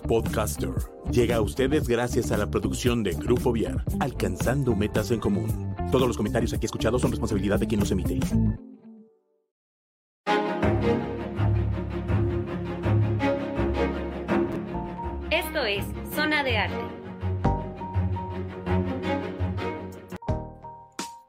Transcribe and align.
Podcaster 0.00 0.72
llega 1.10 1.36
a 1.36 1.40
ustedes 1.40 1.88
gracias 1.88 2.32
a 2.32 2.36
la 2.36 2.50
producción 2.50 3.02
de 3.02 3.12
Grupo 3.12 3.52
Viar, 3.52 3.84
alcanzando 4.00 4.74
metas 4.74 5.10
en 5.10 5.20
común. 5.20 5.74
Todos 5.90 6.08
los 6.08 6.16
comentarios 6.16 6.52
aquí 6.52 6.66
escuchados 6.66 7.02
son 7.02 7.10
responsabilidad 7.10 7.58
de 7.58 7.66
quien 7.66 7.80
los 7.80 7.90
emite. 7.90 8.20
Esto 15.30 15.64
es 15.64 15.84
Zona 16.14 16.42
de 16.44 16.56
Arte. 16.56 16.84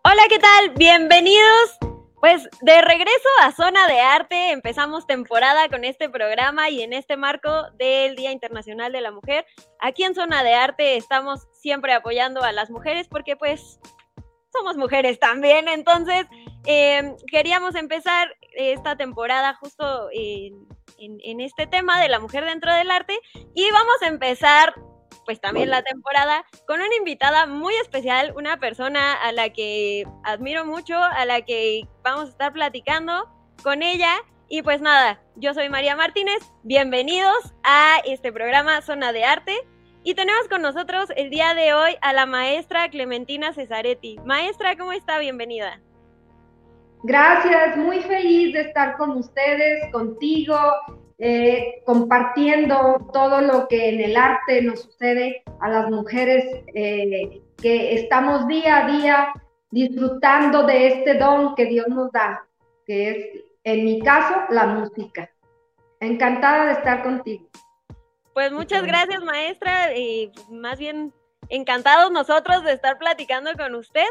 Hola, 0.04 0.24
¿qué 0.30 0.40
tal? 0.40 0.74
Bienvenidos 0.78 1.83
pues 2.34 2.50
de 2.62 2.82
regreso 2.82 3.30
a 3.42 3.52
Zona 3.52 3.88
de 3.88 4.00
Arte, 4.00 4.52
empezamos 4.52 5.06
temporada 5.06 5.70
con 5.70 5.84
este 5.84 6.10
programa 6.10 6.70
y 6.70 6.82
en 6.82 6.94
este 6.94 7.16
marco 7.16 7.70
del 7.78 8.16
Día 8.16 8.32
Internacional 8.32 8.92
de 8.92 9.02
la 9.02 9.12
Mujer. 9.12 9.46
Aquí 9.80 10.04
en 10.04 10.16
Zona 10.16 10.44
de 10.44 10.56
Arte 10.56 10.98
estamos 10.98 11.48
siempre 11.54 11.94
apoyando 11.94 12.42
a 12.42 12.52
las 12.52 12.72
mujeres 12.72 13.08
porque 13.08 13.36
pues 13.36 13.80
somos 14.52 14.78
mujeres 14.78 15.20
también. 15.20 15.68
Entonces 15.68 16.26
em, 16.66 17.16
queríamos 17.32 17.76
empezar 17.76 18.36
esta 18.54 18.96
temporada 18.96 19.54
justo 19.56 20.10
en, 20.12 20.66
en 20.98 21.40
este 21.40 21.68
tema 21.68 22.02
de 22.02 22.10
la 22.10 22.20
mujer 22.20 22.46
dentro 22.46 22.74
del 22.74 22.90
arte 22.90 23.20
y 23.54 23.70
vamos 23.70 24.02
a 24.02 24.08
empezar 24.08 24.74
pues 25.26 25.40
también 25.40 25.70
la 25.70 25.84
temporada 25.84 26.46
con 26.68 26.82
una 26.82 26.96
invitada 26.96 27.46
muy 27.46 27.74
especial, 27.76 28.34
una 28.36 28.58
persona 28.60 29.14
a 29.14 29.32
la 29.32 29.50
que 29.50 30.06
admiro 30.24 30.66
mucho, 30.66 30.98
a 30.98 31.26
la 31.26 31.42
que 31.42 31.88
vamos 32.04 32.26
a 32.26 32.30
estar 32.30 32.54
platicando 32.54 33.30
con 33.64 33.84
ella. 33.84 34.16
Y 34.50 34.62
pues 34.62 34.82
nada, 34.82 35.22
yo 35.36 35.54
soy 35.54 35.70
María 35.70 35.96
Martínez, 35.96 36.40
bienvenidos 36.64 37.54
a 37.64 37.98
este 38.06 38.32
programa 38.32 38.82
Zona 38.82 39.12
de 39.12 39.26
Arte. 39.26 39.56
Y 40.04 40.16
tenemos 40.16 40.48
con 40.50 40.62
nosotros 40.62 41.10
el 41.16 41.30
día 41.30 41.54
de 41.54 41.74
hoy 41.74 41.96
a 42.02 42.12
la 42.12 42.26
maestra 42.26 42.90
Clementina 42.90 43.54
Cesaretti. 43.54 44.18
Maestra, 44.26 44.76
¿cómo 44.76 44.92
está? 44.92 45.18
Bienvenida. 45.20 45.80
Gracias, 47.04 47.78
muy 47.78 48.02
feliz 48.02 48.54
de 48.54 48.62
estar 48.62 48.98
con 48.98 49.12
ustedes, 49.12 49.92
contigo 49.92 50.58
eh, 51.20 51.82
compartiendo 51.86 53.10
todo 53.14 53.42
lo 53.42 53.68
que 53.68 53.90
en 53.90 54.02
el 54.02 54.18
arte 54.18 54.62
nos 54.62 54.82
sucede 54.82 55.44
a 55.60 55.70
las 55.70 55.90
mujeres 55.90 56.46
eh, 56.74 57.42
que 57.62 57.94
estamos 57.96 58.48
día 58.48 58.86
a 58.86 58.92
día 58.92 59.34
disfrutando 59.72 60.64
de 60.64 60.88
este 60.88 61.16
don 61.16 61.56
que 61.56 61.66
Dios 61.66 61.88
nos 61.88 62.12
da, 62.12 62.46
que 62.86 63.10
es, 63.10 63.44
en 63.64 63.86
mi 63.86 64.02
caso, 64.02 64.36
la 64.50 64.68
música. 64.68 65.30
Encantada 66.00 66.66
de 66.66 66.72
estar 66.74 67.02
contigo. 67.04 67.48
Pues 68.34 68.52
muchas 68.52 68.84
gracias, 68.84 69.24
maestra. 69.24 69.96
Y 69.96 70.32
más 70.50 70.78
bien 70.78 71.14
encantados 71.50 72.12
nosotros 72.12 72.64
de 72.64 72.74
estar 72.74 72.98
platicando 72.98 73.54
con 73.54 73.76
usted. 73.76 74.08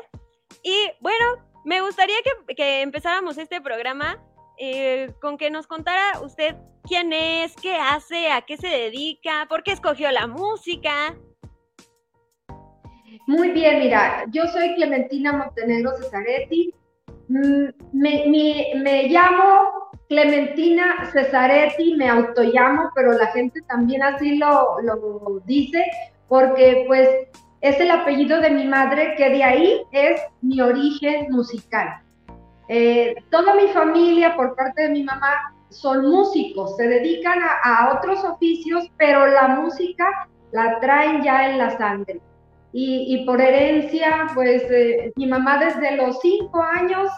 Y 0.63 0.91
bueno, 1.01 1.27
me 1.65 1.81
gustaría 1.81 2.17
que, 2.25 2.55
que 2.55 2.83
empezáramos 2.83 3.39
este 3.39 3.61
programa 3.61 4.19
eh, 4.59 5.13
con 5.21 5.39
que 5.39 5.51
nos 5.51 5.67
contara 5.67 6.21
usted 6.23 6.57
quién 6.93 7.11
es, 7.15 7.57
qué 7.57 7.77
hace, 7.77 8.31
a 8.31 8.43
qué 8.43 8.59
se 8.59 8.69
dedica, 8.69 9.47
por 9.49 9.63
qué 9.63 9.73
escogió 9.73 10.11
la 10.13 10.27
música. 10.27 11.17
Muy 13.27 13.49
bien, 13.53 13.79
mira, 13.79 14.27
yo 14.29 14.47
soy 14.49 14.75
Clementina 14.75 15.33
Montenegro 15.33 15.93
Cesaretti. 15.97 16.75
Mm, 17.29 17.69
me, 17.95 19.05
llamo 19.09 19.91
Clementina 20.11 21.09
Cesaretti, 21.11 21.95
me 21.95 22.11
autollamo, 22.11 22.91
pero 22.95 23.13
la 23.13 23.29
gente 23.29 23.63
también 23.63 24.03
así 24.03 24.37
lo, 24.37 24.79
lo 24.83 25.41
dice, 25.47 25.87
porque 26.29 26.85
pues 26.87 27.09
es 27.63 27.81
el 27.81 27.91
apellido 27.91 28.39
de 28.43 28.51
mi 28.51 28.67
madre, 28.67 29.15
que 29.17 29.31
de 29.31 29.43
ahí 29.43 29.81
es 29.93 30.21
mi 30.43 30.61
origen 30.61 31.29
musical. 31.31 32.03
Eh, 32.69 33.15
toda 33.31 33.55
mi 33.55 33.69
familia, 33.69 34.37
por 34.37 34.55
parte 34.55 34.83
de 34.83 34.91
mi 34.91 35.05
mamá, 35.05 35.55
son 35.73 36.09
músicos, 36.09 36.77
se 36.77 36.87
dedican 36.87 37.39
a, 37.43 37.93
otros 37.97 38.23
oficios, 38.25 38.85
pero 38.97 39.27
la 39.27 39.49
música 39.49 40.29
la 40.53 40.79
traen 40.81 41.23
ya 41.23 41.51
en 41.51 41.59
la 41.59 41.77
sangre. 41.77 42.21
Y, 42.75 43.27
por 43.27 43.41
herencia, 43.41 44.29
pues 44.35 44.63
eh, 44.71 45.13
mi 45.17 45.27
mamá 45.27 45.59
desde 45.59 45.95
los 45.97 46.21
cinco 46.21 46.63
años 46.63 47.11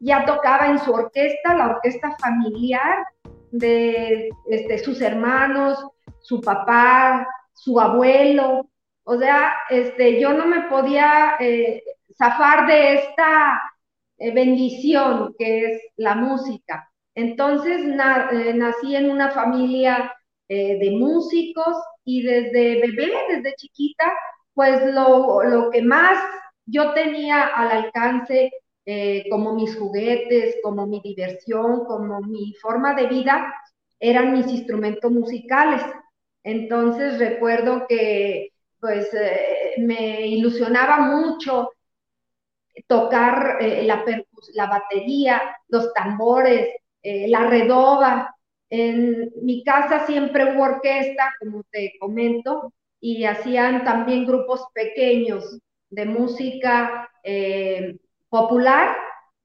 ya 0.00 0.24
tocaba 0.24 0.66
en 0.66 0.80
su 0.80 0.92
orquesta, 0.92 1.54
la 1.54 1.68
orquesta 1.68 2.16
familiar 2.18 3.04
de 3.52 4.28
este, 4.50 4.78
sus 4.78 5.00
hermanos, 5.00 5.86
su 6.20 6.40
papá, 6.40 7.28
su 7.52 7.78
abuelo. 7.78 8.68
O 9.04 9.16
sea, 9.18 9.54
este, 9.70 10.20
yo 10.20 10.32
no 10.32 10.46
me 10.46 10.62
podía 10.62 11.36
eh, 11.38 11.82
zafar 12.16 12.66
de 12.66 12.94
esta 12.94 13.60
eh, 14.18 14.32
bendición 14.32 15.34
que 15.38 15.64
es 15.64 15.82
la 15.96 16.16
música. 16.16 16.90
Entonces 17.18 17.80
eh, 17.82 18.54
nací 18.54 18.96
en 18.96 19.10
una 19.10 19.30
familia 19.30 20.14
eh, 20.48 20.78
de 20.78 20.90
músicos 20.92 21.76
y 22.04 22.22
desde 22.22 22.80
bebé, 22.80 23.12
desde 23.28 23.54
chiquita, 23.56 24.12
pues 24.54 24.82
lo, 24.94 25.70
que 25.72 25.82
más 25.82 26.18
yo 26.66 26.92
tenía 26.94 27.44
al 27.44 27.84
alcance 27.84 28.50
como 29.30 29.52
mis 29.52 29.76
juguetes, 29.76 30.56
como 30.62 30.86
mi 30.86 31.00
diversión, 31.02 31.84
como 31.84 32.22
mi 32.22 32.54
forma 32.54 32.94
de 32.94 33.06
vida, 33.06 33.54
eran 34.00 34.32
mis 34.32 34.46
instrumentos 34.46 35.12
musicales. 35.12 35.82
Entonces 36.42 37.18
recuerdo 37.18 37.86
que 37.86 38.48
pues 38.80 39.10
me 39.76 40.26
ilusionaba 40.26 41.00
mucho 41.00 41.68
tocar 42.86 43.58
eh, 43.60 43.82
la, 43.84 44.04
la, 44.54 44.66
batería, 44.66 45.56
los 45.68 45.92
tambores, 45.92 46.68
eh, 47.02 47.28
la 47.28 47.46
redoba. 47.48 48.34
En 48.70 49.30
mi 49.42 49.64
casa 49.64 50.06
siempre 50.06 50.52
hubo 50.54 50.64
orquesta, 50.64 51.32
como 51.40 51.62
te 51.70 51.94
comento, 52.00 52.72
y 53.00 53.24
hacían 53.24 53.84
también 53.84 54.26
grupos 54.26 54.66
pequeños 54.74 55.58
de 55.90 56.04
música 56.06 57.08
eh, 57.22 57.96
popular, 58.28 58.96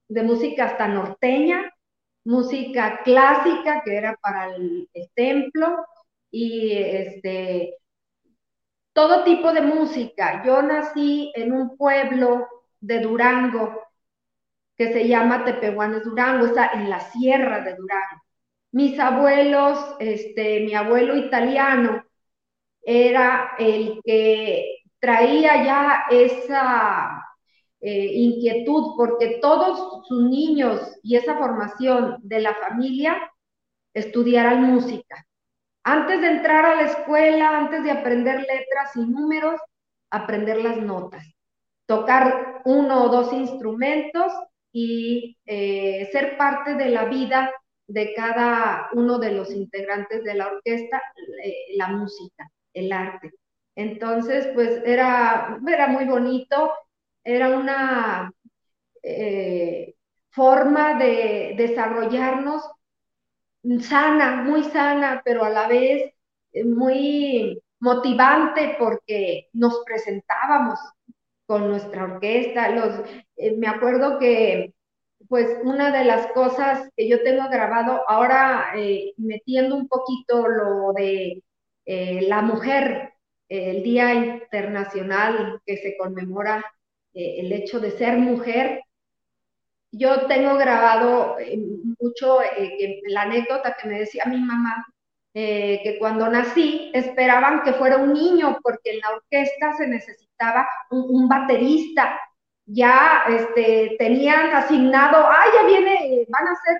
de 0.08 0.22
música 0.22 0.66
hasta 0.66 0.88
norteña, 0.88 1.72
música 2.24 3.00
clásica 3.04 3.82
que 3.84 3.96
era 3.96 4.16
para 4.20 4.54
el, 4.54 4.88
el 4.92 5.08
templo 5.14 5.86
y 6.30 6.72
este 6.72 7.74
todo 8.92 9.24
tipo 9.24 9.52
de 9.52 9.60
música. 9.60 10.42
Yo 10.44 10.62
nací 10.62 11.32
en 11.34 11.52
un 11.52 11.76
pueblo 11.76 12.46
de 12.80 13.00
Durango, 13.00 13.82
que 14.76 14.92
se 14.92 15.08
llama 15.08 15.44
Tepehuanes 15.44 16.04
Durango, 16.04 16.46
está 16.46 16.72
en 16.72 16.90
la 16.90 17.00
sierra 17.00 17.60
de 17.60 17.74
Durango. 17.74 18.22
Mis 18.72 18.98
abuelos, 18.98 19.78
este, 20.00 20.60
mi 20.60 20.74
abuelo 20.74 21.16
italiano 21.16 22.04
era 22.82 23.52
el 23.58 24.00
que 24.04 24.82
traía 24.98 25.64
ya 25.64 26.04
esa 26.10 27.24
eh, 27.80 28.10
inquietud 28.14 28.94
porque 28.96 29.38
todos 29.40 30.06
sus 30.08 30.28
niños 30.28 30.98
y 31.02 31.16
esa 31.16 31.36
formación 31.36 32.18
de 32.22 32.40
la 32.40 32.54
familia 32.54 33.32
estudiaran 33.94 34.64
música. 34.64 35.24
Antes 35.84 36.20
de 36.20 36.28
entrar 36.28 36.64
a 36.64 36.76
la 36.76 36.82
escuela, 36.82 37.58
antes 37.58 37.84
de 37.84 37.90
aprender 37.90 38.40
letras 38.40 38.96
y 38.96 39.00
números, 39.06 39.60
aprender 40.10 40.62
las 40.62 40.78
notas 40.78 41.34
tocar 41.86 42.62
uno 42.64 43.04
o 43.04 43.08
dos 43.08 43.32
instrumentos 43.32 44.32
y 44.74 45.38
eh, 45.46 46.08
ser 46.10 46.36
parte 46.36 46.74
de 46.74 46.90
la 46.90 47.04
vida 47.04 47.52
de 47.86 48.12
cada 48.12 48.88
uno 48.94 49.20
de 49.20 49.30
los 49.30 49.52
integrantes 49.52 50.24
de 50.24 50.34
la 50.34 50.48
orquesta, 50.48 51.00
eh, 51.44 51.76
la 51.76 51.88
música, 51.88 52.50
el 52.72 52.92
arte. 52.92 53.30
Entonces, 53.76 54.48
pues 54.54 54.82
era, 54.84 55.60
era 55.66 55.86
muy 55.86 56.06
bonito, 56.06 56.72
era 57.22 57.50
una 57.56 58.32
eh, 59.02 59.94
forma 60.30 60.98
de 60.98 61.54
desarrollarnos 61.56 62.68
sana, 63.80 64.42
muy 64.42 64.64
sana, 64.64 65.22
pero 65.24 65.44
a 65.44 65.50
la 65.50 65.68
vez 65.68 66.12
muy, 66.64 67.62
motivante 67.84 68.76
porque 68.78 69.48
nos 69.52 69.82
presentábamos 69.84 70.80
con 71.46 71.68
nuestra 71.68 72.04
orquesta. 72.04 72.70
Los, 72.70 73.00
eh, 73.36 73.56
me 73.56 73.66
acuerdo 73.66 74.18
que, 74.18 74.74
pues, 75.28 75.58
una 75.64 75.90
de 75.96 76.04
las 76.04 76.26
cosas 76.28 76.90
que 76.96 77.08
yo 77.08 77.22
tengo 77.22 77.48
grabado, 77.48 78.02
ahora 78.08 78.72
eh, 78.76 79.12
metiendo 79.16 79.76
un 79.76 79.88
poquito 79.88 80.46
lo 80.48 80.92
de 80.92 81.42
eh, 81.86 82.22
la 82.28 82.42
mujer, 82.42 83.12
el 83.48 83.82
Día 83.82 84.14
Internacional 84.14 85.60
que 85.66 85.76
se 85.76 85.96
conmemora 85.96 86.64
el 87.12 87.52
hecho 87.52 87.78
de 87.78 87.92
ser 87.92 88.18
mujer, 88.18 88.82
yo 89.92 90.26
tengo 90.26 90.56
grabado 90.56 91.36
mucho 92.00 92.40
la 93.06 93.22
anécdota 93.22 93.76
que 93.80 93.88
me 93.88 94.00
decía 94.00 94.24
mi 94.26 94.38
mamá, 94.40 94.84
eh, 95.36 95.80
que 95.82 95.98
cuando 95.98 96.28
nací 96.28 96.92
esperaban 96.94 97.64
que 97.64 97.72
fuera 97.72 97.96
un 97.96 98.12
niño 98.12 98.56
porque 98.62 98.92
en 98.92 99.00
la 99.00 99.10
orquesta 99.10 99.72
se 99.76 99.88
necesitaba 99.88 100.68
un, 100.90 101.28
baterista. 101.28 102.20
Ya 102.66 103.24
este, 103.28 103.96
tenían 103.98 104.54
asignado, 104.54 105.26
ah, 105.26 105.44
ya 105.54 105.66
viene, 105.66 106.24
van 106.28 106.48
a 106.48 106.56
ser 106.64 106.78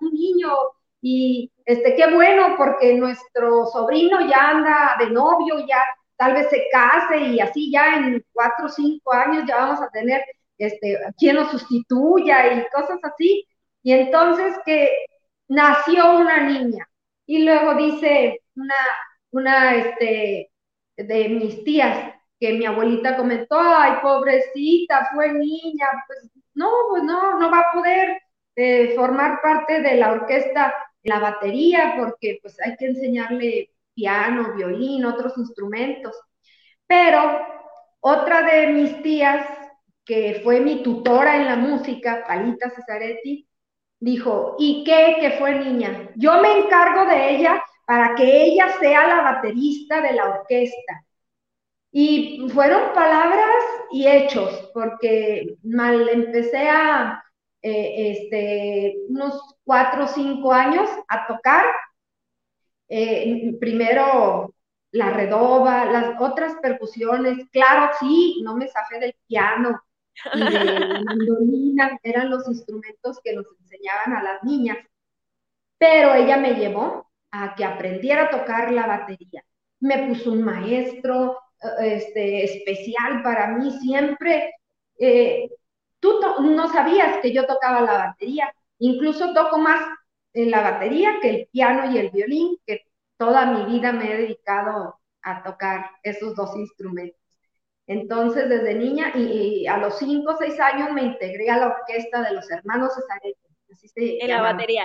un 0.00 0.12
niño 0.12 0.52
y 1.00 1.50
este, 1.64 1.96
qué 1.96 2.12
bueno 2.14 2.54
porque 2.56 2.94
nuestro 2.94 3.66
sobrino 3.66 4.20
ya 4.28 4.50
anda 4.50 4.96
de 4.98 5.10
novio, 5.10 5.66
ya 5.66 5.82
tal 6.16 6.34
vez 6.34 6.48
se 6.50 6.68
case 6.70 7.18
y 7.18 7.40
así 7.40 7.72
ya 7.72 7.96
en 7.96 8.24
cuatro 8.32 8.66
o 8.66 8.68
cinco 8.68 9.12
años 9.14 9.44
ya 9.48 9.56
vamos 9.56 9.80
a 9.80 9.90
tener 9.90 10.22
este, 10.58 10.98
quien 11.18 11.36
nos 11.36 11.50
sustituya 11.50 12.52
y 12.52 12.66
cosas 12.70 12.98
así. 13.02 13.48
Y 13.82 13.92
entonces 13.92 14.54
que 14.64 14.90
nació 15.48 16.18
una 16.18 16.42
niña 16.42 16.86
y 17.26 17.44
luego 17.44 17.74
dice 17.74 18.40
una, 18.56 18.74
una 19.30 19.74
este, 19.76 20.50
de 20.96 21.28
mis 21.28 21.64
tías 21.64 22.14
que 22.38 22.52
mi 22.52 22.66
abuelita 22.66 23.16
comentó, 23.16 23.58
ay, 23.58 23.94
pobrecita, 24.02 25.08
fue 25.14 25.32
niña, 25.32 25.86
pues 26.06 26.30
no, 26.54 26.70
pues 26.90 27.02
no, 27.02 27.38
no 27.38 27.50
va 27.50 27.60
a 27.60 27.72
poder 27.72 28.20
eh, 28.56 28.94
formar 28.94 29.40
parte 29.42 29.80
de 29.80 29.96
la 29.96 30.12
orquesta, 30.12 30.74
la 31.02 31.18
batería, 31.18 31.94
porque 31.98 32.38
pues 32.42 32.60
hay 32.60 32.76
que 32.76 32.86
enseñarle 32.86 33.70
piano, 33.94 34.54
violín, 34.54 35.04
otros 35.04 35.36
instrumentos. 35.38 36.16
Pero 36.86 37.40
otra 38.00 38.42
de 38.42 38.68
mis 38.68 39.02
tías, 39.02 39.46
que 40.04 40.40
fue 40.44 40.60
mi 40.60 40.82
tutora 40.82 41.36
en 41.36 41.46
la 41.46 41.56
música, 41.56 42.24
Palita 42.26 42.70
Cesaretti, 42.70 43.48
dijo, 44.00 44.56
¿y 44.58 44.84
qué? 44.84 45.16
Que 45.20 45.32
fue 45.38 45.58
niña. 45.58 46.10
Yo 46.16 46.40
me 46.40 46.58
encargo 46.58 47.06
de 47.06 47.36
ella 47.36 47.62
para 47.86 48.14
que 48.14 48.44
ella 48.44 48.68
sea 48.80 49.06
la 49.06 49.22
baterista 49.22 50.00
de 50.00 50.12
la 50.12 50.28
orquesta. 50.28 51.04
Y 51.92 52.48
fueron 52.52 52.92
palabras 52.92 53.64
y 53.92 54.06
hechos, 54.06 54.70
porque 54.74 55.56
mal 55.62 56.08
empecé 56.08 56.68
a, 56.68 57.22
eh, 57.62 58.10
este, 58.10 58.96
unos 59.08 59.56
cuatro 59.64 60.04
o 60.04 60.08
cinco 60.08 60.52
años 60.52 60.90
a 61.08 61.26
tocar. 61.26 61.64
Eh, 62.88 63.56
primero 63.60 64.54
la 64.90 65.10
redoba, 65.10 65.86
las 65.86 66.20
otras 66.20 66.54
percusiones, 66.62 67.48
claro, 67.50 67.92
sí, 67.98 68.40
no 68.44 68.56
me 68.56 68.68
zafé 68.68 69.00
del 69.00 69.16
piano, 69.26 69.80
y 70.34 70.40
de 70.40 71.04
mandolina, 71.04 71.98
eran 72.02 72.30
los 72.30 72.46
instrumentos 72.48 73.20
que 73.22 73.34
nos 73.34 73.46
enseñaban 73.60 74.14
a 74.14 74.22
las 74.22 74.42
niñas. 74.44 74.78
Pero 75.78 76.14
ella 76.14 76.36
me 76.36 76.54
llevó 76.54 77.10
a 77.30 77.54
que 77.54 77.64
aprendiera 77.64 78.24
a 78.24 78.30
tocar 78.30 78.70
la 78.72 78.86
batería. 78.86 79.44
Me 79.80 80.06
puso 80.08 80.32
un 80.32 80.42
maestro 80.42 81.38
eh, 81.62 81.96
este, 81.96 82.44
especial 82.44 83.22
para 83.22 83.48
mí 83.48 83.70
siempre. 83.80 84.54
Eh, 84.98 85.50
tú 86.00 86.20
no 86.40 86.72
sabías 86.72 87.18
que 87.22 87.32
yo 87.32 87.46
tocaba 87.46 87.80
la 87.80 87.94
batería, 87.94 88.54
incluso 88.78 89.32
toco 89.32 89.58
más 89.58 89.82
en 90.32 90.50
la 90.50 90.60
batería 90.60 91.18
que 91.20 91.30
el 91.30 91.48
piano 91.50 91.90
y 91.90 91.98
el 91.98 92.10
violín, 92.10 92.58
que 92.66 92.86
toda 93.16 93.46
mi 93.46 93.72
vida 93.72 93.92
me 93.92 94.12
he 94.12 94.16
dedicado 94.16 95.00
a 95.22 95.42
tocar 95.42 95.90
esos 96.02 96.34
dos 96.34 96.54
instrumentos. 96.56 97.23
Entonces, 97.86 98.48
desde 98.48 98.74
niña 98.74 99.12
y, 99.14 99.66
a 99.66 99.76
los 99.76 99.98
5 99.98 100.32
o 100.32 100.36
6 100.36 100.58
años 100.60 100.92
me 100.92 101.02
integré 101.02 101.50
a 101.50 101.58
la 101.58 101.66
orquesta 101.66 102.22
de 102.22 102.32
los 102.32 102.50
hermanos 102.50 102.94
Cesarete. 102.94 104.22
en 104.22 104.30
la 104.30 104.42
batería. 104.42 104.84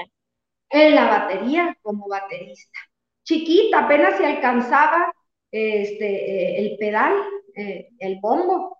En 0.69 0.95
la 0.95 1.07
batería, 1.07 1.77
como 1.81 2.07
baterista. 2.07 2.79
Chiquita, 3.23 3.85
apenas 3.85 4.17
se 4.17 4.25
alcanzaba 4.25 5.13
este, 5.51 6.05
eh, 6.05 6.59
el 6.59 6.77
pedal, 6.77 7.13
eh, 7.55 7.89
el 7.99 8.19
bombo, 8.19 8.77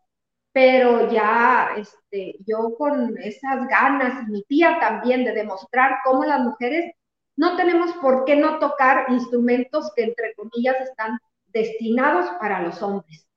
pero 0.52 1.10
ya 1.12 1.72
este, 1.78 2.36
yo 2.46 2.76
con 2.78 3.18
esas 3.20 3.68
ganas, 3.68 4.28
y 4.28 4.32
mi 4.32 4.44
tía 4.44 4.78
también, 4.80 5.24
de 5.24 5.32
demostrar 5.32 6.00
cómo 6.04 6.26
las 6.26 6.42
mujeres 6.42 6.94
no 7.38 7.56
tenemos 7.56 7.94
por 8.02 8.26
qué 8.26 8.36
no 8.36 8.60
tocar 8.60 9.06
instrumentos 9.10 9.94
que, 9.96 10.04
entre 10.04 10.34
comillas, 10.34 10.76
están 10.82 11.20
destinados 11.48 12.30
para 12.40 12.62
los 12.62 12.82
hombres 12.82 13.29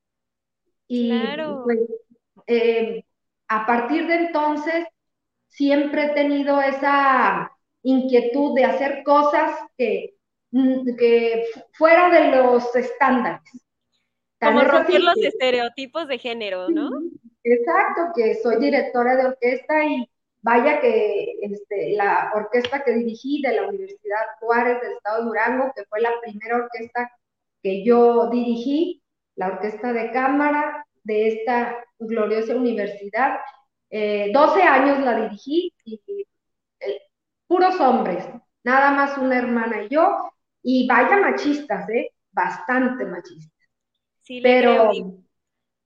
y 0.95 1.11
pues, 1.65 1.79
eh, 2.47 3.03
a 3.49 3.65
partir 3.65 4.07
de 4.07 4.15
entonces 4.27 4.85
siempre 5.49 6.05
he 6.05 6.09
tenido 6.11 6.61
esa 6.61 7.51
inquietud 7.83 8.55
de 8.55 8.67
hacer 8.67 9.03
cosas 9.03 9.59
que, 9.79 10.17
mm, 10.51 10.95
que 10.97 11.47
fuera 11.73 12.11
de 12.11 12.37
los 12.37 12.77
estándares. 12.77 13.41
Como 14.39 14.61
romper 14.61 15.01
los 15.01 15.17
estereotipos 15.17 16.09
de 16.09 16.19
género, 16.19 16.69
¿no? 16.69 16.91
Exacto, 17.43 18.13
que 18.15 18.35
soy 18.43 18.57
directora 18.57 19.17
de 19.17 19.27
orquesta 19.29 19.85
y 19.87 20.07
vaya 20.43 20.79
que 20.83 21.37
este, 21.41 21.97
la 21.97 22.33
orquesta 22.35 22.85
que 22.85 22.93
dirigí 22.93 23.41
de 23.41 23.55
la 23.55 23.67
Universidad 23.67 24.27
Juárez 24.41 24.79
del 24.83 24.93
Estado 24.93 25.21
de 25.21 25.25
Durango, 25.25 25.73
que 25.75 25.85
fue 25.87 26.03
la 26.03 26.13
primera 26.21 26.57
orquesta 26.57 27.11
que 27.63 27.83
yo 27.83 28.29
dirigí, 28.29 29.02
la 29.37 29.49
orquesta 29.49 29.93
de 29.93 30.11
cámara 30.11 30.87
de 31.05 31.29
esta 31.29 31.85
gloriosa 31.99 32.55
universidad. 32.55 33.39
Eh, 33.91 34.31
12 34.33 34.63
años 34.63 34.99
la 35.01 35.21
dirigí 35.23 35.73
y, 35.85 36.01
eh, 36.81 37.03
puros 37.47 37.79
hombres, 37.81 38.25
nada 38.65 38.93
más 38.93 39.19
una 39.19 39.39
hermana 39.39 39.83
y 39.83 39.89
yo, 39.89 40.33
y 40.63 40.87
vaya 40.87 41.17
machistas, 41.19 41.89
¿eh? 41.91 42.11
Bastante 42.31 43.05
machistas. 43.05 43.69
Sí, 44.23 44.41
Pero 44.41 44.91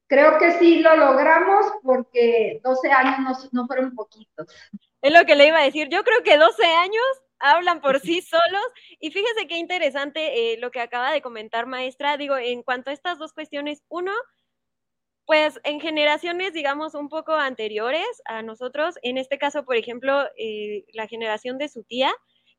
creo. 0.06 0.38
que 0.38 0.52
sí 0.58 0.80
lo 0.80 0.96
logramos 0.96 1.66
porque 1.82 2.60
12 2.62 2.90
años 2.92 3.48
no, 3.52 3.66
fueron 3.66 3.94
poquitos. 3.94 4.46
Es 5.02 5.12
lo 5.12 5.24
que 5.24 5.34
le 5.34 5.48
iba 5.48 5.58
a 5.58 5.64
decir. 5.64 5.88
Yo 5.88 6.04
creo 6.04 6.22
que 6.22 6.36
12 6.36 6.64
años 6.64 7.02
hablan 7.38 7.80
por 7.80 8.00
sí 8.00 8.22
solos. 8.22 8.64
Y 9.00 9.10
fíjese 9.10 9.46
qué 9.48 9.56
interesante 9.56 10.52
eh, 10.52 10.58
lo 10.58 10.70
que 10.70 10.80
acaba 10.80 11.12
de 11.12 11.22
comentar, 11.22 11.66
maestra. 11.66 12.16
Digo, 12.16 12.36
en 12.36 12.62
cuanto 12.62 12.90
a 12.90 12.92
estas 12.94 13.18
dos 13.18 13.32
cuestiones, 13.32 13.82
uno, 13.88 14.12
pues 15.26 15.58
en 15.64 15.80
generaciones, 15.80 16.52
digamos, 16.52 16.94
un 16.94 17.08
poco 17.08 17.32
anteriores 17.34 18.06
a 18.26 18.42
nosotros, 18.42 18.94
en 19.02 19.18
este 19.18 19.38
caso, 19.38 19.64
por 19.64 19.76
ejemplo, 19.76 20.24
eh, 20.38 20.84
la 20.92 21.08
generación 21.08 21.58
de 21.58 21.68
su 21.68 21.82
tía, 21.82 22.12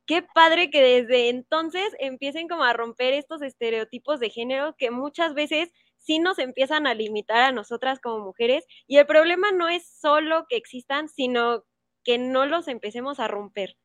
qué 0.05 0.21
padre 0.21 0.69
que 0.69 0.81
desde 0.81 1.29
entonces 1.29 1.95
empiecen 1.99 2.47
como 2.49 2.63
a 2.65 2.73
romper 2.73 3.13
estos 3.13 3.41
estereotipos 3.41 4.19
de 4.19 4.29
género 4.29 4.75
que 4.77 4.91
muchas 4.91 5.33
veces 5.33 5.71
sí 5.97 6.19
nos 6.19 6.39
empiezan 6.39 6.87
a 6.87 6.93
limitar 6.93 7.41
a 7.43 7.51
nosotras 7.51 7.99
como 7.99 8.23
mujeres. 8.25 8.65
Y 8.87 8.97
el 8.97 9.05
problema 9.05 9.51
no 9.51 9.69
es 9.69 9.87
solo 9.99 10.45
que 10.49 10.57
existan, 10.57 11.09
sino 11.09 11.63
que 12.03 12.17
no 12.17 12.45
los 12.45 12.67
empecemos 12.67 13.19
a 13.19 13.27
romper. 13.27 13.77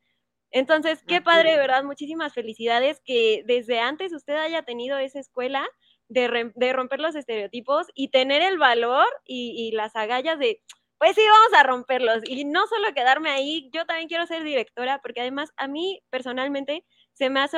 Entonces, 0.53 1.03
qué 1.07 1.19
padre, 1.19 1.53
de 1.53 1.57
verdad, 1.57 1.83
muchísimas 1.83 2.31
felicidades 2.31 3.01
que 3.03 3.41
desde 3.47 3.79
antes 3.79 4.13
usted 4.13 4.35
haya 4.35 4.61
tenido 4.61 4.99
esa 4.99 5.19
escuela 5.19 5.67
de, 6.09 6.27
romper 6.73 6.99
los 6.99 7.15
estereotipos 7.15 7.87
y 7.95 8.09
tener 8.09 8.43
el 8.43 8.59
valor 8.59 9.07
y, 9.25 9.71
las 9.71 9.95
agallas 9.95 10.37
de, 10.37 10.61
pues 10.99 11.15
sí, 11.15 11.21
vamos 11.27 11.53
a 11.57 11.63
romperlos. 11.63 12.21
Y 12.27 12.45
no 12.45 12.67
solo 12.67 12.93
quedarme 12.93 13.31
ahí, 13.31 13.71
yo 13.73 13.87
también 13.87 14.07
quiero 14.07 14.27
ser 14.27 14.43
directora, 14.43 15.01
porque 15.01 15.21
además 15.21 15.49
a 15.57 15.67
mí 15.67 16.03
personalmente 16.11 16.85
se 17.13 17.31
me 17.31 17.39
hace, 17.39 17.57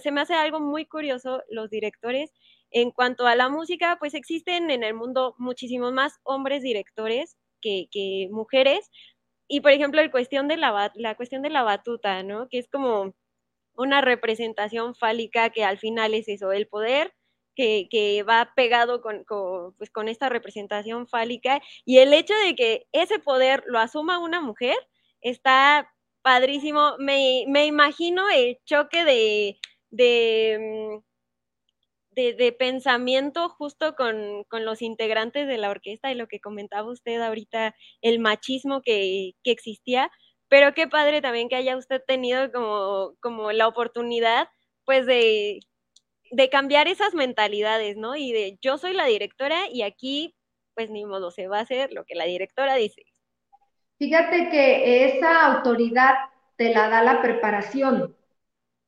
se 0.00 0.12
me 0.12 0.20
hace 0.20 0.34
algo 0.34 0.60
muy 0.60 0.86
curioso 0.86 1.42
los 1.50 1.70
directores. 1.70 2.32
En 2.70 2.92
cuanto 2.92 3.26
a 3.26 3.34
la 3.34 3.48
música, 3.48 3.96
pues 3.98 4.14
existen 4.14 4.70
en 4.70 4.84
el 4.84 4.94
mundo 4.94 5.34
muchísimos 5.38 5.92
más 5.92 6.20
hombres 6.22 6.62
directores 6.62 7.36
que, 7.60 7.88
que 7.90 8.28
mujeres, 8.30 8.88
y 9.48 9.60
por 9.60 9.72
ejemplo, 9.72 10.00
el 10.00 10.10
cuestión 10.10 10.48
de 10.48 10.56
la, 10.56 10.92
la 10.94 11.14
cuestión 11.16 11.42
de 11.42 11.50
la 11.50 11.62
batuta, 11.62 12.22
¿no? 12.22 12.48
Que 12.48 12.58
es 12.58 12.68
como 12.68 13.14
una 13.74 14.00
representación 14.02 14.94
fálica 14.94 15.50
que 15.50 15.64
al 15.64 15.78
final 15.78 16.14
es 16.14 16.28
eso, 16.28 16.52
el 16.52 16.68
poder 16.68 17.14
que, 17.56 17.88
que 17.90 18.22
va 18.22 18.52
pegado 18.56 19.00
con, 19.02 19.24
con, 19.24 19.74
pues, 19.74 19.90
con 19.90 20.08
esta 20.08 20.28
representación 20.28 21.08
fálica 21.08 21.60
y 21.84 21.98
el 21.98 22.12
hecho 22.14 22.34
de 22.46 22.54
que 22.54 22.86
ese 22.92 23.18
poder 23.18 23.64
lo 23.66 23.78
asuma 23.80 24.18
una 24.18 24.40
mujer 24.40 24.76
está 25.20 25.92
padrísimo. 26.22 26.96
Me, 26.98 27.44
me 27.48 27.66
imagino 27.66 28.28
el 28.30 28.58
choque 28.64 29.04
de, 29.04 29.58
de, 29.90 31.00
de, 32.36 32.52
pensamiento 32.52 33.48
justo 33.48 33.94
con, 33.94 34.44
los 34.50 34.82
integrantes 34.82 35.46
de 35.46 35.58
la 35.58 35.70
orquesta 35.70 36.10
y 36.10 36.14
lo 36.14 36.26
que 36.26 36.40
comentaba 36.40 36.90
usted 36.90 37.20
ahorita, 37.20 37.74
el 38.02 38.18
machismo 38.18 38.82
que, 38.82 39.32
que 39.44 39.50
existía, 39.50 40.10
pero 40.48 40.74
qué 40.74 40.88
padre 40.88 41.20
también 41.20 41.48
que 41.48 41.56
haya 41.56 41.76
usted 41.76 42.02
tenido 42.06 42.50
como, 42.50 43.14
como 43.20 43.52
la 43.52 43.68
oportunidad 43.68 44.48
pues 44.84 45.06
de, 45.06 45.60
de 46.30 46.48
cambiar 46.48 46.88
esas 46.88 47.14
mentalidades, 47.14 47.96
¿no? 47.96 48.16
Y 48.16 48.32
de 48.32 48.58
yo 48.62 48.78
soy 48.78 48.94
la 48.94 49.04
directora 49.04 49.68
y 49.70 49.82
aquí 49.82 50.34
pues 50.74 50.90
ni 50.90 51.04
modo 51.04 51.30
se 51.30 51.48
va 51.48 51.58
a 51.58 51.62
hacer 51.62 51.92
lo 51.92 52.04
que 52.04 52.14
la 52.14 52.24
directora 52.24 52.74
dice. 52.76 53.02
Fíjate 53.98 54.48
que 54.48 55.06
esa 55.06 55.46
autoridad 55.46 56.14
te 56.56 56.72
la 56.72 56.88
da 56.88 57.02
la 57.02 57.20
preparación. 57.20 58.16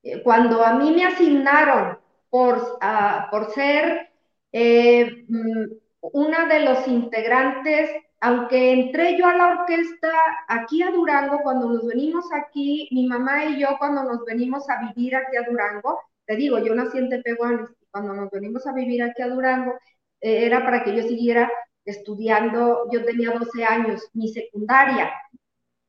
Eh, 0.02 0.22
cuando 0.22 0.64
a 0.64 0.74
mí 0.74 0.92
me 0.92 1.04
asignaron 1.04 1.98
por, 2.30 2.78
ah, 2.80 3.28
por 3.30 3.52
ser 3.52 4.10
eh, 4.52 5.24
mm, 5.28 5.64
una 6.12 6.46
de 6.46 6.60
los 6.60 6.86
integrantes, 6.88 7.90
aunque 8.20 8.72
entré 8.72 9.18
yo 9.18 9.26
a 9.26 9.36
la 9.36 9.48
orquesta 9.60 10.12
aquí 10.48 10.82
a 10.82 10.90
Durango, 10.90 11.40
cuando 11.42 11.68
nos 11.68 11.86
venimos 11.86 12.26
aquí, 12.32 12.88
mi 12.92 13.06
mamá 13.06 13.46
y 13.46 13.60
yo 13.60 13.68
cuando 13.78 14.04
nos 14.04 14.24
venimos 14.24 14.68
a 14.70 14.80
vivir 14.80 15.16
aquí 15.16 15.36
a 15.36 15.42
Durango, 15.48 16.00
te 16.26 16.36
digo, 16.36 16.58
yo 16.58 16.74
nací 16.74 16.98
en 16.98 17.08
Tepehuanes, 17.08 17.68
cuando 17.90 18.14
nos 18.14 18.30
venimos 18.30 18.66
a 18.66 18.72
vivir 18.72 19.02
aquí 19.02 19.22
a 19.22 19.28
Durango, 19.28 19.74
eh, 20.20 20.46
era 20.46 20.62
para 20.64 20.84
que 20.84 20.94
yo 20.96 21.02
siguiera 21.02 21.50
estudiando, 21.84 22.88
yo 22.92 23.04
tenía 23.04 23.30
12 23.32 23.64
años, 23.64 24.08
mi 24.12 24.28
secundaria, 24.28 25.12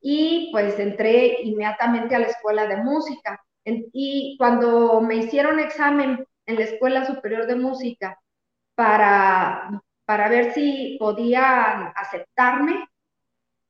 y 0.00 0.50
pues 0.52 0.78
entré 0.78 1.42
inmediatamente 1.42 2.14
a 2.16 2.18
la 2.20 2.26
escuela 2.26 2.66
de 2.66 2.76
música. 2.78 3.40
y 3.64 4.36
cuando 4.38 5.00
me 5.00 5.16
hicieron 5.16 5.60
examen 5.60 6.26
en 6.46 6.56
la 6.56 6.64
Escuela 6.64 7.04
Superior 7.04 7.46
de 7.46 7.56
Música 7.56 8.18
para, 8.74 9.82
para 10.04 10.28
ver 10.28 10.52
si 10.52 10.96
podían 10.98 11.92
aceptarme, 11.94 12.86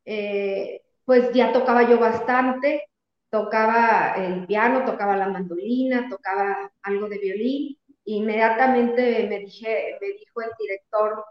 eh, 0.04 0.82
pues 1.04 1.32
ya 1.32 1.52
tocaba 1.52 1.82
yo 1.88 1.98
bastante, 1.98 2.88
tocaba 3.30 4.14
el 4.16 4.46
piano, 4.46 4.84
tocaba 4.84 5.16
la 5.16 5.28
mandolina, 5.28 6.08
tocaba 6.08 6.70
algo 6.82 7.08
de 7.08 7.18
violín. 7.18 7.78
Inmediatamente 8.04 9.26
me, 9.28 9.38
dije, 9.40 9.98
me 10.00 10.08
dijo 10.08 10.42
el 10.42 10.50
director 10.58 11.24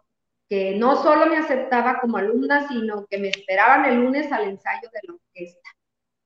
que 0.49 0.75
no 0.75 1.01
solo 1.01 1.27
me 1.27 1.37
aceptaba 1.37 1.99
como 1.99 2.17
alumna, 2.17 2.67
sino 2.67 3.05
que 3.05 3.17
me 3.17 3.29
esperaban 3.29 3.85
el 3.85 4.01
lunes 4.01 4.31
al 4.31 4.49
ensayo 4.49 4.89
de 4.91 4.99
la 5.03 5.13
orquesta. 5.13 5.69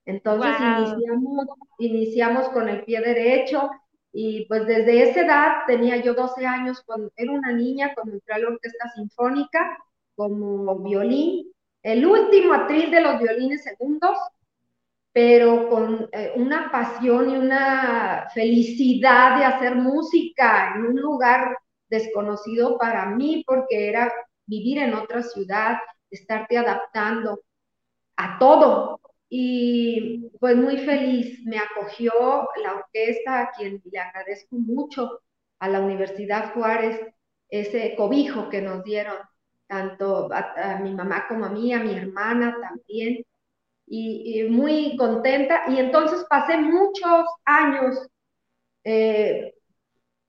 Entonces 0.05 0.51
iniciamos, 0.59 1.45
iniciamos 1.79 2.49
con 2.49 2.69
el 2.69 2.83
pie 2.83 3.01
derecho, 3.01 3.69
y 4.17 4.45
pues 4.45 4.65
desde 4.65 5.09
esa 5.09 5.25
edad, 5.25 5.53
tenía 5.67 5.97
yo 5.97 6.13
12 6.13 6.45
años, 6.45 6.81
cuando 6.85 7.11
era 7.17 7.33
una 7.33 7.51
niña, 7.51 7.93
cuando 7.93 8.13
entré 8.13 8.35
a 8.35 8.37
la 8.37 8.47
orquesta 8.47 8.89
sinfónica 8.95 9.77
como 10.15 10.79
violín, 10.79 11.51
el 11.83 12.05
último 12.05 12.53
atril 12.53 12.91
de 12.91 13.01
los 13.01 13.19
violines 13.19 13.63
segundos, 13.63 14.17
pero 15.11 15.67
con 15.69 16.07
eh, 16.13 16.31
una 16.37 16.71
pasión 16.71 17.29
y 17.29 17.35
una 17.35 18.29
felicidad 18.33 19.37
de 19.37 19.43
hacer 19.43 19.75
música 19.75 20.75
en 20.77 20.85
un 20.85 20.95
lugar 20.95 21.57
desconocido 21.89 22.77
para 22.77 23.07
mí, 23.07 23.43
porque 23.45 23.89
era 23.89 24.13
vivir 24.45 24.77
en 24.77 24.93
otra 24.93 25.23
ciudad, 25.23 25.75
estarte 26.09 26.57
adaptando 26.57 27.41
a 28.15 28.39
todo, 28.39 29.01
y 29.29 30.29
pues 30.39 30.55
muy 30.55 30.77
feliz 30.77 31.41
me 31.45 31.57
acogió 31.57 32.13
la 32.63 32.75
orquesta, 32.75 33.41
a 33.41 33.51
quien 33.51 33.81
le 33.91 33.99
agradezco 33.99 34.55
mucho 34.57 35.21
a 35.59 35.69
la 35.69 35.79
Universidad 35.79 36.53
Juárez 36.53 37.01
ese 37.49 37.95
cobijo 37.95 38.49
que 38.49 38.61
nos 38.61 38.83
dieron, 38.83 39.17
tanto 39.67 40.29
a, 40.31 40.79
mi 40.81 40.93
mamá 40.93 41.25
como 41.27 41.45
a 41.45 41.49
mí, 41.49 41.73
a 41.73 41.79
mi 41.79 41.95
hermana 41.95 42.55
también, 42.61 43.25
y, 43.87 44.43
muy 44.49 44.95
contenta. 44.97 45.63
Y 45.69 45.79
entonces 45.79 46.25
pasé 46.29 46.57
muchos 46.57 47.25
años 47.45 48.07
eh, 48.83 49.53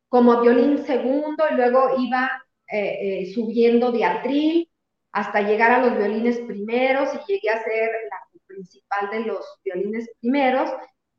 como 0.09 0.41
violín 0.41 0.85
segundo 0.85 1.45
y 1.51 1.55
luego 1.55 1.97
iba 1.99 2.31
eh, 2.69 3.23
eh, 3.23 3.33
subiendo 3.35 3.93
de 3.93 4.05
atril 4.05 4.71
hasta 5.13 5.41
llegar 5.43 5.73
a 5.73 5.79
los 5.79 5.97
violines 5.97 6.39
primeros 6.41 7.09
y 7.15 7.33
llegué 7.33 7.51
a 7.51 7.63
ser 7.63 7.91
la 8.11 8.26
principal 8.57 9.11
de 9.11 9.21
los 9.21 9.59
violines 9.65 10.11
primeros, 10.21 10.71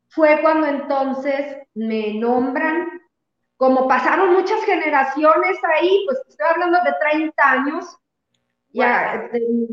fue 0.08 0.40
cuando 0.42 0.66
entonces 0.66 1.58
me 1.74 2.14
nombran, 2.14 2.88
como 3.56 3.86
pasaron 3.86 4.34
muchas 4.34 4.62
generaciones 4.64 5.58
ahí, 5.76 6.04
pues 6.06 6.18
estoy 6.28 6.46
hablando 6.48 6.78
de 6.84 6.94
30 7.10 7.50
años, 7.50 7.96
ya 8.70 9.30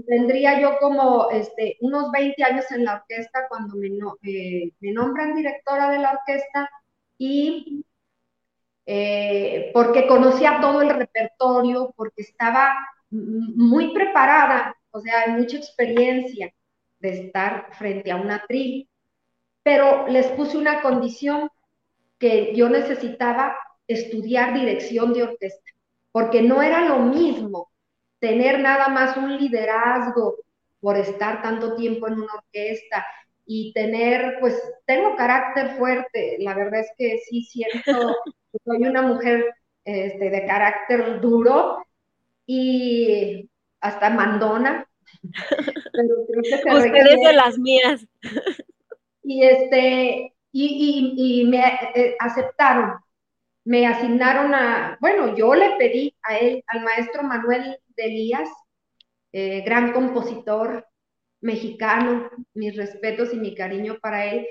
tendría 0.07 0.59
yo 0.59 0.77
como 0.79 1.29
este, 1.31 1.77
unos 1.81 2.11
20 2.11 2.43
años 2.43 2.65
en 2.71 2.85
la 2.85 2.95
orquesta 2.95 3.47
cuando 3.49 3.75
me, 3.75 3.89
eh, 4.23 4.71
me 4.79 4.91
nombran 4.91 5.35
directora 5.35 5.89
de 5.89 5.99
la 5.99 6.11
orquesta 6.11 6.69
y 7.17 7.85
eh, 8.85 9.71
porque 9.73 10.07
conocía 10.07 10.59
todo 10.61 10.81
el 10.81 10.89
repertorio, 10.89 11.93
porque 11.95 12.21
estaba 12.21 12.75
muy 13.09 13.93
preparada, 13.93 14.75
o 14.91 14.99
sea, 14.99 15.21
hay 15.21 15.31
mucha 15.33 15.57
experiencia 15.57 16.53
de 17.05 17.25
estar 17.25 17.69
frente 17.73 18.11
a 18.11 18.15
un 18.15 18.31
atril. 18.31 18.89
Pero 19.63 20.07
les 20.07 20.27
puse 20.27 20.57
una 20.57 20.81
condición 20.81 21.49
que 22.19 22.55
yo 22.55 22.69
necesitaba 22.69 23.55
estudiar 23.87 24.53
dirección 24.53 25.13
de 25.13 25.23
orquesta, 25.23 25.71
porque 26.11 26.41
no 26.41 26.61
era 26.61 26.81
lo 26.81 26.99
mismo 26.99 27.69
tener 28.19 28.59
nada 28.59 28.87
más 28.87 29.17
un 29.17 29.37
liderazgo 29.37 30.37
por 30.79 30.97
estar 30.97 31.41
tanto 31.41 31.75
tiempo 31.75 32.07
en 32.07 32.13
una 32.13 32.33
orquesta 32.33 33.05
y 33.45 33.73
tener, 33.73 34.37
pues, 34.39 34.59
tengo 34.85 35.15
carácter 35.15 35.77
fuerte, 35.77 36.37
la 36.39 36.55
verdad 36.55 36.81
es 36.81 36.91
que 36.97 37.19
sí 37.19 37.43
siento 37.43 38.15
que 38.51 38.57
soy 38.63 38.83
una 38.83 39.01
mujer 39.01 39.53
este, 39.83 40.29
de 40.29 40.45
carácter 40.45 41.21
duro 41.21 41.85
y 42.47 43.49
hasta 43.81 44.09
mandona, 44.09 44.87
Ustedes 46.73 47.21
de 47.21 47.33
las 47.33 47.57
mías. 47.57 48.07
Y 49.23 49.43
este, 49.43 50.33
y, 50.51 51.45
me 51.47 51.59
eh, 51.95 52.15
aceptaron, 52.19 52.93
me 53.63 53.87
asignaron 53.87 54.53
a, 54.53 54.97
bueno, 55.01 55.35
yo 55.35 55.53
le 55.55 55.75
pedí 55.77 56.15
a 56.23 56.37
él, 56.37 56.63
al 56.67 56.83
maestro 56.83 57.23
Manuel 57.23 57.77
de 57.95 58.05
Elías, 58.05 58.49
eh, 59.33 59.61
gran 59.65 59.91
compositor 59.91 60.87
mexicano, 61.41 62.29
mis 62.53 62.75
respetos 62.75 63.33
y 63.33 63.37
mi 63.37 63.55
cariño 63.55 63.97
para 64.01 64.25
él, 64.25 64.47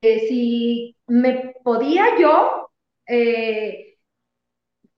que 0.00 0.20
si 0.20 0.96
me 1.06 1.54
podía 1.64 2.18
yo 2.18 2.70
eh, 3.06 3.89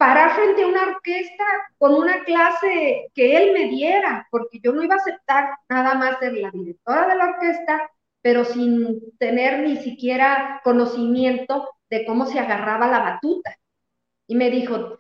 parar 0.03 0.35
frente 0.35 0.65
a 0.65 0.67
una 0.67 0.83
orquesta 0.83 1.45
con 1.79 1.95
una 1.95 2.25
clase 2.25 3.09
que 3.15 3.37
él 3.37 3.53
me 3.53 3.69
diera, 3.69 4.27
porque 4.33 4.59
yo 4.61 4.73
no 4.73 4.83
iba 4.83 4.97
a 4.97 4.99
aceptar 4.99 5.51
nada 5.69 5.95
más 5.95 6.19
ser 6.19 6.33
la 6.33 6.51
directora 6.51 7.07
de 7.07 7.15
la 7.15 7.27
orquesta, 7.27 7.89
pero 8.21 8.45
sin 8.45 9.17
tener 9.19 9.61
ni 9.61 9.77
siquiera 9.77 10.61
conocimiento 10.65 11.69
de 11.89 12.05
cómo 12.05 12.27
se 12.27 12.41
agarraba 12.41 12.89
la 12.89 12.99
batuta. 12.99 13.57
Y 14.27 14.35
me 14.35 14.51
dijo, 14.51 14.99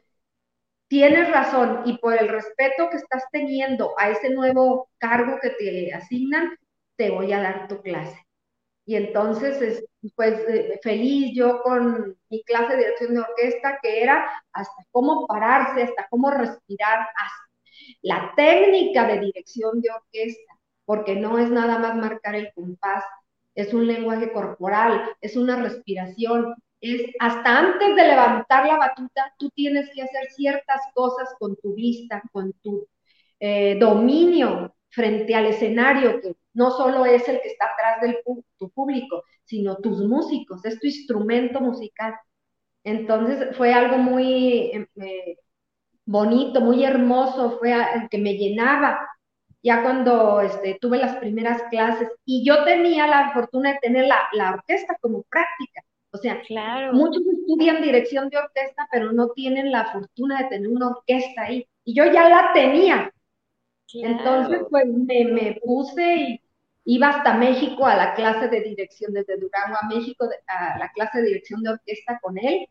tienes 0.86 1.32
razón, 1.32 1.82
y 1.84 1.98
por 1.98 2.16
el 2.16 2.28
respeto 2.28 2.88
que 2.88 2.98
estás 2.98 3.24
teniendo 3.32 3.94
a 3.98 4.08
ese 4.08 4.30
nuevo 4.30 4.88
cargo 4.98 5.40
que 5.42 5.50
te 5.50 5.92
asignan, 5.92 6.56
te 6.94 7.10
voy 7.10 7.32
a 7.32 7.40
dar 7.40 7.66
tu 7.66 7.82
clase. 7.82 8.24
Y 8.86 8.94
entonces, 8.94 9.84
pues 10.10 10.40
feliz 10.82 11.32
yo 11.34 11.62
con 11.62 12.16
mi 12.28 12.42
clase 12.42 12.72
de 12.72 12.78
dirección 12.78 13.14
de 13.14 13.20
orquesta, 13.20 13.78
que 13.82 14.02
era 14.02 14.28
hasta 14.52 14.84
cómo 14.90 15.26
pararse, 15.26 15.82
hasta 15.82 16.06
cómo 16.10 16.30
respirar, 16.30 17.06
la 18.02 18.32
técnica 18.36 19.06
de 19.06 19.20
dirección 19.20 19.80
de 19.80 19.90
orquesta, 19.90 20.54
porque 20.84 21.16
no 21.16 21.38
es 21.38 21.50
nada 21.50 21.78
más 21.78 21.96
marcar 21.96 22.34
el 22.34 22.52
compás, 22.54 23.04
es 23.54 23.72
un 23.74 23.86
lenguaje 23.86 24.32
corporal, 24.32 25.02
es 25.20 25.36
una 25.36 25.56
respiración, 25.56 26.54
es 26.80 27.02
hasta 27.20 27.58
antes 27.58 27.94
de 27.94 28.08
levantar 28.08 28.66
la 28.66 28.76
batuta, 28.76 29.32
tú 29.38 29.50
tienes 29.50 29.90
que 29.94 30.02
hacer 30.02 30.30
ciertas 30.34 30.80
cosas 30.94 31.28
con 31.38 31.56
tu 31.56 31.74
vista, 31.74 32.22
con 32.32 32.52
tu 32.62 32.86
eh, 33.38 33.76
dominio 33.78 34.74
frente 34.92 35.34
al 35.34 35.46
escenario, 35.46 36.20
que 36.20 36.36
no 36.54 36.70
solo 36.70 37.04
es 37.06 37.28
el 37.28 37.40
que 37.40 37.48
está 37.48 37.66
atrás 37.66 38.00
de 38.02 38.22
tu 38.58 38.70
público, 38.70 39.24
sino 39.44 39.76
tus 39.78 39.98
músicos, 40.06 40.64
es 40.64 40.78
tu 40.78 40.86
instrumento 40.86 41.60
musical. 41.60 42.14
Entonces 42.84 43.56
fue 43.56 43.72
algo 43.72 43.98
muy 43.98 44.70
em, 44.72 44.86
eh, 44.96 45.36
bonito, 46.04 46.60
muy 46.60 46.84
hermoso, 46.84 47.58
fue 47.58 47.72
el 47.72 48.08
que 48.10 48.18
me 48.18 48.34
llenaba 48.34 48.98
ya 49.62 49.82
cuando 49.82 50.40
este, 50.40 50.78
tuve 50.80 50.98
las 50.98 51.16
primeras 51.16 51.62
clases 51.70 52.08
y 52.24 52.44
yo 52.44 52.64
tenía 52.64 53.06
la 53.06 53.32
fortuna 53.32 53.72
de 53.72 53.78
tener 53.80 54.06
la, 54.06 54.18
la 54.32 54.54
orquesta 54.54 54.96
como 55.00 55.22
práctica. 55.22 55.82
O 56.10 56.18
sea, 56.18 56.42
muchos 56.92 57.22
estudian 57.26 57.80
dirección 57.80 58.28
de 58.28 58.36
orquesta, 58.36 58.86
pero 58.92 59.12
no 59.12 59.30
tienen 59.30 59.72
la 59.72 59.86
fortuna 59.92 60.42
de 60.42 60.48
tener 60.48 60.68
una 60.68 60.88
orquesta 60.88 61.42
ahí. 61.42 61.66
Y 61.84 61.94
yo 61.94 62.04
ya 62.04 62.28
la 62.28 62.52
tenía. 62.52 63.10
Entonces, 63.94 64.60
pues 64.70 64.86
me, 64.86 65.24
me, 65.24 65.60
puse 65.64 66.16
y 66.16 66.40
iba 66.84 67.08
hasta 67.08 67.34
México 67.34 67.86
a 67.86 67.94
la 67.96 68.14
clase 68.14 68.48
de 68.48 68.60
dirección, 68.60 69.12
desde 69.12 69.36
Durango 69.36 69.76
a 69.80 69.86
México, 69.86 70.28
a 70.46 70.78
la 70.78 70.90
clase 70.92 71.18
de 71.18 71.28
dirección 71.28 71.62
de 71.62 71.70
orquesta 71.70 72.18
con 72.20 72.38
él, 72.38 72.66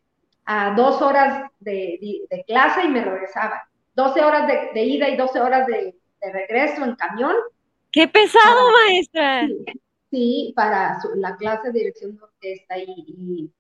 a 0.46 0.74
dos 0.76 1.02
horas 1.02 1.50
de, 1.60 2.28
clase 2.48 2.84
y 2.84 2.90
me 2.90 3.04
regresaba. 3.04 3.68
12 3.94 4.22
horas 4.22 4.48
de, 4.74 4.84
ida 4.84 5.10
y 5.10 5.18
12 5.18 5.40
horas 5.40 5.68
de, 5.68 5.96
regreso 6.22 6.84
en 6.84 6.96
camión. 6.96 7.36
¡Qué 7.92 8.08
pesado, 8.08 8.72
maestra! 8.72 9.48
Sí, 10.10 10.54
para 10.56 10.98
la 11.16 11.36
clase 11.36 11.72
de 11.72 11.80
dirección 11.80 12.16
de 12.16 12.24
orquesta 12.24 12.78
y, 12.78 13.52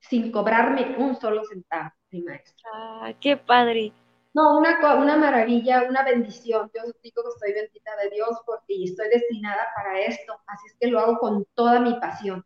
sin 0.00 0.30
cobrarme 0.32 0.96
un 0.98 1.18
solo 1.18 1.44
centavo, 1.44 1.90
mi 2.10 2.22
maestra. 2.22 2.70
¡Ah, 2.72 3.12
qué 3.20 3.36
padre! 3.36 3.92
No, 4.32 4.58
una, 4.58 4.78
una 4.96 5.16
maravilla, 5.16 5.84
una 5.88 6.04
bendición. 6.04 6.70
Yo 6.74 6.82
digo 7.02 7.22
que 7.22 7.28
estoy 7.30 7.52
bendita 7.52 7.96
de 7.96 8.10
Dios 8.10 8.30
porque 8.46 8.84
estoy 8.84 9.08
destinada 9.08 9.66
para 9.74 10.00
esto. 10.00 10.40
Así 10.46 10.66
es 10.68 10.76
que 10.78 10.86
lo 10.86 11.00
hago 11.00 11.18
con 11.18 11.44
toda 11.54 11.80
mi 11.80 11.94
pasión. 11.94 12.44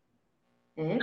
¿eh? 0.77 0.99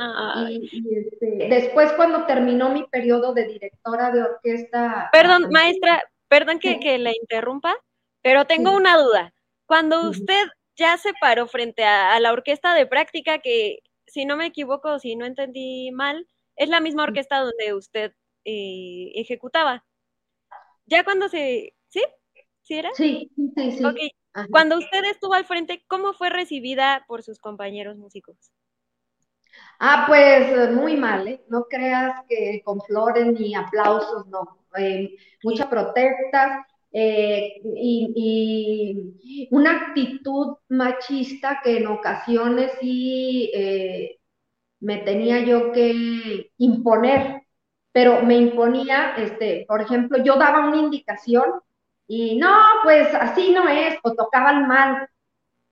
Y, 0.50 0.98
este, 0.98 1.48
después 1.48 1.92
cuando 1.92 2.26
terminó 2.26 2.70
mi 2.70 2.84
periodo 2.84 3.32
de 3.32 3.46
directora 3.46 4.10
de 4.10 4.22
orquesta. 4.22 5.08
Perdón, 5.12 5.48
maestra, 5.50 6.02
perdón 6.28 6.58
que, 6.58 6.80
que 6.80 6.98
la 6.98 7.12
interrumpa, 7.12 7.74
pero 8.20 8.44
tengo 8.46 8.74
una 8.74 8.98
duda. 8.98 9.32
Cuando 9.66 10.08
usted 10.10 10.48
ya 10.76 10.96
se 10.96 11.12
paró 11.20 11.46
frente 11.46 11.84
a, 11.84 12.18
la 12.20 12.32
orquesta 12.32 12.74
de 12.74 12.86
práctica, 12.86 13.38
que 13.38 13.78
si 14.06 14.24
no 14.24 14.36
me 14.36 14.46
equivoco, 14.46 14.98
si 14.98 15.16
no 15.16 15.24
entendí 15.24 15.90
mal, 15.92 16.26
es 16.56 16.68
la 16.68 16.80
misma 16.80 17.04
orquesta 17.04 17.38
donde 17.38 17.74
usted 17.74 18.12
eh, 18.44 19.12
ejecutaba. 19.14 19.84
Ya 20.86 21.04
cuando 21.04 21.28
se... 21.28 21.74
¿Sí? 21.88 22.02
¿Sí 22.62 22.74
era? 22.74 22.90
Sí, 22.94 23.30
sí, 23.36 23.72
sí. 23.72 24.12
Cuando 24.50 24.78
usted 24.78 25.04
estuvo 25.10 25.34
al 25.34 25.44
frente, 25.44 25.84
¿cómo 25.88 26.14
fue 26.14 26.30
recibida 26.30 27.04
por 27.06 27.22
sus 27.22 27.38
compañeros 27.38 27.98
músicos? 27.98 28.36
Ah, 29.78 30.04
pues 30.06 30.72
muy 30.72 30.96
mal, 30.96 31.28
¿eh? 31.28 31.44
No 31.48 31.64
creas 31.64 32.22
que 32.28 32.62
con 32.64 32.80
flores 32.80 33.38
ni 33.38 33.54
aplausos, 33.54 34.26
no. 34.28 34.64
Eh, 34.78 35.16
muchas 35.42 35.66
protestas 35.66 36.64
eh, 36.92 37.60
y, 37.76 39.48
una 39.50 39.88
actitud 39.88 40.56
machista 40.68 41.60
que 41.62 41.78
en 41.78 41.86
ocasiones 41.86 42.72
sí 42.80 43.50
eh, 43.54 44.18
me 44.80 44.98
tenía 44.98 45.40
yo 45.40 45.72
que 45.72 46.52
imponer, 46.58 47.41
pero 47.92 48.22
me 48.22 48.36
imponía, 48.36 49.14
este, 49.18 49.64
por 49.68 49.82
ejemplo, 49.82 50.22
yo 50.24 50.36
daba 50.36 50.66
una 50.66 50.78
indicación 50.78 51.44
y 52.06 52.36
no, 52.36 52.54
pues 52.82 53.14
así 53.14 53.52
no 53.52 53.68
es, 53.68 53.96
o 54.02 54.14
tocaban 54.14 54.66
mal. 54.66 55.08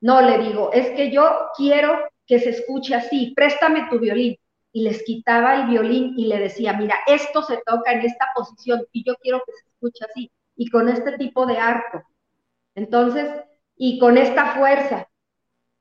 No, 0.00 0.20
le 0.22 0.38
digo, 0.38 0.70
es 0.72 0.90
que 0.90 1.10
yo 1.10 1.48
quiero 1.56 1.98
que 2.26 2.38
se 2.38 2.50
escuche 2.50 2.94
así, 2.94 3.32
préstame 3.34 3.88
tu 3.90 3.98
violín. 3.98 4.36
Y 4.72 4.84
les 4.84 5.02
quitaba 5.02 5.56
el 5.56 5.66
violín 5.66 6.14
y 6.16 6.26
le 6.26 6.38
decía, 6.38 6.74
mira, 6.74 6.94
esto 7.06 7.42
se 7.42 7.60
toca 7.66 7.92
en 7.92 8.02
esta 8.02 8.26
posición 8.36 8.86
y 8.92 9.02
yo 9.04 9.16
quiero 9.16 9.42
que 9.44 9.52
se 9.52 9.68
escuche 9.68 10.04
así 10.08 10.30
y 10.54 10.70
con 10.70 10.88
este 10.88 11.18
tipo 11.18 11.44
de 11.44 11.58
arco. 11.58 12.04
Entonces, 12.76 13.28
y 13.76 13.98
con 13.98 14.16
esta 14.16 14.54
fuerza 14.54 15.08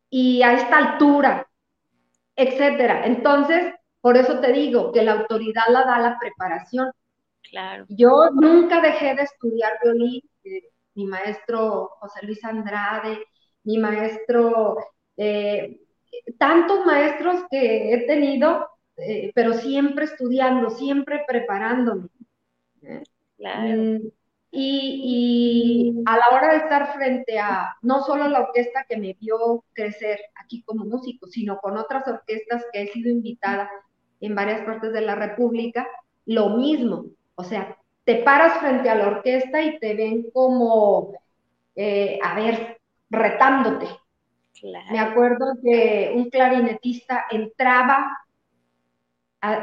y 0.10 0.42
a 0.42 0.54
esta 0.54 0.78
altura, 0.78 1.48
etcétera. 2.36 3.06
Entonces, 3.06 3.76
por 4.02 4.18
eso 4.18 4.40
te 4.40 4.52
digo 4.52 4.92
que 4.92 5.04
la 5.04 5.14
autoridad 5.14 5.64
la 5.70 5.84
da 5.84 6.00
la 6.00 6.18
preparación. 6.20 6.92
Claro. 7.50 7.86
Yo 7.90 8.30
nunca 8.34 8.82
dejé 8.82 9.16
de 9.16 9.24
estudiar 9.24 9.74
violín. 9.84 10.22
Eh, 10.44 10.70
mi 10.96 11.06
maestro 11.06 11.92
José 12.00 12.26
Luis 12.26 12.44
Andrade, 12.44 13.26
mi 13.64 13.78
maestro 13.78 14.78
eh, 15.18 15.80
tantos 16.38 16.86
maestros 16.86 17.44
que 17.50 17.94
he 17.94 18.06
tenido, 18.06 18.70
eh, 18.98 19.32
pero 19.36 19.54
siempre 19.54 20.06
estudiando, 20.06 20.70
siempre 20.70 21.24
preparándome. 21.28 22.08
Mm, 23.38 24.08
y, 24.52 26.04
a 26.06 26.18
la 26.18 26.26
hora 26.32 26.52
de 26.52 26.58
estar 26.58 26.94
frente 26.94 27.40
a 27.40 27.76
no 27.82 28.02
solo 28.04 28.28
la 28.28 28.42
orquesta 28.42 28.86
que 28.88 28.98
me 28.98 29.14
vio 29.20 29.64
crecer 29.74 30.20
aquí 30.36 30.64
como 30.64 30.86
músico, 30.86 31.28
sino 31.28 31.60
con 31.60 31.78
otras 31.78 32.08
orquestas 32.08 32.66
que 32.72 32.84
he 32.84 32.88
sido 32.88 33.10
invitada 33.10 33.70
en 34.22 34.36
varias 34.36 34.62
partes 34.62 34.94
de 34.94 35.02
la 35.02 35.16
República, 35.16 35.88
lo 36.26 36.50
mismo. 36.50 37.06
O 37.36 37.44
sea, 37.44 37.78
te 38.04 38.16
paras 38.16 38.60
frente 38.60 38.90
a 38.90 38.96
la 38.96 39.08
orquesta 39.08 39.62
y 39.62 39.80
te 39.80 39.94
ven 39.94 40.30
como, 40.32 41.14
eh, 41.76 42.20
a 42.24 42.36
ver, 42.36 42.80
retándote, 43.10 43.88
me 44.92 45.00
acuerdo 45.00 45.58
que 45.64 46.12
un 46.16 46.30
clarinetista 46.30 47.26
entraba 47.30 48.20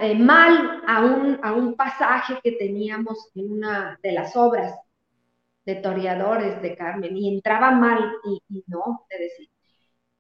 eh, 0.01 0.15
mal 0.15 0.83
a 0.87 1.05
un, 1.05 1.39
a 1.43 1.53
un 1.53 1.75
pasaje 1.75 2.39
que 2.43 2.53
teníamos 2.53 3.31
en 3.35 3.53
una 3.53 3.99
de 4.03 4.13
las 4.13 4.35
obras 4.37 4.75
de 5.67 5.75
Toreadores 5.77 6.63
de 6.63 6.77
Carmen 6.77 7.17
y 7.17 7.35
entraba 7.35 7.73
mal 7.73 8.13
y, 8.25 8.65
no, 8.69 9.05
te 9.09 9.19
decía. 9.19 9.49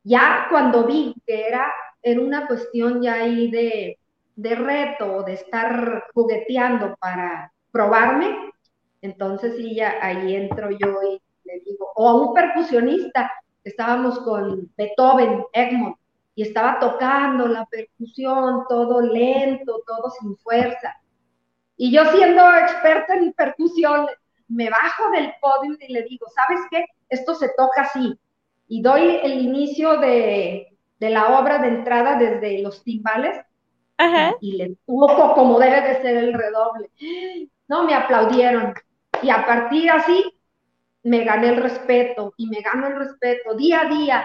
Ya 0.03 0.47
cuando 0.51 0.87
vi 0.87 1.15
que 1.27 1.47
era, 1.47 1.73
era 2.03 2.21
una 2.21 2.47
cuestión 2.47 3.01
ya 3.01 3.15
ahí 3.15 3.51
de, 3.51 3.99
de 4.37 4.55
reto, 4.55 5.23
de 5.23 5.35
estar 5.35 6.05
jugueteando 6.15 6.95
para 6.97 7.53
probarme, 7.73 8.53
entonces 9.03 9.57
sí, 9.57 9.75
ya 9.75 9.95
ahí 10.01 10.37
entro 10.37 10.71
yo 10.71 11.03
y 11.03 11.21
le 11.45 11.61
digo, 11.61 11.91
o 11.95 12.09
a 12.09 12.15
un 12.15 12.35
percusionista, 12.35 13.33
estábamos 13.65 14.19
con 14.21 14.71
Beethoven, 14.77 15.45
Egmont, 15.53 15.97
y 16.35 16.43
estaba 16.43 16.79
tocando 16.79 17.49
la 17.49 17.65
percusión, 17.67 18.65
todo 18.69 19.01
lento, 19.01 19.83
todo 19.87 20.11
sin 20.21 20.37
fuerza. 20.37 20.95
Y 21.79 21.91
yo 21.91 22.05
siendo 22.13 22.43
experta 22.57 23.15
en 23.15 23.33
percusión, 23.33 24.07
me 24.49 24.69
bajo 24.69 25.11
del 25.11 25.33
podio 25.41 25.77
y 25.81 25.93
le 25.93 26.03
digo, 26.03 26.27
¿sabes 26.29 26.61
qué? 26.71 26.85
Esto 27.09 27.35
se 27.35 27.49
toca 27.57 27.83
así. 27.83 28.19
Y 28.69 28.83
doy 28.83 29.19
el 29.23 29.41
inicio 29.41 29.99
de, 29.99 30.77
la 30.99 31.39
obra 31.39 31.59
de 31.59 31.69
entrada 31.69 32.19
desde 32.19 32.63
los 32.63 32.83
timbales 32.83 33.39
y 34.41 34.53
le 34.57 34.77
toco 34.87 35.35
como 35.35 35.59
debe 35.59 35.81
de 35.81 36.03
ser 36.03 36.17
el 36.17 36.35
redoble. 36.35 36.91
No, 37.69 37.85
me 37.85 37.95
aplaudieron. 37.95 38.75
Y 39.23 39.31
a 39.31 39.45
partir 39.47 39.91
así 39.91 40.25
me 41.03 41.25
gané 41.25 41.51
el 41.51 41.57
respeto 41.57 42.35
y 42.37 42.49
me 42.49 42.61
gano 42.61 42.89
el 42.89 42.97
respeto 42.97 43.55
día 43.55 43.83
a 43.83 43.89
día. 43.89 44.25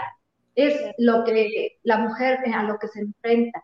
Es 0.55 0.75
lo 0.97 1.23
que 1.23 1.77
la 1.83 1.97
mujer 1.97 2.39
a 2.53 2.63
lo 2.63 2.77
que 2.77 2.87
se 2.87 2.99
enfrenta, 2.99 3.63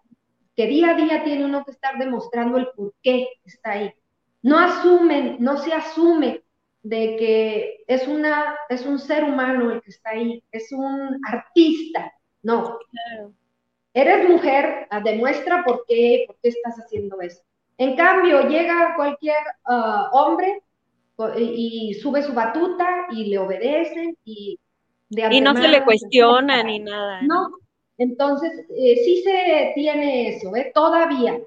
que 0.55 0.67
día 0.67 0.91
a 0.91 0.93
día 0.95 1.23
tiene 1.23 1.45
uno 1.45 1.65
que 1.65 1.71
estar 1.71 1.97
demostrando 1.97 2.57
el 2.57 2.69
por 2.75 2.93
qué 3.03 3.27
está 3.45 3.71
ahí. 3.71 3.93
No 4.41 4.57
asumen, 4.57 5.37
no 5.39 5.57
se 5.57 5.73
asume 5.73 6.43
de 6.83 7.17
que 7.17 7.83
es, 7.87 8.07
una, 8.07 8.55
es 8.69 8.85
un 8.85 8.97
ser 8.99 9.25
humano 9.25 9.71
el 9.71 9.81
que 9.81 9.89
está 9.89 10.11
ahí, 10.11 10.41
es 10.51 10.71
un 10.71 11.19
artista, 11.27 12.13
no. 12.43 12.79
Eres 13.97 14.29
mujer, 14.29 14.87
ah, 14.91 14.99
demuestra 14.99 15.63
por 15.65 15.83
qué, 15.87 16.25
por 16.27 16.37
qué 16.41 16.49
estás 16.49 16.75
haciendo 16.75 17.19
eso. 17.19 17.41
En 17.77 17.95
cambio, 17.95 18.47
llega 18.47 18.93
cualquier 18.95 19.39
ah, 19.65 20.09
hombre 20.13 20.61
y 21.35 21.95
sube 21.95 22.21
su 22.21 22.33
batuta 22.33 23.07
y 23.09 23.25
le 23.25 23.39
obedecen 23.39 24.15
y 24.23 24.59
y 25.09 25.41
no 25.41 25.55
se 25.55 25.67
le 25.67 25.83
cuestiona 25.83 26.63
ni 26.63 26.79
nada. 26.79 27.21
No, 27.21 27.49
entonces 27.97 28.51
eh, 28.69 28.97
sí 29.03 29.23
se 29.23 29.71
tiene 29.73 30.35
eso, 30.35 30.55
¿eh? 30.55 30.71
todavía. 30.73 31.39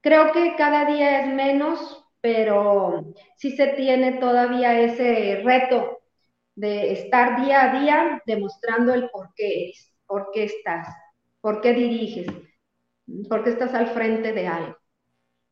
Creo 0.00 0.32
que 0.32 0.56
cada 0.56 0.84
día 0.84 1.20
es 1.20 1.34
menos, 1.34 2.04
pero 2.20 3.04
sí 3.36 3.56
se 3.56 3.68
tiene 3.68 4.14
todavía 4.14 4.80
ese 4.80 5.42
reto 5.44 6.00
de 6.54 6.92
estar 6.92 7.44
día 7.44 7.62
a 7.62 7.80
día 7.80 8.22
demostrando 8.26 8.92
el 8.94 9.08
por 9.10 9.32
qué 9.34 9.72
por 10.06 10.30
qué 10.32 10.44
estás, 10.44 10.88
por 11.40 11.60
qué 11.60 11.72
diriges, 11.72 12.26
por 13.28 13.44
qué 13.44 13.50
estás 13.50 13.74
al 13.74 13.88
frente 13.88 14.32
de 14.32 14.46
algo. 14.46 14.76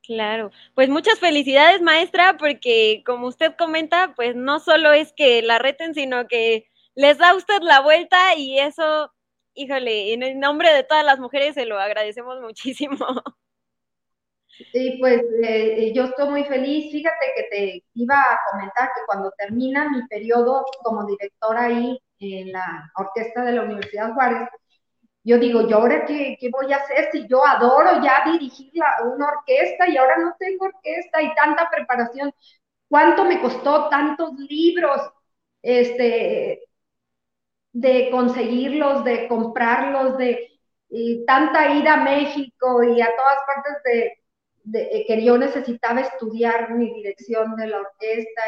Claro, 0.03 0.53
pues 0.75 0.89
muchas 0.89 1.19
felicidades 1.19 1.83
maestra, 1.83 2.37
porque 2.39 3.03
como 3.05 3.27
usted 3.27 3.55
comenta, 3.57 4.13
pues 4.15 4.37
no 4.37 4.61
solo 4.61 4.93
es 4.93 5.13
que 5.13 5.43
la 5.43 5.59
reten, 5.59 5.95
sino 5.95 6.29
que 6.29 6.69
les 6.95 7.19
da 7.19 7.35
usted 7.35 7.61
la 7.63 7.81
vuelta 7.81 8.37
y 8.37 8.59
eso, 8.61 9.13
híjole, 9.55 10.13
en 10.13 10.23
el 10.23 10.39
nombre 10.39 10.73
de 10.73 10.85
todas 10.85 11.05
las 11.05 11.19
mujeres 11.19 11.55
se 11.55 11.67
lo 11.67 11.79
agradecemos 11.79 12.41
muchísimo. 12.41 12.99
Sí, 14.73 14.97
pues 15.01 15.23
eh, 15.43 15.93
yo 15.95 16.05
estoy 16.05 16.31
muy 16.31 16.45
feliz. 16.45 16.91
Fíjate 16.91 17.27
que 17.37 17.43
te 17.51 17.85
iba 17.95 18.15
a 18.17 18.39
comentar 18.51 18.89
que 18.95 19.03
cuando 19.07 19.31
termina 19.37 19.91
mi 19.91 20.07
periodo 20.07 20.65
como 20.83 21.05
directora 21.07 21.65
ahí 21.67 21.99
en 22.21 22.53
la 22.53 22.91
orquesta 22.97 23.45
de 23.45 23.53
la 23.53 23.63
Universidad 23.63 24.15
Juárez, 24.15 24.49
yo 25.27 25.39
digo, 25.39 25.69
¿yo 25.69 25.79
ahora 25.79 26.05
qué, 26.07 26.37
qué, 26.41 26.51
voy 26.51 26.73
a 26.73 26.77
hacer 26.77 27.11
si 27.11 27.27
yo 27.27 27.45
adoro 27.45 28.01
ya 28.01 28.23
dirigir 28.31 28.71
una 29.13 29.27
orquesta 29.27 29.89
y 29.89 29.97
ahora 29.97 30.19
no 30.19 30.37
tengo 30.39 30.67
orquesta 30.67 31.21
y 31.21 31.35
tanta 31.35 31.69
preparación? 31.69 32.33
¿Cuánto 32.89 33.25
me 33.25 33.41
costó 33.41 33.89
tantos 33.89 34.35
libros 34.39 35.01
este, 35.63 36.63
de 37.73 38.09
conseguirlos, 38.11 39.05
de 39.05 39.27
comprarlos, 39.27 40.17
de 40.17 40.49
tanta 41.27 41.75
ida 41.75 41.95
a 41.95 42.05
México 42.05 42.85
y 42.85 43.01
a 43.01 43.09
todas 43.17 43.39
partes 43.49 43.83
de, 43.85 44.23
de, 44.63 45.05
que 45.09 45.25
yo 45.25 45.37
necesitaba 45.39 46.03
estudiar 46.03 46.73
mi 46.75 46.95
dirección 46.95 47.57
de 47.57 47.67
la 47.67 47.81
orquesta? 47.81 48.43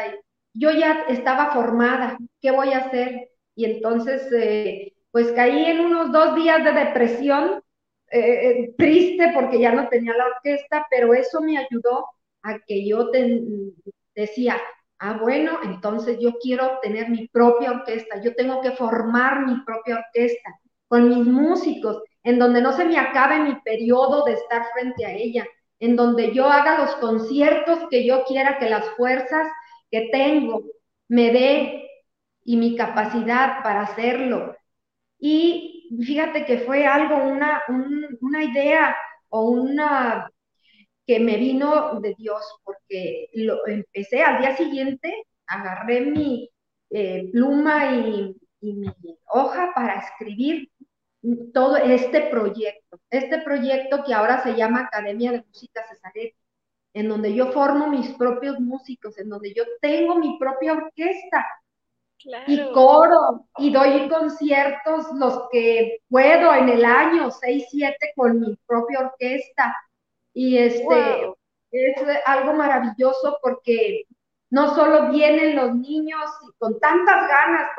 Y 0.53 0.59
yo 0.61 0.71
ya 0.71 1.05
estaba 1.09 1.51
formada, 1.51 2.17
¿qué 2.41 2.51
voy 2.51 2.71
a 2.71 2.77
hacer? 2.79 3.31
Y 3.53 3.65
entonces... 3.65 4.31
Eh, 4.31 4.93
pues 5.11 5.31
caí 5.33 5.65
en 5.65 5.79
unos 5.79 6.11
dos 6.11 6.35
días 6.35 6.63
de 6.63 6.71
depresión, 6.71 7.63
eh, 8.11 8.19
eh, 8.19 8.73
triste 8.77 9.31
porque 9.33 9.59
ya 9.59 9.71
no 9.73 9.87
tenía 9.87 10.15
la 10.15 10.27
orquesta, 10.27 10.87
pero 10.89 11.13
eso 11.13 11.41
me 11.41 11.57
ayudó 11.57 12.05
a 12.43 12.59
que 12.65 12.87
yo 12.87 13.09
decía, 14.15 14.57
ah, 14.99 15.17
bueno, 15.21 15.59
entonces 15.63 16.17
yo 16.19 16.33
quiero 16.41 16.79
tener 16.81 17.09
mi 17.09 17.27
propia 17.27 17.71
orquesta, 17.71 18.21
yo 18.21 18.33
tengo 18.35 18.61
que 18.61 18.71
formar 18.71 19.45
mi 19.45 19.61
propia 19.63 19.97
orquesta 19.97 20.49
con 20.87 21.09
mis 21.09 21.25
músicos, 21.25 22.01
en 22.23 22.39
donde 22.39 22.61
no 22.61 22.73
se 22.73 22.85
me 22.85 22.97
acabe 22.97 23.39
mi 23.39 23.55
periodo 23.61 24.25
de 24.25 24.33
estar 24.33 24.65
frente 24.73 25.05
a 25.05 25.13
ella, 25.13 25.45
en 25.79 25.95
donde 25.95 26.33
yo 26.33 26.47
haga 26.47 26.79
los 26.79 26.95
conciertos 26.95 27.79
que 27.89 28.05
yo 28.05 28.23
quiera, 28.25 28.59
que 28.59 28.69
las 28.69 28.85
fuerzas 28.97 29.47
que 29.91 30.09
tengo 30.11 30.63
me 31.07 31.31
dé 31.31 31.89
y 32.43 32.57
mi 32.57 32.75
capacidad 32.75 33.63
para 33.63 33.81
hacerlo, 33.81 34.55
y 35.19 35.89
fíjate 36.05 36.45
que 36.45 36.59
fue 36.59 36.85
algo, 36.85 37.17
una, 37.17 37.61
una 38.21 38.43
idea 38.43 38.95
o 39.29 39.49
una 39.49 40.29
que 41.05 41.19
me 41.19 41.37
vino 41.37 41.99
de 41.99 42.15
Dios, 42.17 42.41
porque 42.63 43.29
lo 43.33 43.67
empecé 43.67 44.21
al 44.23 44.41
día 44.41 44.55
siguiente, 44.55 45.13
agarré 45.47 46.01
mi 46.01 46.49
eh, 46.91 47.29
pluma 47.31 47.95
y, 47.95 48.35
y 48.61 48.73
mi 48.73 48.93
hoja 49.27 49.71
para 49.73 49.99
escribir 49.99 50.69
todo 51.53 51.77
este 51.77 52.21
proyecto, 52.21 52.99
este 53.09 53.39
proyecto 53.41 54.03
que 54.05 54.13
ahora 54.13 54.41
se 54.43 54.55
llama 54.55 54.81
Academia 54.81 55.31
de 55.31 55.43
Música 55.47 55.83
Cesaret, 55.89 56.33
en 56.93 57.09
donde 57.09 57.33
yo 57.33 57.51
formo 57.51 57.87
mis 57.87 58.09
propios 58.15 58.59
músicos, 58.59 59.17
en 59.17 59.29
donde 59.29 59.53
yo 59.53 59.63
tengo 59.81 60.15
mi 60.15 60.37
propia 60.39 60.73
orquesta, 60.73 61.45
y 62.47 62.71
coro, 62.73 63.45
y 63.57 63.71
doy 63.71 64.09
conciertos 64.09 65.05
los 65.15 65.47
que 65.51 65.99
puedo 66.09 66.53
en 66.53 66.69
el 66.69 66.83
año, 66.83 67.31
seis, 67.31 67.65
siete, 67.69 68.11
con 68.15 68.39
mi 68.39 68.57
propia 68.65 68.99
orquesta. 68.99 69.75
Y 70.33 70.57
este 70.57 71.31
es 71.71 71.95
algo 72.25 72.53
maravilloso 72.53 73.37
porque 73.41 74.03
no 74.49 74.75
solo 74.75 75.09
vienen 75.11 75.55
los 75.55 75.75
niños 75.75 76.29
con 76.57 76.79
tantas 76.79 77.27
ganas, 77.27 77.69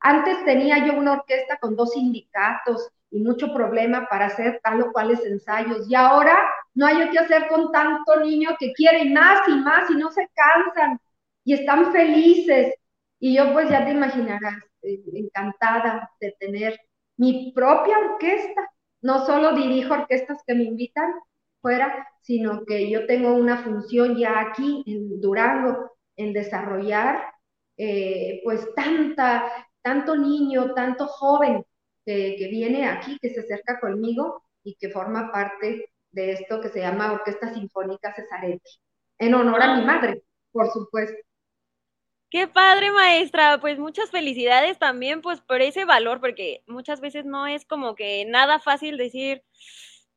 antes 0.00 0.44
tenía 0.44 0.84
yo 0.86 0.94
una 0.94 1.12
orquesta 1.12 1.56
con 1.58 1.76
dos 1.76 1.92
sindicatos 1.92 2.90
y 3.10 3.20
mucho 3.20 3.54
problema 3.54 4.06
para 4.10 4.26
hacer 4.26 4.60
tal 4.62 4.82
o 4.82 4.92
cuales 4.92 5.24
ensayos. 5.24 5.88
Y 5.88 5.94
ahora 5.94 6.36
no 6.74 6.86
hay 6.86 7.08
que 7.10 7.18
hacer 7.18 7.48
con 7.48 7.72
tanto 7.72 8.20
niño 8.20 8.50
que 8.58 8.72
quieren 8.74 9.14
más 9.14 9.48
y 9.48 9.52
más 9.52 9.88
y 9.88 9.94
no 9.94 10.10
se 10.10 10.28
cansan 10.34 11.00
y 11.44 11.54
están 11.54 11.92
felices 11.92 12.74
y 13.18 13.36
yo 13.36 13.52
pues 13.52 13.70
ya 13.70 13.84
te 13.84 13.92
imaginarás, 13.92 14.58
eh, 14.82 15.02
encantada 15.14 16.10
de 16.20 16.34
tener 16.38 16.78
mi 17.16 17.52
propia 17.54 17.98
orquesta. 17.98 18.70
No 19.02 19.24
solo 19.26 19.54
dirijo 19.54 19.94
orquestas 19.94 20.38
que 20.46 20.54
me 20.54 20.64
invitan 20.64 21.12
fuera, 21.60 22.08
sino 22.22 22.64
que 22.64 22.90
yo 22.90 23.06
tengo 23.06 23.34
una 23.34 23.58
función 23.62 24.16
ya 24.16 24.40
aquí 24.40 24.82
en 24.86 25.20
Durango 25.20 25.92
en 26.16 26.32
desarrollar 26.32 27.24
eh, 27.76 28.40
pues 28.44 28.72
tanta, 28.74 29.50
tanto 29.82 30.16
niño, 30.16 30.74
tanto 30.74 31.06
joven 31.06 31.64
que, 32.04 32.36
que, 32.38 32.48
viene 32.48 32.86
aquí, 32.86 33.18
que 33.20 33.30
se 33.30 33.40
acerca 33.40 33.80
conmigo 33.80 34.42
y 34.62 34.76
que 34.76 34.90
forma 34.90 35.32
parte 35.32 35.90
de 36.10 36.32
esto 36.32 36.60
que 36.60 36.68
se 36.68 36.80
llama 36.80 37.12
Orquesta 37.12 37.52
Sinfónica 37.52 38.14
Cesaretti, 38.14 38.78
en 39.18 39.34
honor 39.34 39.62
a 39.62 39.76
mi 39.76 39.84
madre, 39.84 40.22
por 40.52 40.70
supuesto. 40.70 41.16
Qué 42.34 42.48
padre, 42.48 42.90
maestra. 42.90 43.60
Pues 43.60 43.78
muchas 43.78 44.10
felicidades 44.10 44.76
también, 44.80 45.22
pues 45.22 45.40
por 45.40 45.62
ese 45.62 45.84
valor, 45.84 46.20
porque 46.20 46.64
muchas 46.66 47.00
veces 47.00 47.24
no 47.24 47.46
es 47.46 47.64
como 47.64 47.94
que 47.94 48.24
nada 48.24 48.58
fácil 48.58 48.96
decir, 48.96 49.44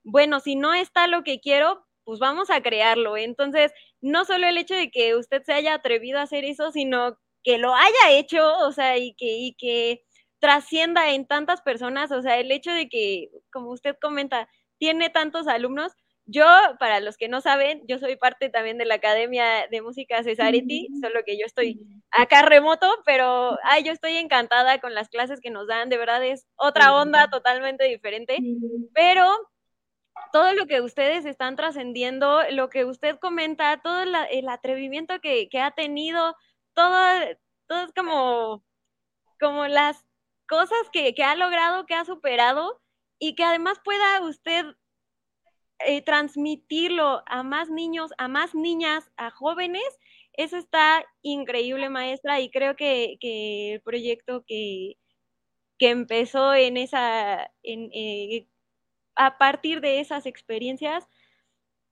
bueno, 0.03 0.39
si 0.39 0.56
no 0.56 0.73
está 0.73 1.06
lo 1.06 1.23
que 1.23 1.39
quiero, 1.39 1.86
pues 2.06 2.19
vamos 2.19 2.49
a 2.49 2.62
crearlo. 2.63 3.17
Entonces, 3.17 3.71
no 4.01 4.25
solo 4.25 4.47
el 4.47 4.58
hecho 4.58 4.73
de 4.73 4.89
que 4.89 5.13
usted 5.15 5.43
se 5.43 5.53
haya 5.53 5.75
atrevido 5.75 6.17
a 6.17 6.23
hacer 6.23 6.43
eso, 6.43 6.71
sino 6.71 7.19
que 7.43 7.60
lo 7.60 7.75
haya 7.75 8.10
hecho, 8.13 8.51
o 8.65 8.71
sea, 8.71 8.97
y 8.97 9.13
que, 9.13 9.38
y 9.38 9.53
que 9.53 10.03
trascienda 10.39 11.12
en 11.12 11.27
tantas 11.27 11.62
personas, 11.62 12.12
o 12.12 12.23
sea, 12.23 12.39
el 12.39 12.51
hecho 12.51 12.71
de 12.71 12.89
que, 12.89 13.30
como 13.51 13.69
usted 13.69 13.95
comenta, 14.01 14.49
tiene 14.80 15.12
tantos 15.12 15.47
alumnos, 15.47 15.91
yo, 16.27 16.45
para 16.77 16.99
los 16.99 17.15
que 17.15 17.29
no 17.29 17.39
saben, 17.39 17.81
yo 17.87 17.99
soy 17.99 18.17
parte 18.17 18.49
también 18.49 18.77
de 18.77 18.85
la 18.85 18.95
Academia 18.95 19.65
de 19.71 19.81
Música 19.81 20.21
Cesariti, 20.23 20.89
solo 21.01 21.23
que 21.25 21.37
yo 21.39 21.45
estoy 21.45 21.79
acá 22.11 22.41
remoto, 22.41 22.93
pero 23.05 23.57
ay, 23.63 23.83
yo 23.83 23.93
estoy 23.93 24.17
encantada 24.17 24.79
con 24.79 24.93
las 24.93 25.07
clases 25.07 25.39
que 25.39 25.51
nos 25.51 25.67
dan, 25.67 25.87
de 25.87 25.97
verdad 25.97 26.23
es 26.25 26.45
otra 26.57 26.93
onda 26.93 27.29
totalmente 27.29 27.85
diferente, 27.85 28.37
pero 28.93 29.25
todo 30.33 30.53
lo 30.53 30.67
que 30.67 30.81
ustedes 30.81 31.25
están 31.25 31.55
trascendiendo, 31.55 32.41
lo 32.51 32.69
que 32.69 32.83
usted 32.83 33.17
comenta, 33.19 33.79
todo 33.81 34.01
el 34.01 34.49
atrevimiento 34.49 35.21
que, 35.21 35.49
ha 35.61 35.71
tenido, 35.71 36.35
todo, 36.73 36.97
todo 37.67 37.85
es 37.85 37.93
como, 37.93 38.65
como 39.39 39.65
las 39.67 40.03
cosas 40.45 40.77
que, 40.91 41.15
que 41.15 41.23
ha 41.23 41.35
logrado, 41.35 41.85
que 41.85 41.95
ha 41.95 42.03
superado 42.03 42.81
y 43.17 43.35
que 43.35 43.45
además 43.45 43.79
pueda 43.81 44.21
usted 44.21 44.65
eh, 45.79 46.01
transmitirlo 46.01 47.23
a 47.25 47.43
más 47.43 47.69
niños, 47.69 48.11
a 48.17 48.27
más 48.27 48.55
niñas, 48.55 49.11
a 49.17 49.29
jóvenes, 49.31 49.83
eso 50.33 50.57
está 50.57 51.03
increíble, 51.21 51.89
maestra, 51.89 52.39
y 52.39 52.49
creo 52.49 52.75
que, 52.75 53.17
el 53.21 53.81
proyecto 53.81 54.43
que, 54.45 54.97
que, 55.77 55.89
empezó 55.89 56.53
en 56.53 56.77
esa, 56.77 57.51
en, 57.63 57.89
eh, 57.93 58.47
a 59.15 59.37
partir 59.37 59.81
de 59.81 59.99
esas 59.99 60.25
experiencias, 60.25 61.07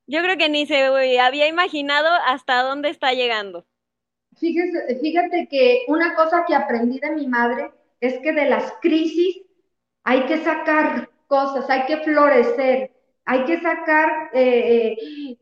yo 0.07 0.21
creo 0.21 0.37
que 0.37 0.49
ni 0.49 0.65
se 0.67 1.19
había 1.19 1.47
imaginado 1.47 2.09
hasta 2.27 2.61
dónde 2.61 2.89
está 2.89 3.13
llegando. 3.13 3.65
Fíjese, 4.37 4.99
fíjate 4.99 5.47
que 5.47 5.83
una 5.87 6.13
cosa 6.15 6.43
que 6.47 6.53
aprendí 6.53 6.99
de 6.99 7.11
mi 7.11 7.27
madre 7.27 7.71
es 8.01 8.19
que 8.19 8.33
de 8.33 8.49
las 8.49 8.73
crisis 8.81 9.41
hay 10.03 10.25
que 10.25 10.37
sacar 10.37 11.09
cosas, 11.27 11.69
hay 11.69 11.85
que 11.85 11.97
florecer, 12.03 12.94
hay 13.25 13.43
que 13.45 13.59
sacar 13.59 14.29
eh, 14.33 14.95
eh, 14.99 15.37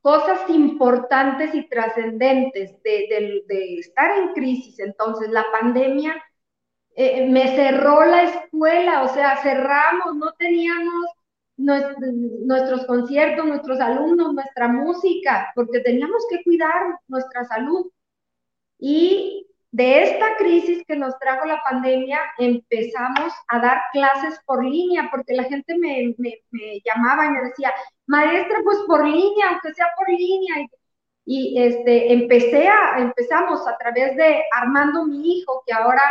cosas 0.00 0.50
importantes 0.50 1.54
y 1.54 1.68
trascendentes 1.68 2.82
de, 2.82 3.78
estar 3.78 4.18
en 4.18 4.32
crisis. 4.34 4.78
Entonces, 4.80 5.30
la 5.30 5.44
pandemia 5.52 6.20
eh, 6.96 7.28
me 7.28 7.54
cerró 7.54 8.04
la 8.04 8.24
escuela, 8.24 9.04
o 9.04 9.08
sea, 9.08 9.36
cerramos, 9.42 10.16
no 10.16 10.32
teníamos 10.32 11.06
nuestros 11.56 12.86
conciertos, 12.86 13.46
nuestros 13.46 13.78
alumnos, 13.78 14.34
nuestra 14.34 14.66
música, 14.66 15.52
porque 15.54 15.80
teníamos 15.80 16.26
que 16.28 16.42
cuidar 16.42 16.98
nuestra 17.06 17.44
salud. 17.44 17.86
Y 18.78 19.46
de 19.72 20.02
esta 20.02 20.36
crisis 20.36 20.84
que 20.86 20.96
nos 20.96 21.18
trajo 21.18 21.46
la 21.46 21.62
pandemia, 21.62 22.20
empezamos 22.38 23.32
a 23.48 23.58
dar 23.58 23.80
clases 23.92 24.38
por 24.46 24.62
línea, 24.64 25.08
porque 25.10 25.32
la 25.32 25.44
gente 25.44 25.76
me, 25.78 26.14
llamaba 26.84 27.26
y 27.26 27.30
me 27.30 27.42
decía, 27.42 27.72
maestra, 28.06 28.58
pues 28.64 28.78
por 28.86 29.06
línea, 29.06 29.48
aunque 29.48 29.72
sea 29.72 29.86
por 29.96 30.08
línea. 30.08 30.66
Y, 31.24 31.60
este, 31.62 32.12
empecé 32.12 32.68
a, 32.68 32.98
empezamos 32.98 33.66
a 33.66 33.76
través 33.78 34.14
de 34.16 34.42
Armando, 34.52 35.06
mi 35.06 35.38
hijo, 35.38 35.62
que 35.66 35.72
ahora, 35.72 36.02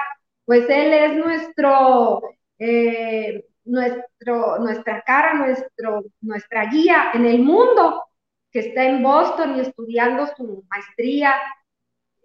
pues 0.46 0.68
él 0.68 0.94
es 0.94 1.16
nuestro, 1.18 2.22
eh, 2.58 3.46
nuestro, 3.66 4.58
nuestra 4.58 5.04
cara, 5.04 5.36
nuestro, 5.36 6.04
nuestra 6.22 6.66
guía 6.66 7.12
en 7.14 7.26
el 7.28 7.40
mundo, 7.40 8.06
que 8.52 8.60
está 8.60 8.86
en 8.86 9.04
Boston 9.04 9.58
y 9.58 9.62
estudiando 9.62 10.28
su 10.36 10.64
maestría 10.68 11.36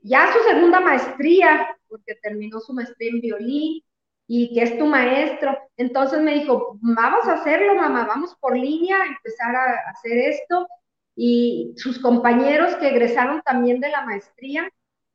ya 0.06 0.32
su 0.32 0.38
segunda 0.48 0.80
maestría, 0.80 1.76
porque 1.88 2.14
terminó 2.22 2.60
su 2.60 2.72
maestría 2.72 3.10
en 3.10 3.20
violín 3.20 3.82
y 4.28 4.54
que 4.54 4.62
es 4.62 4.78
tu 4.78 4.86
maestro. 4.86 5.56
Entonces 5.76 6.20
me 6.20 6.34
dijo, 6.34 6.78
vamos 6.80 7.26
a 7.26 7.34
hacerlo, 7.34 7.74
mamá, 7.74 8.06
vamos 8.06 8.34
por 8.40 8.56
línea, 8.56 8.98
empezar 9.04 9.54
a 9.54 9.90
hacer 9.90 10.16
esto. 10.18 10.66
Y 11.16 11.72
sus 11.76 11.98
compañeros 11.98 12.74
que 12.76 12.88
egresaron 12.88 13.42
también 13.42 13.80
de 13.80 13.88
la 13.90 14.04
maestría, 14.04 14.68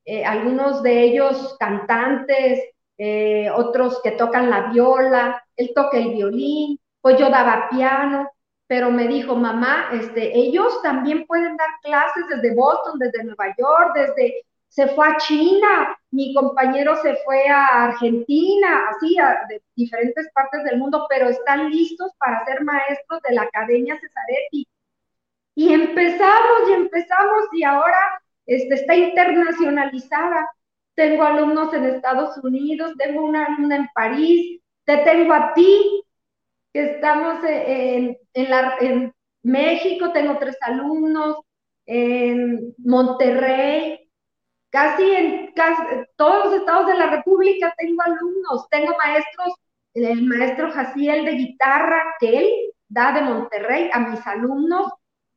eh, 0.04 0.24
algunos 0.24 0.82
de 0.82 1.02
ellos 1.02 1.56
cantantes, 1.58 2.60
eh, 2.98 3.50
otros 3.50 4.00
que 4.02 4.12
tocan 4.12 4.50
la 4.50 4.70
viola, 4.72 5.42
él 5.56 5.72
toca 5.74 5.98
el 5.98 6.12
violín, 6.12 6.78
pues 7.00 7.18
yo 7.18 7.30
daba 7.30 7.68
piano, 7.70 8.30
pero 8.66 8.90
me 8.90 9.06
dijo, 9.06 9.36
mamá, 9.36 9.90
este, 9.92 10.36
ellos 10.36 10.82
también 10.82 11.26
pueden 11.26 11.56
dar 11.56 11.68
clases 11.82 12.24
desde 12.28 12.54
Boston, 12.54 12.98
desde 12.98 13.24
Nueva 13.24 13.54
York, 13.58 13.92
desde, 13.94 14.44
se 14.72 14.88
fue 14.88 15.06
a 15.06 15.18
China, 15.18 15.98
mi 16.12 16.32
compañero 16.32 16.96
se 17.02 17.16
fue 17.26 17.46
a 17.46 17.84
Argentina, 17.84 18.88
así, 18.88 19.18
a, 19.18 19.44
de 19.46 19.60
diferentes 19.76 20.30
partes 20.32 20.64
del 20.64 20.78
mundo, 20.78 21.04
pero 21.10 21.28
están 21.28 21.68
listos 21.70 22.10
para 22.18 22.42
ser 22.46 22.64
maestros 22.64 23.20
de 23.28 23.34
la 23.34 23.42
Academia 23.42 24.00
Cesaretti. 24.00 24.66
Y 25.54 25.74
empezamos 25.74 26.70
y 26.70 26.72
empezamos 26.72 27.44
y 27.52 27.64
ahora 27.64 28.22
este, 28.46 28.76
está 28.76 28.96
internacionalizada. 28.96 30.48
Tengo 30.94 31.22
alumnos 31.22 31.74
en 31.74 31.84
Estados 31.84 32.38
Unidos, 32.38 32.94
tengo 32.96 33.26
una 33.26 33.44
alumna 33.44 33.76
en 33.76 33.88
París, 33.94 34.58
te 34.86 34.96
tengo 34.98 35.34
a 35.34 35.52
ti, 35.52 36.02
que 36.72 36.92
estamos 36.92 37.44
en, 37.44 38.16
en 38.32 39.12
México, 39.42 40.12
tengo 40.12 40.38
tres 40.38 40.56
alumnos, 40.62 41.42
en 41.84 42.74
Monterrey, 42.78 44.01
casi 44.72 45.02
en 45.02 45.52
casi, 45.52 45.82
todos 46.16 46.46
los 46.46 46.54
estados 46.54 46.86
de 46.86 46.94
la 46.94 47.10
República 47.10 47.72
tengo 47.76 48.02
alumnos, 48.02 48.68
tengo 48.70 48.96
maestros, 48.96 49.54
el 49.94 50.24
maestro 50.24 50.72
Jaciel 50.72 51.26
de 51.26 51.32
guitarra, 51.32 52.02
que 52.18 52.38
él 52.38 52.48
da 52.88 53.12
de 53.12 53.20
Monterrey 53.20 53.90
a 53.92 54.00
mis 54.00 54.26
alumnos, 54.26 54.90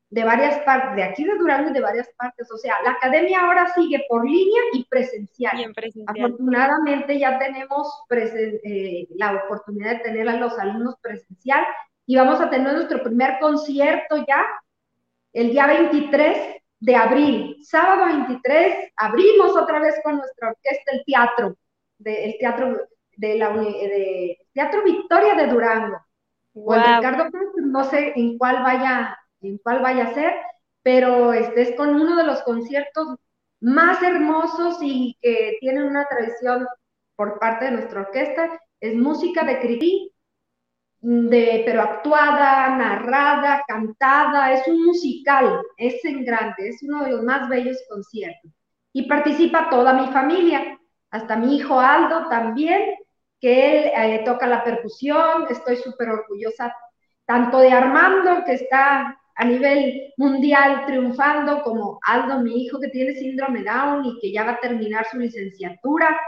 de 0.09 0.23
varias 0.23 0.59
partes, 0.61 0.95
de 0.95 1.03
aquí 1.03 1.25
de 1.25 1.37
Durango 1.37 1.71
y 1.71 1.73
de 1.73 1.81
varias 1.81 2.09
partes. 2.15 2.49
O 2.49 2.57
sea, 2.57 2.75
la 2.85 2.91
academia 2.91 3.41
ahora 3.41 3.73
sigue 3.73 4.05
por 4.07 4.23
línea 4.23 4.61
y 4.71 4.85
presencial. 4.85 5.73
Afortunadamente 6.07 7.19
ya 7.19 7.37
tenemos 7.37 7.87
eh, 8.11 9.07
la 9.15 9.33
oportunidad 9.33 9.97
de 9.97 9.99
tener 9.99 10.29
a 10.29 10.37
los 10.37 10.57
alumnos 10.57 10.95
presencial 11.01 11.65
y 12.05 12.15
vamos 12.15 12.39
a 12.39 12.49
tener 12.49 12.71
nuestro 12.71 13.03
primer 13.03 13.39
concierto 13.39 14.23
ya 14.25 14.45
el 15.33 15.49
día 15.49 15.67
23 15.67 16.61
de 16.79 16.95
abril. 16.95 17.57
Sábado 17.61 18.05
23 18.05 18.91
abrimos 18.97 19.55
otra 19.55 19.79
vez 19.79 19.95
con 20.03 20.17
nuestra 20.17 20.49
orquesta 20.49 20.91
el 20.91 21.03
teatro, 21.05 21.55
de, 21.97 22.25
el 22.25 22.37
teatro 22.39 22.87
de 23.17 23.37
la 23.37 23.49
de 23.49 24.37
Teatro 24.53 24.83
Victoria 24.83 25.35
de 25.35 25.47
Durango. 25.47 25.97
O 26.53 26.73
el 26.73 26.81
Ricardo 26.81 27.29
no 27.57 27.83
sé 27.83 28.13
en 28.15 28.37
cuál 28.37 28.63
vaya 28.63 29.17
en 29.41 29.57
cuál 29.59 29.81
vaya 29.81 30.05
a 30.05 30.13
ser, 30.13 30.33
pero 30.83 31.33
este 31.33 31.61
es 31.61 31.75
con 31.75 31.89
uno 31.89 32.15
de 32.15 32.23
los 32.23 32.41
conciertos 32.43 33.17
más 33.61 34.01
hermosos 34.01 34.77
y 34.81 35.17
que 35.21 35.57
tienen 35.59 35.83
una 35.83 36.05
tradición 36.05 36.67
por 37.15 37.39
parte 37.39 37.65
de 37.65 37.71
nuestra 37.71 38.01
orquesta, 38.01 38.59
es 38.79 38.95
música 38.95 39.43
de 39.43 39.59
Cricri, 39.59 40.11
de, 41.05 41.61
pero 41.65 41.83
actuada, 41.83 42.75
narrada, 42.75 43.63
cantada, 43.67 44.53
es 44.53 44.67
un 44.67 44.85
musical, 44.85 45.61
es 45.77 46.03
en 46.03 46.25
grande, 46.25 46.69
es 46.69 46.81
uno 46.81 47.03
de 47.03 47.11
los 47.11 47.23
más 47.23 47.47
bellos 47.47 47.77
conciertos. 47.87 48.51
Y 48.91 49.07
participa 49.07 49.69
toda 49.69 49.93
mi 49.93 50.11
familia, 50.11 50.79
hasta 51.11 51.35
mi 51.35 51.57
hijo 51.57 51.79
Aldo 51.79 52.27
también, 52.27 52.95
que 53.39 53.77
él 53.77 53.91
eh, 53.95 54.23
toca 54.25 54.47
la 54.47 54.63
percusión, 54.63 55.45
estoy 55.47 55.75
súper 55.75 56.09
orgullosa 56.09 56.75
tanto 57.25 57.59
de 57.59 57.71
Armando, 57.71 58.43
que 58.43 58.53
está 58.53 59.15
a 59.35 59.45
nivel 59.45 60.11
mundial 60.17 60.87
triunfando, 60.87 61.61
como 61.61 61.99
Aldo, 62.01 62.39
mi 62.39 62.63
hijo 62.63 62.79
que 62.79 62.87
tiene 62.87 63.13
síndrome 63.13 63.63
Down 63.63 64.05
y 64.05 64.19
que 64.19 64.31
ya 64.31 64.43
va 64.43 64.53
a 64.53 64.59
terminar 64.59 65.05
su 65.11 65.19
licenciatura 65.19 66.19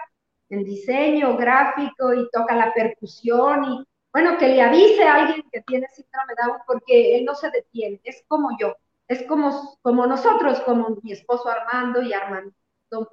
en 0.50 0.63
diseño 0.63 1.36
gráfico 1.36 2.13
y 2.13 2.30
toca 2.32 2.56
la 2.56 2.72
percusión 2.76 3.63
y 3.63 3.84
bueno, 4.12 4.38
que 4.38 4.48
le 4.48 4.62
avise 4.62 5.04
a 5.04 5.15
alguien 5.15 5.43
que 5.52 5.62
tiene 5.62 5.88
síndrome 5.89 6.34
Down 6.41 6.60
porque 6.65 7.17
él 7.17 7.26
no 7.26 7.36
se 7.36 7.52
detiene, 7.52 8.00
es 8.04 8.24
como 8.28 8.50
yo, 8.60 8.76
es 9.08 9.24
como, 9.24 9.78
como 9.82 10.08
nosotros, 10.08 10.60
como 10.62 10.98
mi 11.04 11.12
esposo 11.12 11.50
Armando 11.50 12.02
y 12.02 12.13
Armando, 12.13 12.54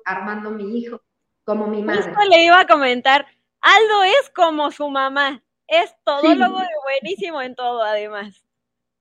Armando 0.05 0.51
mi 0.51 0.79
hijo, 0.79 1.01
como 1.45 1.67
mi 1.67 1.83
madre. 1.83 2.11
Esto 2.11 2.25
le 2.29 2.45
iba 2.45 2.61
a 2.61 2.67
comentar, 2.67 3.27
Aldo 3.61 4.03
es 4.05 4.31
como 4.35 4.71
su 4.71 4.89
mamá, 4.89 5.43
es 5.67 5.95
todólogo 6.05 6.61
y 6.61 7.01
buenísimo 7.01 7.43
en 7.43 7.55
todo 7.55 7.83
además. 7.83 8.45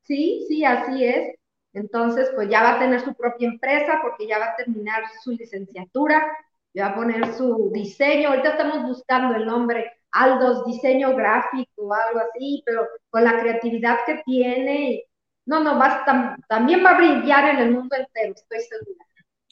Sí, 0.04 0.46
sí, 0.48 0.64
así 0.66 1.06
es. 1.06 1.36
Entonces, 1.74 2.32
pues 2.36 2.50
ya 2.50 2.62
va 2.62 2.76
a 2.76 2.80
tener 2.80 3.02
su 3.02 3.16
propia 3.16 3.48
empresa 3.48 4.00
porque 4.02 4.28
ya 4.28 4.38
va 4.38 4.52
a 4.52 4.56
terminar 4.56 5.04
su 5.24 5.32
licenciatura, 5.32 6.38
ya 6.74 6.88
va 6.88 6.92
a 6.92 6.96
poner 6.96 7.34
su 7.34 7.72
diseño. 7.74 8.30
Ahorita 8.30 8.50
estamos 8.50 8.84
buscando 8.84 9.36
el 9.36 9.46
nombre 9.46 9.92
Aldos 10.14 10.66
Diseño 10.66 11.16
Gráfico 11.16 11.72
o 11.78 11.94
algo 11.94 12.20
así, 12.20 12.64
pero 12.66 12.88
con 13.10 13.24
la 13.24 13.40
creatividad 13.40 14.00
que 14.06 14.22
tiene, 14.26 15.04
no, 15.46 15.60
no, 15.60 15.78
va 15.78 16.06
también 16.48 16.84
va 16.86 16.92
a 16.92 16.98
brillar 16.98 17.50
en 17.50 17.60
el 17.60 17.72
mundo 17.72 17.96
entero, 17.96 18.34
estoy 18.34 18.60
segura. 18.62 19.06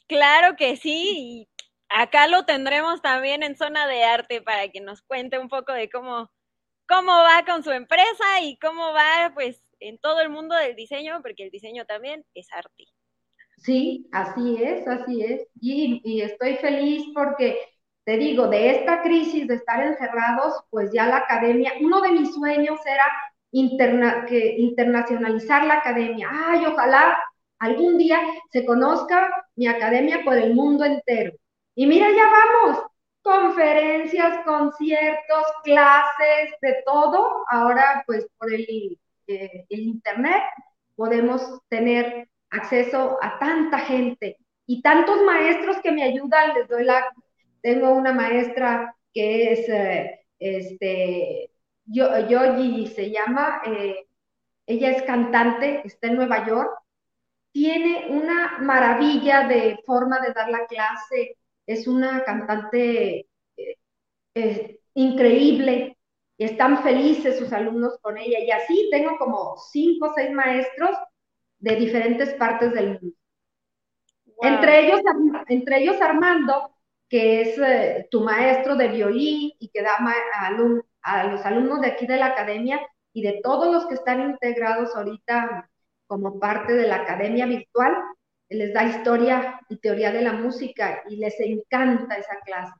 Claro 0.06 0.56
que 0.56 0.76
sí, 0.76 1.14
y 1.16 1.48
acá 1.88 2.26
lo 2.26 2.44
tendremos 2.44 3.02
también 3.02 3.42
en 3.42 3.56
zona 3.56 3.86
de 3.86 4.04
arte 4.04 4.42
para 4.42 4.68
que 4.68 4.80
nos 4.80 5.02
cuente 5.02 5.38
un 5.38 5.48
poco 5.48 5.72
de 5.72 5.90
cómo, 5.90 6.30
cómo 6.88 7.12
va 7.12 7.44
con 7.46 7.62
su 7.62 7.70
empresa 7.70 8.40
y 8.42 8.56
cómo 8.58 8.92
va, 8.92 9.32
pues, 9.34 9.62
en 9.80 9.98
todo 9.98 10.20
el 10.20 10.30
mundo 10.30 10.54
del 10.54 10.76
diseño, 10.76 11.20
porque 11.22 11.44
el 11.44 11.50
diseño 11.50 11.84
también 11.84 12.24
es 12.34 12.46
arte. 12.52 12.84
Sí, 13.58 14.08
así 14.12 14.62
es, 14.62 14.86
así 14.88 15.22
es. 15.22 15.46
Y, 15.60 16.20
estoy 16.20 16.56
feliz 16.56 17.04
porque, 17.14 17.58
te 18.04 18.16
digo, 18.16 18.48
de 18.48 18.70
esta 18.70 19.02
crisis 19.02 19.46
de 19.46 19.54
estar 19.54 19.82
encerrados, 19.82 20.64
pues 20.70 20.90
ya 20.92 21.06
la 21.06 21.18
academia, 21.18 21.72
uno 21.80 22.00
de 22.00 22.12
mis 22.12 22.34
sueños 22.34 22.80
era 22.86 23.06
interna, 23.52 24.26
que, 24.26 24.56
internacionalizar 24.58 25.64
la 25.64 25.74
academia. 25.74 26.28
Ay, 26.30 26.66
ojalá 26.66 27.18
algún 27.58 27.98
día 27.98 28.20
se 28.50 28.64
conozca 28.64 29.46
mi 29.56 29.66
academia 29.66 30.22
por 30.24 30.36
el 30.36 30.54
mundo 30.54 30.84
entero. 30.84 31.32
Y 31.74 31.86
mira, 31.86 32.08
ya 32.10 32.24
vamos, 32.64 32.84
conferencias, 33.22 34.44
conciertos, 34.44 35.44
clases, 35.62 36.54
de 36.60 36.82
todo, 36.84 37.44
ahora 37.48 38.02
pues 38.06 38.26
por 38.36 38.52
el 38.52 38.98
el 39.26 39.80
Internet 39.80 40.42
podemos 40.96 41.60
tener 41.68 42.28
acceso 42.50 43.18
a 43.22 43.38
tanta 43.38 43.78
gente 43.78 44.36
y 44.66 44.82
tantos 44.82 45.22
maestros 45.22 45.78
que 45.82 45.92
me 45.92 46.02
ayudan. 46.02 46.54
Les 46.54 46.68
doy 46.68 46.84
la, 46.84 47.04
tengo 47.62 47.90
una 47.92 48.12
maestra 48.12 48.94
que 49.14 49.52
es, 49.52 49.68
eh, 49.68 50.20
este, 50.38 51.50
Yogi 51.86 52.86
se 52.88 53.10
llama, 53.10 53.62
eh, 53.66 54.06
ella 54.66 54.90
es 54.90 55.02
cantante, 55.02 55.82
está 55.84 56.08
en 56.08 56.16
Nueva 56.16 56.46
York, 56.46 56.70
tiene 57.52 58.06
una 58.08 58.58
maravilla 58.60 59.46
de 59.46 59.78
forma 59.86 60.20
de 60.20 60.32
dar 60.32 60.48
la 60.48 60.66
clase, 60.66 61.36
es 61.66 61.86
una 61.86 62.24
cantante 62.24 63.26
eh, 64.34 64.80
increíble, 64.94 65.96
están 66.38 66.82
felices 66.82 67.38
sus 67.38 67.52
alumnos 67.52 67.98
con 68.00 68.18
ella. 68.18 68.40
Y 68.40 68.50
así 68.50 68.88
tengo 68.90 69.16
como 69.18 69.56
cinco 69.70 70.06
o 70.06 70.14
seis 70.14 70.32
maestros 70.32 70.96
de 71.58 71.76
diferentes 71.76 72.34
partes 72.34 72.72
del 72.72 73.00
mundo. 73.00 73.16
Entre, 74.40 74.86
ellos, 74.86 75.00
entre 75.48 75.82
ellos 75.82 76.00
Armando, 76.00 76.71
que 77.12 77.42
es 77.42 77.58
eh, 77.58 78.08
tu 78.10 78.22
maestro 78.22 78.74
de 78.74 78.88
violín 78.88 79.52
y 79.58 79.68
que 79.68 79.82
da 79.82 79.98
a, 80.00 80.46
a 81.02 81.24
los 81.24 81.44
alumnos 81.44 81.82
de 81.82 81.88
aquí 81.88 82.06
de 82.06 82.16
la 82.16 82.28
academia 82.28 82.80
y 83.12 83.20
de 83.20 83.42
todos 83.42 83.70
los 83.70 83.84
que 83.86 83.96
están 83.96 84.22
integrados 84.22 84.96
ahorita 84.96 85.68
como 86.06 86.40
parte 86.40 86.72
de 86.72 86.88
la 86.88 87.02
academia 87.02 87.44
virtual, 87.44 87.92
les 88.48 88.72
da 88.72 88.84
historia 88.84 89.60
y 89.68 89.76
teoría 89.76 90.10
de 90.10 90.22
la 90.22 90.32
música 90.32 91.02
y 91.06 91.16
les 91.16 91.38
encanta 91.38 92.14
esa 92.14 92.40
clase. 92.46 92.72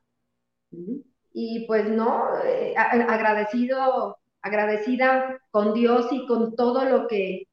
Y 1.31 1.67
pues 1.67 1.87
no, 1.87 2.25
eh, 2.43 2.73
agradecido, 2.75 4.17
agradecida 4.41 5.39
con 5.51 5.75
Dios 5.75 6.07
y 6.09 6.25
con 6.25 6.55
todo 6.55 6.85
lo 6.85 7.07
que 7.07 7.43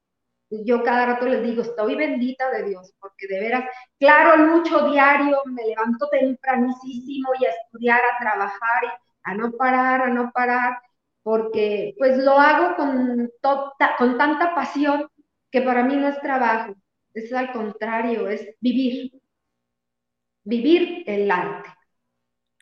yo 0.65 0.83
cada 0.83 1.05
rato 1.05 1.25
les 1.25 1.43
digo, 1.43 1.61
estoy 1.61 1.95
bendita 1.95 2.49
de 2.51 2.63
Dios, 2.69 2.93
porque 2.99 3.27
de 3.27 3.39
veras, 3.39 3.63
claro, 3.99 4.37
mucho 4.45 4.89
diario, 4.89 5.41
me 5.45 5.65
levanto 5.65 6.07
tempranísimo 6.09 7.29
y 7.39 7.45
a 7.45 7.49
estudiar, 7.49 8.01
a 8.01 8.19
trabajar, 8.19 8.99
a 9.23 9.33
no 9.35 9.51
parar, 9.53 10.01
a 10.01 10.07
no 10.09 10.31
parar, 10.33 10.77
porque 11.23 11.93
pues 11.97 12.17
lo 12.17 12.33
hago 12.39 12.75
con, 12.75 13.29
tota, 13.41 13.95
con 13.97 14.17
tanta 14.17 14.53
pasión 14.55 15.07
que 15.51 15.61
para 15.61 15.83
mí 15.83 15.95
no 15.95 16.07
es 16.07 16.19
trabajo, 16.21 16.73
es 17.13 17.31
al 17.33 17.51
contrario, 17.51 18.27
es 18.29 18.47
vivir, 18.59 19.11
vivir 20.43 21.03
el 21.07 21.29
arte. 21.31 21.69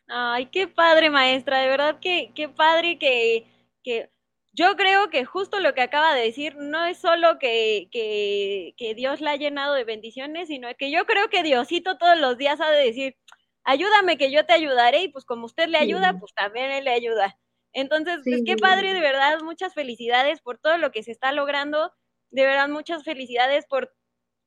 Ay, 0.08 0.48
qué 0.48 0.68
padre, 0.68 1.10
maestra, 1.10 1.60
de 1.60 1.68
verdad 1.70 2.00
que 2.00 2.32
qué 2.36 2.50
padre 2.50 2.98
que, 2.98 3.46
que 3.84 4.10
yo 4.52 4.76
creo 4.76 5.10
que 5.10 5.26
justo 5.26 5.60
lo 5.60 5.74
que 5.74 5.82
acaba 5.82 6.14
de 6.14 6.24
decir 6.24 6.56
no 6.58 6.86
es 6.86 6.98
solo 6.98 7.40
que, 7.40 7.88
que, 7.92 8.74
que 8.78 8.96
Dios 8.96 9.22
la 9.22 9.32
ha 9.32 9.36
llenado 9.36 9.74
de 9.74 9.84
bendiciones, 9.84 10.48
sino 10.48 10.68
que 10.78 10.92
yo 10.92 11.06
creo 11.06 11.30
que 11.30 11.44
Diosito 11.44 11.98
todos 11.98 12.18
los 12.18 12.38
días 12.38 12.60
ha 12.62 12.70
de 12.70 12.84
decir, 12.84 13.18
ayúdame 13.64 14.18
que 14.18 14.32
yo 14.32 14.46
te 14.46 14.54
ayudaré 14.54 15.04
y 15.04 15.08
pues 15.10 15.26
como 15.26 15.46
usted 15.46 15.68
le 15.68 15.78
ayuda, 15.78 16.18
pues 16.20 16.34
también 16.34 16.72
él 16.72 16.86
le 16.86 16.92
ayuda. 16.92 17.38
Entonces, 17.74 18.22
pues 18.24 18.42
qué 18.46 18.56
padre, 18.56 18.94
de 18.94 19.00
verdad, 19.00 19.40
muchas 19.44 19.74
felicidades 19.76 20.42
por 20.42 20.58
todo 20.58 20.78
lo 20.78 20.92
que 20.92 21.04
se 21.04 21.12
está 21.12 21.32
logrando, 21.32 21.94
de 22.32 22.46
verdad, 22.46 22.68
muchas 22.68 23.04
felicidades 23.04 23.66
por, 23.68 23.94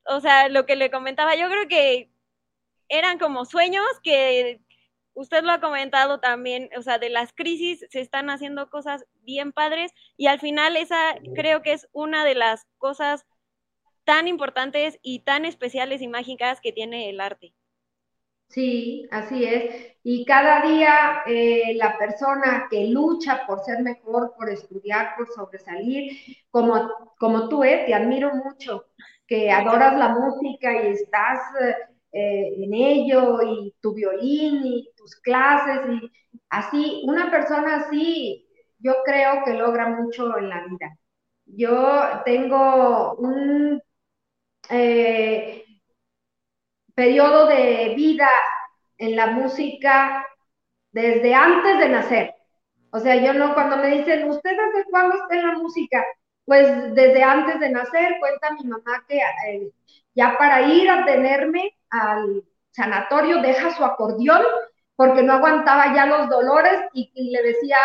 o 0.06 0.20
sea, 0.20 0.48
lo 0.48 0.66
que 0.66 0.76
le 0.76 0.90
comentaba, 0.90 1.36
yo 1.36 1.48
creo 1.48 1.68
que 1.68 2.10
eran 2.88 3.18
como 3.18 3.44
sueños 3.44 3.86
que 4.02 4.60
usted 5.14 5.42
lo 5.44 5.52
ha 5.52 5.60
comentado 5.60 6.20
también, 6.20 6.70
o 6.78 6.82
sea, 6.82 6.98
de 6.98 7.10
las 7.10 7.32
crisis 7.32 7.86
se 7.90 8.00
están 8.00 8.30
haciendo 8.30 8.70
cosas 8.70 9.04
bien 9.22 9.52
padres 9.52 9.92
y 10.16 10.26
al 10.26 10.40
final 10.40 10.76
esa 10.76 11.14
creo 11.34 11.62
que 11.62 11.72
es 11.72 11.88
una 11.92 12.24
de 12.24 12.34
las 12.34 12.66
cosas 12.78 13.26
tan 14.04 14.28
importantes 14.28 14.98
y 15.02 15.20
tan 15.20 15.44
especiales 15.44 16.02
y 16.02 16.08
mágicas 16.08 16.60
que 16.60 16.72
tiene 16.72 17.10
el 17.10 17.20
arte. 17.20 17.54
Sí, 18.48 19.08
así 19.10 19.44
es. 19.44 19.96
Y 20.02 20.26
cada 20.26 20.60
día 20.60 21.22
eh, 21.26 21.74
la 21.76 21.96
persona 21.96 22.66
que 22.70 22.88
lucha 22.88 23.46
por 23.46 23.60
ser 23.60 23.80
mejor, 23.82 24.34
por 24.36 24.50
estudiar, 24.50 25.14
por 25.16 25.28
sobresalir, 25.32 26.12
como, 26.50 26.90
como 27.18 27.48
tú, 27.48 27.64
eh, 27.64 27.84
te 27.86 27.94
admiro 27.94 28.34
mucho, 28.34 28.86
que 29.26 29.50
adoras 29.50 29.96
la 29.98 30.08
música 30.10 30.70
y 30.82 30.88
estás 30.88 31.38
eh, 31.62 31.74
en 32.12 32.74
ello, 32.74 33.42
y 33.42 33.74
tu 33.80 33.94
violín 33.94 34.66
y 34.66 34.90
tus 34.96 35.16
clases, 35.16 35.80
y 35.90 36.10
así, 36.50 37.02
una 37.06 37.30
persona 37.30 37.76
así, 37.76 38.46
yo 38.78 38.94
creo 39.04 39.44
que 39.44 39.54
logra 39.54 39.88
mucho 39.88 40.36
en 40.38 40.48
la 40.48 40.64
vida. 40.66 40.96
Yo 41.46 42.22
tengo 42.24 43.14
un 43.16 43.82
periodo 46.94 47.46
de 47.46 47.94
vida 47.96 48.28
en 48.98 49.16
la 49.16 49.28
música 49.28 50.26
desde 50.92 51.34
antes 51.34 51.78
de 51.78 51.88
nacer. 51.88 52.34
O 52.90 53.00
sea, 53.00 53.16
yo 53.16 53.32
no, 53.32 53.54
cuando 53.54 53.78
me 53.78 53.88
dicen, 53.98 54.28
¿usted 54.28 54.50
desde 54.50 54.90
cuándo 54.90 55.16
está 55.16 55.36
en 55.36 55.46
la 55.46 55.58
música? 55.58 56.04
Pues 56.44 56.94
desde 56.94 57.22
antes 57.22 57.58
de 57.60 57.70
nacer, 57.70 58.16
cuenta 58.20 58.52
mi 58.52 58.68
mamá 58.68 59.04
que 59.08 59.18
eh, 59.18 59.70
ya 60.14 60.36
para 60.38 60.62
ir 60.62 60.90
a 60.90 61.04
tenerme 61.04 61.76
al 61.90 62.42
sanatorio 62.70 63.42
deja 63.42 63.70
su 63.74 63.84
acordeón 63.84 64.42
porque 64.96 65.22
no 65.22 65.34
aguantaba 65.34 65.94
ya 65.94 66.06
los 66.06 66.28
dolores 66.28 66.80
y, 66.92 67.10
le 67.30 67.42
decía 67.42 67.78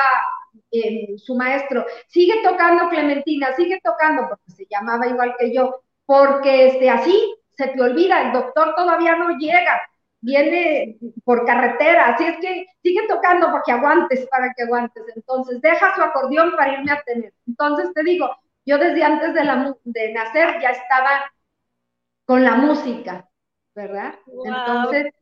eh, 0.71 1.17
su 1.17 1.35
maestro, 1.35 1.85
sigue 2.07 2.41
tocando 2.43 2.89
Clementina, 2.89 3.53
sigue 3.55 3.79
tocando, 3.83 4.27
porque 4.27 4.51
se 4.51 4.65
llamaba 4.69 5.07
igual 5.07 5.35
que 5.39 5.53
yo, 5.53 5.81
porque 6.05 6.67
este, 6.67 6.89
así 6.89 7.35
se 7.49 7.67
te 7.69 7.81
olvida, 7.81 8.21
el 8.21 8.33
doctor 8.33 8.75
todavía 8.75 9.15
no 9.15 9.37
llega, 9.37 9.81
viene 10.21 10.97
por 11.23 11.45
carretera, 11.45 12.09
así 12.09 12.25
es 12.25 12.37
que 12.37 12.65
sigue 12.83 13.07
tocando 13.07 13.47
para 13.47 13.63
que 13.65 13.71
aguantes, 13.71 14.27
para 14.27 14.53
que 14.53 14.63
aguantes. 14.63 15.03
Entonces, 15.15 15.61
deja 15.61 15.95
su 15.95 16.01
acordeón 16.01 16.55
para 16.55 16.73
irme 16.73 16.91
a 16.91 17.01
tener. 17.03 17.33
Entonces, 17.47 17.93
te 17.93 18.03
digo, 18.03 18.29
yo 18.65 18.77
desde 18.77 19.03
antes 19.03 19.33
de, 19.33 19.43
la, 19.43 19.75
de 19.83 20.13
nacer 20.13 20.59
ya 20.61 20.69
estaba 20.69 21.31
con 22.27 22.43
la 22.43 22.55
música, 22.55 23.27
¿verdad? 23.73 24.13
Entonces, 24.45 25.13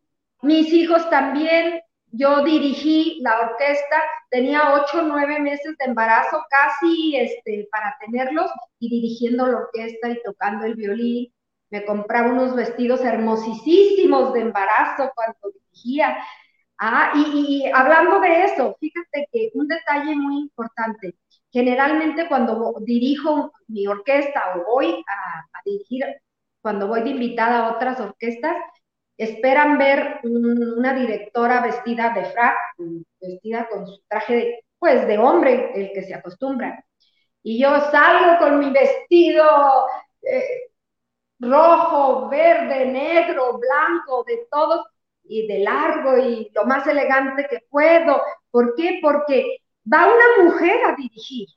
mis 0.42 0.74
hijos 0.74 1.10
también, 1.10 1.80
yo 2.12 2.44
dirigí 2.44 3.20
la 3.22 3.40
orquesta, 3.40 4.02
tenía 4.30 4.74
ocho, 4.74 5.04
nueve 5.04 5.40
meses 5.40 5.78
de 5.78 5.86
embarazo 5.86 6.44
casi 6.50 7.16
este, 7.16 7.70
para 7.72 7.96
tenerlos 8.00 8.52
y 8.80 8.90
dirigiendo 8.90 9.48
la 9.48 9.60
orquesta 9.60 10.10
y 10.10 10.22
tocando 10.24 10.66
el 10.66 10.76
violín 10.76 11.32
me 11.70 11.86
compraba 11.86 12.32
unos 12.32 12.56
vestidos 12.56 13.02
hermosísimos 13.02 14.34
de 14.34 14.42
embarazo 14.42 15.12
cuando 15.14 15.52
dirigía. 15.54 16.18
Ah, 16.78 17.14
y, 17.16 17.66
hablando 17.74 18.20
de 18.20 18.46
eso, 18.46 18.76
fíjate 18.80 19.28
que 19.32 19.52
un 19.54 19.68
detalle 19.68 20.16
muy 20.16 20.42
importante, 20.42 21.16
generalmente 21.52 22.28
cuando 22.28 22.76
dirijo 22.82 23.52
mi 23.68 23.88
orquesta 23.88 24.56
o 24.56 24.66
voy 24.66 25.04
a, 25.08 25.62
dirigir, 25.66 26.06
cuando 26.66 26.88
voy 26.88 27.04
de 27.04 27.12
invitada 27.12 27.60
a 27.60 27.76
otras 27.76 28.00
orquestas, 28.00 28.56
esperan 29.16 29.78
ver 29.78 30.20
una 30.24 30.96
directora 30.96 31.62
vestida 31.62 32.10
de 32.10 32.26
frac, 32.26 32.58
vestida 33.22 33.70
con 33.70 33.86
su 33.86 34.02
traje 34.08 34.36
de, 34.36 34.60
pues, 34.80 35.06
de 35.06 35.20
hombre, 35.20 35.74
el 35.76 35.92
que 35.94 36.02
se 36.02 36.16
acostumbra. 36.16 36.84
Y 37.44 37.62
yo 37.62 37.70
salgo 37.92 38.40
con 38.40 38.58
mi 38.58 38.72
vestido 38.72 39.46
eh, 40.24 40.72
rojo, 41.38 42.30
verde, 42.30 42.88
negro, 42.88 43.60
blanco, 43.60 44.24
de 44.24 44.48
todos, 44.50 44.88
y 45.24 45.46
de 45.46 45.60
largo 45.60 46.18
y 46.18 46.50
lo 46.56 46.66
más 46.66 46.88
elegante 46.88 47.46
que 47.48 47.60
puedo. 47.70 48.24
¿Por 48.50 48.74
qué? 48.74 48.98
Porque 49.04 49.58
va 49.86 50.08
una 50.08 50.50
mujer 50.50 50.84
a 50.84 50.96
dirigir. 50.96 51.48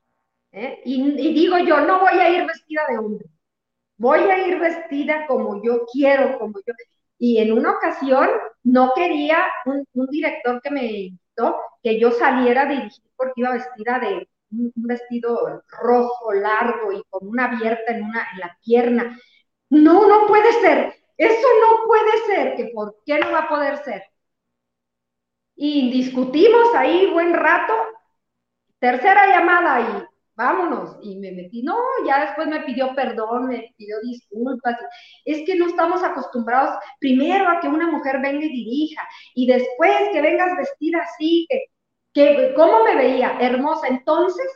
¿eh? 0.52 0.82
Y, 0.84 1.32
digo 1.32 1.56
yo, 1.56 1.80
no 1.80 1.98
voy 2.00 2.18
a 2.18 2.28
ir 2.28 2.46
vestida 2.46 2.82
de 2.90 2.98
hombre, 2.98 3.24
voy 3.98 4.20
a 4.20 4.46
ir 4.46 4.58
vestida 4.58 5.26
como 5.26 5.62
yo 5.62 5.84
quiero, 5.92 6.38
como 6.38 6.58
yo. 6.66 6.74
Y 7.18 7.38
en 7.38 7.52
una 7.52 7.72
ocasión 7.72 8.30
no 8.62 8.92
quería 8.94 9.44
un, 9.66 9.84
director 10.06 10.60
que 10.62 10.70
me 10.70 10.86
invitó 10.86 11.56
que 11.82 12.00
yo 12.00 12.12
saliera 12.12 12.62
a 12.62 12.66
dirigir 12.66 13.04
porque 13.16 13.32
iba 13.36 13.52
vestida 13.52 13.98
de 13.98 14.28
un, 14.52 14.72
vestido 14.76 15.62
rojo, 15.68 16.32
largo 16.32 16.92
y 16.92 17.02
con 17.10 17.28
una 17.28 17.46
abierta 17.46 17.92
en, 17.92 18.04
una, 18.04 18.26
en 18.32 18.40
la 18.40 18.58
pierna. 18.64 19.18
No, 19.70 20.08
no 20.08 20.26
puede 20.26 20.52
ser. 20.60 20.94
Eso 21.16 21.48
no 21.60 21.86
puede 21.86 22.26
ser. 22.26 22.56
¿Que 22.56 22.66
¿Por 22.72 22.96
qué 23.04 23.18
no 23.18 23.32
va 23.32 23.40
a 23.40 23.48
poder 23.48 23.78
ser? 23.84 24.04
Y 25.56 25.90
discutimos 25.90 26.74
ahí 26.74 27.10
buen 27.12 27.34
rato. 27.34 27.74
Tercera 28.78 29.26
llamada 29.26 29.80
y 29.80 30.17
vámonos. 30.38 30.96
Y 31.02 31.16
me 31.16 31.32
metí, 31.32 31.62
no, 31.62 31.76
ya 32.06 32.24
después 32.24 32.46
me 32.46 32.60
pidió 32.60 32.94
perdón, 32.94 33.48
me 33.48 33.74
pidió 33.76 33.96
disculpas. 34.00 34.76
Es 35.24 35.44
que 35.44 35.56
no 35.56 35.66
estamos 35.66 36.02
acostumbrados 36.02 36.78
primero 37.00 37.48
a 37.48 37.60
que 37.60 37.68
una 37.68 37.90
mujer 37.90 38.20
venga 38.22 38.44
y 38.44 38.48
dirija 38.48 39.02
y 39.34 39.46
después 39.46 39.92
que 40.12 40.22
vengas 40.22 40.56
vestida 40.56 41.00
así, 41.02 41.46
que, 41.50 41.64
que 42.14 42.54
¿cómo 42.54 42.84
me 42.84 42.94
veía? 42.94 43.36
Hermosa. 43.40 43.88
Entonces, 43.88 44.46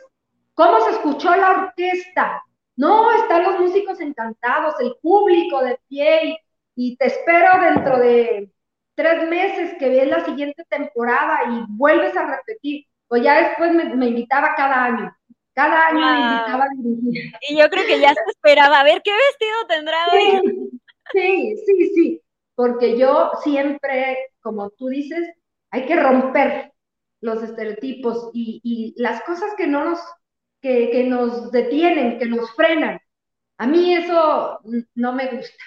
¿cómo 0.55 0.79
se 0.81 0.91
escuchó 0.91 1.35
la 1.35 1.51
orquesta? 1.51 2.41
No, 2.75 3.11
están 3.11 3.43
los 3.43 3.59
músicos 3.59 3.99
encantados, 3.99 4.75
el 4.79 4.95
público 5.01 5.63
de 5.63 5.79
pie 5.87 6.39
y, 6.75 6.97
te 6.97 7.05
espero 7.05 7.49
dentro 7.61 7.99
de 7.99 8.49
tres 8.95 9.29
meses 9.29 9.75
que 9.77 9.89
ves 9.89 10.07
la 10.07 10.25
siguiente 10.25 10.63
temporada 10.69 11.39
y 11.51 11.65
vuelves 11.69 12.15
a 12.17 12.25
repetir. 12.37 12.85
O 13.09 13.17
ya 13.17 13.47
después 13.49 13.71
me, 13.73 14.07
invitaba 14.07 14.55
cada 14.55 14.85
año. 14.85 15.15
Cada 15.53 15.87
año 15.87 15.99
me 15.99 16.35
invitaba 16.35 16.63
a 16.63 16.69
dirigir. 16.75 17.31
Y 17.47 17.57
yo 17.57 17.69
creo 17.69 17.85
que 17.85 17.99
ya 17.99 18.13
se 18.13 18.29
esperaba 18.29 18.79
a 18.79 18.83
ver 18.83 19.01
qué 19.03 19.11
vestido 19.11 19.67
tendrá 19.67 19.97
hoy. 20.11 20.69
Sí, 21.11 21.55
sí, 21.65 21.91
sí. 21.93 22.21
Porque 22.55 22.97
yo 22.97 23.31
siempre, 23.43 24.29
como 24.41 24.69
tú 24.71 24.87
dices, 24.87 25.35
hay 25.71 25.85
que 25.85 25.95
romper 25.95 26.71
los 27.21 27.41
estereotipos 27.43 28.29
y, 28.33 28.61
y 28.63 29.01
las 29.01 29.23
cosas 29.23 29.53
que 29.57 29.67
no 29.67 29.83
nos 29.83 29.99
que, 30.63 31.03
nos 31.07 31.51
detienen, 31.51 32.17
que 32.17 32.25
nos 32.25 32.51
frenan. 32.55 32.99
A 33.57 33.67
mí 33.67 33.95
eso 33.95 34.59
no 34.95 35.13
me 35.13 35.27
gusta. 35.27 35.63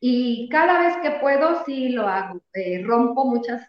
Y 0.00 0.48
cada 0.50 0.80
vez 0.80 0.96
que 1.02 1.18
puedo, 1.20 1.64
sí 1.64 1.88
lo 1.88 2.06
hago. 2.06 2.42
Eh, 2.52 2.82
rompo 2.84 3.24
muchas 3.24 3.66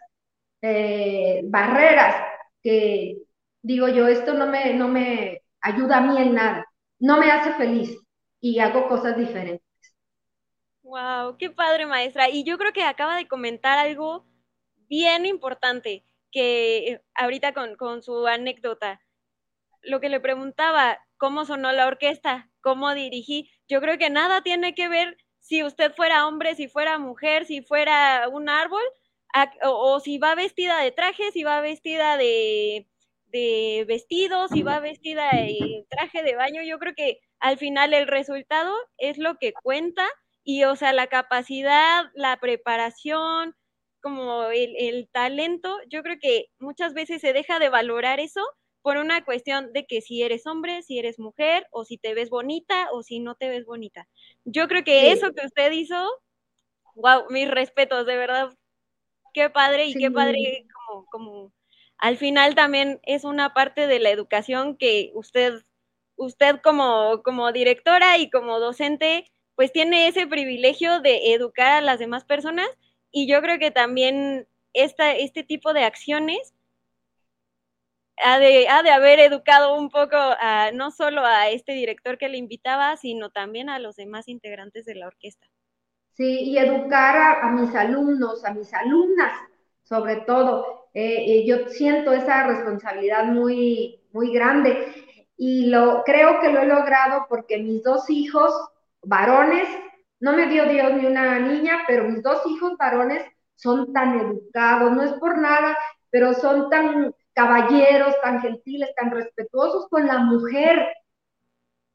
eh, 0.62 1.40
barreras 1.44 2.16
que 2.62 3.16
digo 3.62 3.88
yo, 3.88 4.06
esto 4.08 4.34
no 4.34 4.46
me, 4.46 4.74
no 4.74 4.88
me 4.88 5.37
ayuda 5.68 5.98
a 5.98 6.00
mí 6.00 6.20
en 6.20 6.34
nada, 6.34 6.64
no 6.98 7.18
me 7.18 7.30
hace 7.30 7.52
feliz 7.54 7.96
y 8.40 8.58
hago 8.58 8.88
cosas 8.88 9.16
diferentes. 9.16 9.62
Wow, 10.82 11.36
qué 11.38 11.50
padre 11.50 11.86
maestra. 11.86 12.28
Y 12.30 12.44
yo 12.44 12.56
creo 12.58 12.72
que 12.72 12.82
acaba 12.82 13.16
de 13.16 13.28
comentar 13.28 13.78
algo 13.78 14.26
bien 14.88 15.26
importante 15.26 16.04
que 16.30 17.00
ahorita 17.14 17.52
con, 17.52 17.76
con 17.76 18.02
su 18.02 18.26
anécdota 18.26 19.00
lo 19.82 20.00
que 20.00 20.08
le 20.08 20.20
preguntaba, 20.20 20.98
¿cómo 21.16 21.44
sonó 21.44 21.72
la 21.72 21.86
orquesta? 21.86 22.50
¿Cómo 22.60 22.94
dirigí? 22.94 23.50
Yo 23.68 23.80
creo 23.80 23.98
que 23.98 24.10
nada 24.10 24.42
tiene 24.42 24.74
que 24.74 24.88
ver 24.88 25.16
si 25.38 25.62
usted 25.62 25.94
fuera 25.94 26.26
hombre, 26.26 26.54
si 26.54 26.68
fuera 26.68 26.98
mujer, 26.98 27.46
si 27.46 27.62
fuera 27.62 28.28
un 28.28 28.48
árbol, 28.48 28.82
o, 29.62 30.00
si 30.00 30.18
va 30.18 30.34
vestida 30.34 30.80
de 30.80 30.90
traje, 30.90 31.30
si 31.32 31.44
va 31.44 31.60
vestida 31.60 32.16
de, 32.16 32.87
de 33.30 33.84
vestido, 33.86 34.48
si 34.48 34.62
va 34.62 34.80
vestida 34.80 35.30
de 35.32 35.86
traje 35.88 36.22
de 36.22 36.36
baño. 36.36 36.62
Yo 36.62 36.78
creo 36.78 36.94
que 36.94 37.20
al 37.40 37.58
final 37.58 37.94
el 37.94 38.06
resultado 38.06 38.74
es 38.96 39.18
lo 39.18 39.36
que 39.36 39.52
cuenta 39.52 40.06
y, 40.44 40.64
o 40.64 40.76
sea, 40.76 40.92
la 40.92 41.08
capacidad, 41.08 42.06
la 42.14 42.38
preparación, 42.38 43.54
como 44.00 44.44
el, 44.46 44.74
el 44.76 45.08
talento, 45.10 45.76
yo 45.88 46.02
creo 46.02 46.16
que 46.20 46.46
muchas 46.58 46.94
veces 46.94 47.20
se 47.20 47.32
deja 47.32 47.58
de 47.58 47.68
valorar 47.68 48.20
eso 48.20 48.42
por 48.82 48.96
una 48.96 49.24
cuestión 49.24 49.72
de 49.72 49.86
que 49.86 50.00
si 50.00 50.22
eres 50.22 50.46
hombre, 50.46 50.82
si 50.82 50.98
eres 50.98 51.18
mujer, 51.18 51.66
o 51.72 51.84
si 51.84 51.98
te 51.98 52.14
ves 52.14 52.30
bonita 52.30 52.88
o 52.92 53.02
si 53.02 53.20
no 53.20 53.34
te 53.34 53.48
ves 53.48 53.66
bonita. 53.66 54.08
Yo 54.44 54.68
creo 54.68 54.84
que 54.84 55.12
eso 55.12 55.32
que 55.32 55.44
usted 55.44 55.72
hizo, 55.72 56.08
wow, 56.94 57.24
mis 57.30 57.50
respetos, 57.50 58.06
de 58.06 58.16
verdad. 58.16 58.56
qué 59.34 59.50
padre 59.50 59.86
y 59.86 59.94
qué 59.94 60.10
padre 60.10 60.66
como, 60.72 61.06
como 61.06 61.52
al 61.98 62.16
final 62.16 62.54
también 62.54 63.00
es 63.04 63.24
una 63.24 63.52
parte 63.54 63.86
de 63.86 63.98
la 63.98 64.10
educación 64.10 64.76
que 64.76 65.10
usted, 65.14 65.64
usted 66.16 66.60
como, 66.62 67.22
como 67.22 67.52
directora 67.52 68.18
y 68.18 68.30
como 68.30 68.60
docente, 68.60 69.30
pues 69.56 69.72
tiene 69.72 70.08
ese 70.08 70.26
privilegio 70.26 71.00
de 71.00 71.32
educar 71.34 71.72
a 71.72 71.80
las 71.80 71.98
demás 71.98 72.24
personas 72.24 72.68
y 73.10 73.28
yo 73.28 73.40
creo 73.42 73.58
que 73.58 73.70
también 73.70 74.46
esta, 74.72 75.12
este 75.12 75.42
tipo 75.42 75.72
de 75.72 75.84
acciones 75.84 76.54
ha 78.24 78.38
de, 78.38 78.68
ha 78.68 78.82
de 78.82 78.90
haber 78.90 79.20
educado 79.20 79.76
un 79.76 79.90
poco 79.90 80.16
no 80.74 80.90
solo 80.90 81.24
a 81.24 81.48
este 81.48 81.72
director 81.72 82.18
que 82.18 82.28
le 82.28 82.38
invitaba, 82.38 82.96
sino 82.96 83.30
también 83.30 83.68
a 83.68 83.78
los 83.78 83.96
demás 83.96 84.28
integrantes 84.28 84.84
de 84.84 84.94
la 84.94 85.06
orquesta. 85.06 85.46
Sí, 86.14 86.40
y 86.50 86.58
educar 86.58 87.42
a, 87.42 87.50
mis 87.52 87.74
alumnos, 87.74 88.44
a 88.44 88.52
mis 88.52 88.72
alumnas, 88.74 89.32
sobre 89.88 90.16
todo. 90.22 90.88
Eh, 90.94 91.44
yo 91.46 91.68
siento 91.68 92.12
esa 92.12 92.46
responsabilidad 92.46 93.24
muy, 93.24 94.00
muy 94.12 94.32
grande 94.32 94.86
y 95.36 95.66
lo 95.66 96.02
creo 96.04 96.40
que 96.40 96.52
lo 96.52 96.60
he 96.60 96.66
logrado 96.66 97.26
porque 97.28 97.58
mis 97.58 97.82
dos 97.82 98.10
hijos 98.10 98.52
varones, 99.02 99.68
no 100.20 100.32
me 100.32 100.46
dio 100.46 100.66
Dios 100.66 100.92
ni 100.94 101.06
una 101.06 101.38
niña, 101.38 101.78
pero 101.86 102.04
mis 102.04 102.22
dos 102.22 102.42
hijos 102.46 102.76
varones 102.76 103.24
son 103.54 103.92
tan 103.92 104.18
educados, 104.18 104.92
no 104.92 105.02
es 105.02 105.12
por 105.14 105.38
nada, 105.38 105.76
pero 106.10 106.34
son 106.34 106.68
tan 106.70 107.14
caballeros, 107.32 108.14
tan 108.22 108.40
gentiles, 108.40 108.90
tan 108.96 109.10
respetuosos 109.12 109.88
con 109.88 110.06
la 110.06 110.18
mujer, 110.18 110.88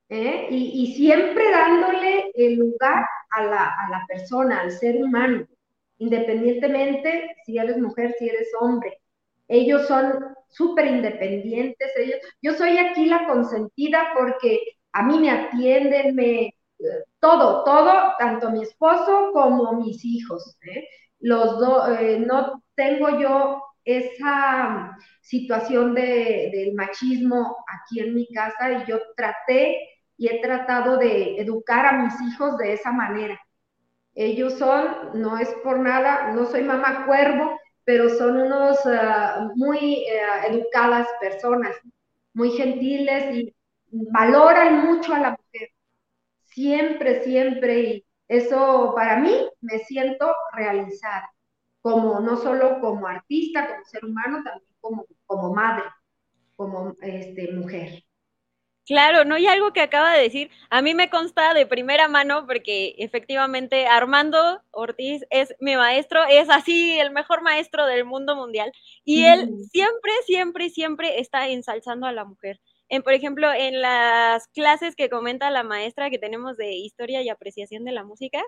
¿eh? 0.10 0.48
y, 0.50 0.94
siempre 0.96 1.52
dándole 1.52 2.32
el 2.36 2.56
lugar 2.56 3.06
a 3.32 3.44
la, 3.44 3.66
a 3.66 3.90
la 3.90 4.06
persona, 4.08 4.62
al 4.62 4.72
ser 4.72 5.04
humano, 5.04 5.46
independientemente 5.98 7.36
si 7.46 7.58
eres 7.58 7.78
mujer, 7.78 8.14
si 8.18 8.30
eres 8.30 8.50
hombre. 8.60 9.00
Ellos 9.48 9.88
son 9.88 10.14
súper 10.50 10.88
independientes, 10.88 11.92
ellos, 11.98 12.18
yo 12.42 12.54
soy 12.54 12.78
aquí 12.78 13.06
la 13.06 13.28
consentida 13.28 14.12
porque 14.18 14.60
a 14.94 15.04
mí 15.04 15.20
me 15.20 15.32
atienden, 15.32 16.16
me, 16.16 16.54
todo, 17.20 17.64
todo, 17.64 18.14
tanto 18.20 18.52
mi 18.52 18.64
esposo 18.64 19.32
como 19.34 19.74
mis 19.74 20.04
hijos. 20.06 20.58
¿eh? 20.64 20.88
Los 21.20 21.60
dos, 21.60 22.00
eh, 22.00 22.20
no 22.20 22.64
tengo 22.76 23.20
yo 23.20 23.64
esa 23.86 24.98
situación 25.22 25.94
de, 25.94 26.50
del 26.54 26.74
machismo 26.74 27.58
aquí 27.68 28.00
en 28.00 28.16
mi 28.16 28.28
casa 28.28 28.72
y 28.72 28.86
yo 28.90 29.00
traté 29.16 29.78
y 30.18 30.28
he 30.28 30.42
tratado 30.42 30.98
de 30.98 31.38
educar 31.38 31.86
a 31.86 32.04
mis 32.04 32.14
hijos 32.22 32.58
de 32.58 32.74
esa 32.74 32.92
manera. 32.92 33.40
Ellos 34.16 34.54
son, 34.54 35.12
no 35.16 35.38
es 35.38 35.50
por 35.64 35.80
nada, 35.80 36.32
no 36.34 36.46
soy 36.46 36.64
mamá 36.64 37.06
cuervo, 37.06 37.60
pero 37.84 38.10
son 38.10 38.38
unos 38.38 38.80
ah, 38.86 39.50
muy 39.56 40.06
eh, 40.06 40.22
educadas 40.50 41.08
personas, 41.20 41.76
muy 42.34 42.52
gentiles 42.52 43.36
y 43.36 43.56
valoran 43.92 44.86
mucho 44.86 45.14
a 45.14 45.20
la 45.20 45.30
mujer. 45.32 45.70
Siempre, 46.44 47.24
siempre. 47.24 47.80
Y 47.82 48.06
eso 48.28 48.94
para 48.96 49.18
mí 49.20 49.32
me 49.62 49.80
siento 49.80 50.34
realizada 50.54 51.30
como 51.82 52.20
no 52.22 52.38
solo 52.38 52.80
como 52.80 53.08
artista, 53.08 53.68
como 53.68 53.86
ser 53.86 54.06
humano, 54.06 54.42
también 54.44 54.72
como, 54.80 55.06
como 55.26 55.54
madre, 55.54 55.84
como 56.56 56.94
este, 57.02 57.52
mujer. 57.52 58.04
Claro, 58.86 59.24
no, 59.24 59.36
hay 59.36 59.48
algo 59.48 59.72
que 59.72 59.80
acaba 59.80 60.14
de 60.14 60.24
decir, 60.24 60.50
a 60.70 60.82
mí 60.82 60.94
me 60.94 61.10
consta 61.10 61.54
de 61.54 61.66
primera 61.66 62.10
mano 62.10 62.46
porque 62.46 62.96
efectivamente 62.98 63.88
Armando 63.88 64.62
Ortiz 64.72 65.24
es 65.30 65.56
mi 65.62 65.78
maestro, 65.78 66.22
es 66.30 66.50
así 66.50 67.00
el 67.00 67.12
mejor 67.12 67.42
maestro 67.42 67.86
del 67.86 68.04
mundo 68.04 68.36
mundial 68.36 68.74
y 69.06 69.24
él 69.24 69.48
siempre, 69.72 70.12
siempre, 70.26 70.70
siempre 70.70 71.20
está 71.22 71.48
ensalzando 71.48 72.08
a 72.08 72.12
la 72.12 72.26
mujer. 72.26 72.60
En, 72.90 73.04
por 73.04 73.14
ejemplo, 73.14 73.54
en 73.54 73.82
las 73.82 74.48
clases 74.50 74.98
que 74.98 75.10
comenta 75.10 75.50
la 75.50 75.64
maestra 75.64 76.10
que 76.10 76.20
tenemos 76.20 76.58
de 76.58 76.74
historia 76.74 77.22
y 77.22 77.30
apreciación 77.30 77.86
de 77.86 77.94
la 77.94 78.04
música, 78.04 78.44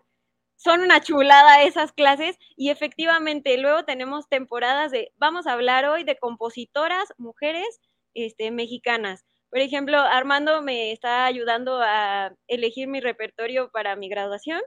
son 0.58 0.82
una 0.82 1.02
chulada 1.02 1.64
esas 1.64 1.94
clases 1.94 2.38
y 2.58 2.70
efectivamente 2.72 3.58
luego 3.58 3.86
tenemos 3.86 4.28
temporadas 4.28 4.92
de, 4.92 5.14
vamos 5.18 5.48
a 5.48 5.54
hablar 5.54 5.86
hoy 5.86 6.04
de 6.04 6.18
compositoras, 6.18 7.14
mujeres 7.18 7.80
este, 8.14 8.52
mexicanas. 8.52 9.24
Por 9.56 9.62
ejemplo, 9.62 9.98
Armando 9.98 10.62
me 10.62 10.92
está 10.92 11.26
ayudando 11.26 11.80
a 11.82 12.36
elegir 12.46 12.90
mi 12.90 13.00
repertorio 13.00 13.70
para 13.72 13.96
mi 13.96 14.10
graduación 14.10 14.60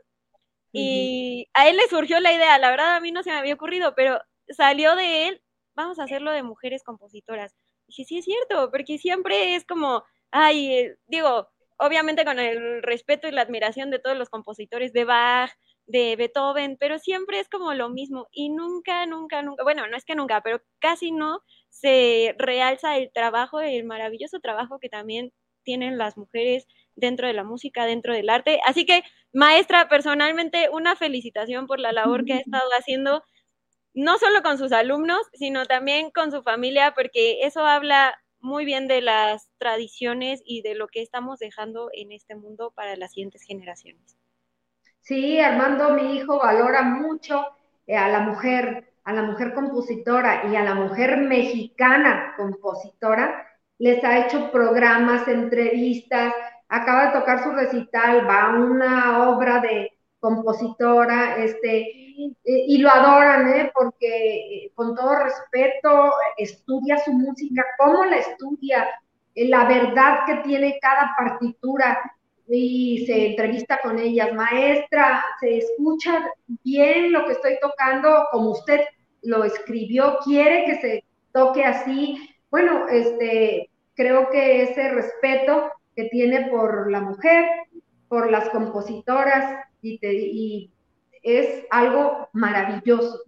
y 0.73 1.47
a 1.53 1.69
él 1.69 1.77
le 1.77 1.87
surgió 1.89 2.19
la 2.21 2.33
idea, 2.33 2.57
la 2.57 2.71
verdad 2.71 2.97
a 2.97 3.01
mí 3.01 3.13
no 3.13 3.23
se 3.23 3.31
me 3.31 3.37
había 3.37 3.53
ocurrido, 3.53 3.95
pero 3.95 4.19
salió 4.49 4.97
de 4.97 5.29
él, 5.29 5.43
vamos 5.75 5.99
a 5.99 6.05
hacerlo 6.05 6.31
de 6.31 6.43
mujeres 6.43 6.83
compositoras. 6.85 7.55
Y 7.87 7.93
dije, 7.93 8.05
sí 8.07 8.19
es 8.21 8.25
cierto, 8.25 8.71
porque 8.71 8.97
siempre 8.97 9.57
es 9.57 9.67
como, 9.67 10.05
ay, 10.31 10.73
eh, 10.73 10.97
digo, 11.07 11.51
obviamente 11.77 12.25
con 12.25 12.39
el 12.39 12.83
respeto 12.83 13.29
y 13.29 13.33
la 13.33 13.43
admiración 13.43 13.91
de 13.91 13.99
todos 13.99 14.17
los 14.17 14.31
compositores 14.31 14.95
de 14.95 15.05
Bach, 15.05 15.51
de 15.89 16.17
Beethoven, 16.17 16.77
pero 16.79 16.99
siempre 16.99 17.41
es 17.41 17.49
como 17.49 17.75
lo 17.75 17.89
mismo 17.89 18.29
y 18.31 18.51
nunca, 18.51 19.07
nunca, 19.07 19.43
nunca, 19.43 19.65
bueno, 19.65 19.89
no 19.89 19.97
es 19.97 20.05
que 20.05 20.15
nunca, 20.15 20.43
pero 20.43 20.61
casi 20.79 21.11
no 21.13 21.41
se 21.71 22.35
realza 22.39 22.97
el 22.99 23.11
trabajo, 23.13 23.61
el 23.61 23.85
maravilloso 23.85 24.39
trabajo 24.41 24.79
que 24.79 24.91
también 24.91 25.33
tienen 25.65 25.99
las 25.99 26.17
mujeres 26.17 26.67
dentro 26.95 27.27
de 27.27 27.33
la 27.33 27.45
música, 27.45 27.87
dentro 27.87 28.15
del 28.15 28.31
arte. 28.31 28.61
Así 28.67 28.85
que, 28.87 29.03
maestra, 29.33 29.89
personalmente, 29.89 30.69
una 30.71 30.97
felicitación 30.97 31.67
por 31.67 31.81
la 31.81 31.93
labor 31.93 32.25
que 32.25 32.35
ha 32.35 32.39
estado 32.63 32.69
haciendo, 32.79 33.23
no 33.95 34.19
solo 34.19 34.43
con 34.43 34.59
sus 34.59 34.73
alumnos, 34.73 35.21
sino 35.33 35.67
también 35.67 36.11
con 36.11 36.33
su 36.33 36.43
familia, 36.43 36.93
porque 36.95 37.41
eso 37.43 37.67
habla 37.67 38.19
muy 38.41 38.65
bien 38.67 38.89
de 38.89 39.01
las 39.03 39.51
tradiciones 39.59 40.43
y 40.45 40.63
de 40.63 40.75
lo 40.75 40.89
que 40.89 41.03
estamos 41.03 41.39
dejando 41.39 41.91
en 41.95 42.13
este 42.13 42.37
mundo 42.37 42.73
para 42.75 42.97
las 42.97 43.13
siguientes 43.13 43.43
generaciones. 43.43 44.18
Sí, 45.09 45.41
Armando, 45.41 45.95
mi 45.95 46.17
hijo, 46.17 46.39
valora 46.39 46.83
mucho 46.83 47.43
eh, 47.87 47.97
a 47.97 48.09
la 48.09 48.21
mujer, 48.21 48.93
a 49.05 49.15
la 49.15 49.23
mujer 49.23 49.55
compositora 49.55 50.45
y 50.53 50.55
a 50.55 50.63
la 50.63 50.75
mujer 50.75 51.17
mexicana 51.17 52.35
compositora. 52.37 53.47
Les 53.79 54.05
ha 54.05 54.19
hecho 54.27 54.53
programas, 54.53 55.27
entrevistas, 55.27 56.35
acaba 56.69 57.07
de 57.07 57.19
tocar 57.21 57.43
su 57.43 57.53
recital, 57.53 58.29
va 58.29 58.43
a 58.43 58.59
una 58.59 59.31
obra 59.31 59.61
de 59.61 59.93
compositora, 60.21 61.39
este, 61.39 61.87
y 62.45 62.77
lo 62.77 62.91
adoran, 62.91 63.49
¿eh? 63.49 63.73
porque 63.75 64.67
eh, 64.67 64.73
con 64.75 64.95
todo 64.95 65.25
respeto 65.25 66.13
estudia 66.37 66.99
su 66.99 67.15
música, 67.15 67.65
cómo 67.79 68.05
la 68.05 68.17
estudia, 68.17 68.87
la 69.35 69.65
verdad 69.65 70.27
que 70.27 70.37
tiene 70.47 70.79
cada 70.83 71.15
partitura, 71.17 71.99
y 72.49 73.05
se 73.07 73.31
entrevista 73.31 73.81
con 73.83 73.99
ellas, 73.99 74.33
maestra, 74.35 75.25
se 75.41 75.59
escucha 75.59 76.33
bien 76.65 77.13
lo 77.13 77.27
que 77.27 77.33
estoy 77.33 77.59
tocando 77.61 78.27
como 78.31 78.51
usted 78.51 78.81
lo 79.23 79.45
escribió, 79.45 80.19
quiere 80.25 80.65
que 80.65 80.77
se 80.77 81.05
toque 81.33 81.65
así. 81.65 82.19
Bueno, 82.51 82.89
este, 82.89 83.71
creo 83.95 84.31
que 84.31 84.63
ese 84.63 84.91
respeto 84.91 85.73
que 85.95 86.05
tiene 86.05 86.49
por 86.51 86.91
la 86.91 87.01
mujer, 87.01 87.45
por 88.09 88.31
las 88.31 88.49
compositoras, 88.51 89.65
y, 89.83 90.71
es 91.23 91.67
algo 91.71 92.29
maravilloso, 92.33 93.21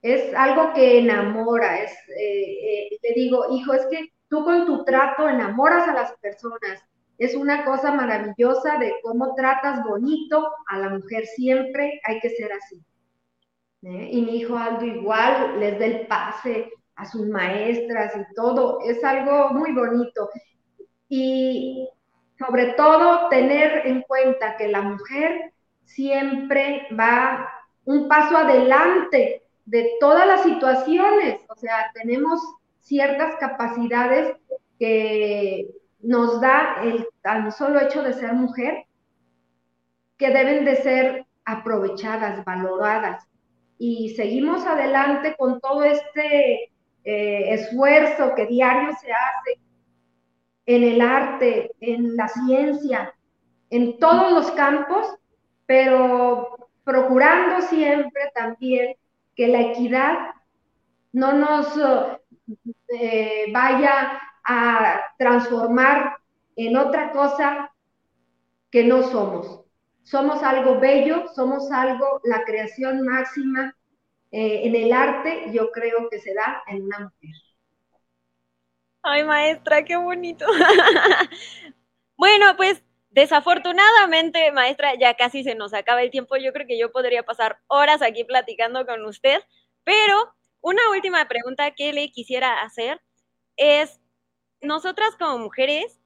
es 0.00 0.32
algo 0.34 0.72
que 0.72 1.00
enamora, 1.00 1.80
es, 1.82 1.92
eh, 2.16 2.88
eh, 2.92 2.98
te 3.02 3.12
digo, 3.14 3.46
hijo, 3.50 3.74
es 3.74 3.84
que 3.86 4.12
tú 4.28 4.44
con 4.44 4.64
tu 4.64 4.84
trato 4.84 5.28
enamoras 5.28 5.88
a 5.88 5.94
las 5.94 6.12
personas, 6.18 6.85
es 7.18 7.34
una 7.34 7.64
cosa 7.64 7.92
maravillosa 7.92 8.78
de 8.78 8.94
cómo 9.02 9.34
tratas 9.34 9.82
bonito 9.84 10.50
a 10.68 10.78
la 10.78 10.90
mujer 10.90 11.26
siempre, 11.26 12.00
hay 12.04 12.20
que 12.20 12.30
ser 12.30 12.52
así. 12.52 12.82
¿eh? 13.82 14.08
Y 14.12 14.22
mi 14.22 14.36
hijo 14.36 14.56
Aldo 14.56 14.84
igual 14.84 15.58
les 15.58 15.78
da 15.78 15.86
el 15.86 16.06
pase 16.06 16.70
a 16.94 17.04
sus 17.04 17.26
maestras 17.26 18.14
y 18.16 18.34
todo, 18.34 18.80
es 18.84 19.02
algo 19.04 19.50
muy 19.50 19.72
bonito. 19.72 20.28
Y 21.08 21.88
sobre 22.38 22.74
todo 22.74 23.28
tener 23.28 23.86
en 23.86 24.02
cuenta 24.02 24.56
que 24.56 24.68
la 24.68 24.82
mujer 24.82 25.52
siempre 25.84 26.86
va 26.98 27.48
un 27.84 28.08
paso 28.08 28.36
adelante 28.36 29.42
de 29.64 29.92
todas 30.00 30.26
las 30.26 30.42
situaciones, 30.42 31.40
o 31.48 31.56
sea, 31.56 31.90
tenemos 31.94 32.40
ciertas 32.80 33.36
capacidades 33.36 34.36
que 34.78 35.68
nos 36.06 36.40
da 36.40 36.76
el 36.84 37.08
tan 37.20 37.50
solo 37.50 37.80
hecho 37.80 38.02
de 38.02 38.12
ser 38.12 38.32
mujer, 38.32 38.86
que 40.16 40.30
deben 40.30 40.64
de 40.64 40.76
ser 40.76 41.26
aprovechadas, 41.44 42.44
valoradas. 42.44 43.26
Y 43.76 44.10
seguimos 44.10 44.64
adelante 44.64 45.34
con 45.36 45.60
todo 45.60 45.82
este 45.82 46.70
eh, 47.04 47.54
esfuerzo 47.54 48.34
que 48.36 48.46
diario 48.46 48.90
se 49.00 49.10
hace 49.10 49.60
en 50.66 50.84
el 50.84 51.00
arte, 51.00 51.72
en 51.80 52.16
la 52.16 52.28
ciencia, 52.28 53.12
en 53.70 53.98
todos 53.98 54.32
los 54.32 54.52
campos, 54.52 55.06
pero 55.66 56.70
procurando 56.84 57.62
siempre 57.62 58.30
también 58.32 58.94
que 59.34 59.48
la 59.48 59.60
equidad 59.60 60.14
no 61.12 61.32
nos 61.32 61.66
eh, 62.88 63.46
vaya 63.52 64.20
a 64.46 65.14
transformar 65.18 66.16
en 66.56 66.76
otra 66.76 67.12
cosa 67.12 67.70
que 68.70 68.84
no 68.84 69.02
somos. 69.02 69.64
Somos 70.02 70.42
algo 70.42 70.78
bello, 70.78 71.26
somos 71.34 71.70
algo, 71.72 72.20
la 72.24 72.44
creación 72.44 73.02
máxima 73.02 73.74
eh, 74.30 74.62
en 74.64 74.74
el 74.74 74.92
arte, 74.92 75.50
yo 75.52 75.70
creo 75.70 76.08
que 76.10 76.20
se 76.20 76.34
da 76.34 76.62
en 76.66 76.84
una 76.84 76.98
mujer. 77.00 77.34
Ay, 79.02 79.24
maestra, 79.24 79.84
qué 79.84 79.96
bonito. 79.96 80.44
bueno, 82.16 82.56
pues 82.56 82.82
desafortunadamente, 83.10 84.52
maestra, 84.52 84.94
ya 84.94 85.14
casi 85.14 85.44
se 85.44 85.54
nos 85.54 85.72
acaba 85.72 86.02
el 86.02 86.10
tiempo. 86.10 86.36
Yo 86.36 86.52
creo 86.52 86.66
que 86.66 86.78
yo 86.78 86.92
podría 86.92 87.22
pasar 87.22 87.60
horas 87.68 88.02
aquí 88.02 88.24
platicando 88.24 88.84
con 88.84 89.04
usted, 89.04 89.40
pero 89.84 90.34
una 90.60 90.90
última 90.90 91.26
pregunta 91.28 91.70
que 91.70 91.92
le 91.92 92.10
quisiera 92.10 92.62
hacer 92.62 93.00
es, 93.56 94.00
nosotras 94.66 95.16
como 95.16 95.38
mujeres, 95.38 96.00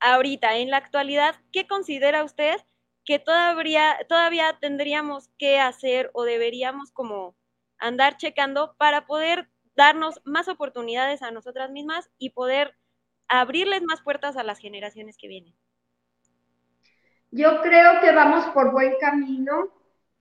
ahorita, 0.00 0.56
en 0.58 0.70
la 0.70 0.76
actualidad, 0.76 1.36
¿qué 1.52 1.66
considera 1.66 2.24
usted 2.24 2.56
que 3.04 3.18
todavía, 3.18 4.58
tendríamos 4.60 5.28
que 5.38 5.58
hacer 5.58 6.10
o 6.14 6.24
deberíamos 6.24 6.92
como 6.92 7.34
andar 7.78 8.16
checando 8.16 8.74
para 8.78 9.06
poder 9.06 9.48
darnos 9.74 10.20
más 10.24 10.48
oportunidades 10.48 11.22
a 11.22 11.30
nosotras 11.30 11.70
mismas 11.70 12.10
y 12.18 12.30
poder 12.30 12.76
abrirles 13.28 13.82
más 13.82 14.02
puertas 14.02 14.36
a 14.36 14.44
las 14.44 14.58
generaciones 14.58 15.16
que 15.16 15.28
vienen? 15.28 15.54
Yo 17.30 17.62
creo 17.62 18.00
que 18.00 18.12
vamos 18.12 18.44
por 18.52 18.72
buen 18.72 18.94
camino. 19.00 19.70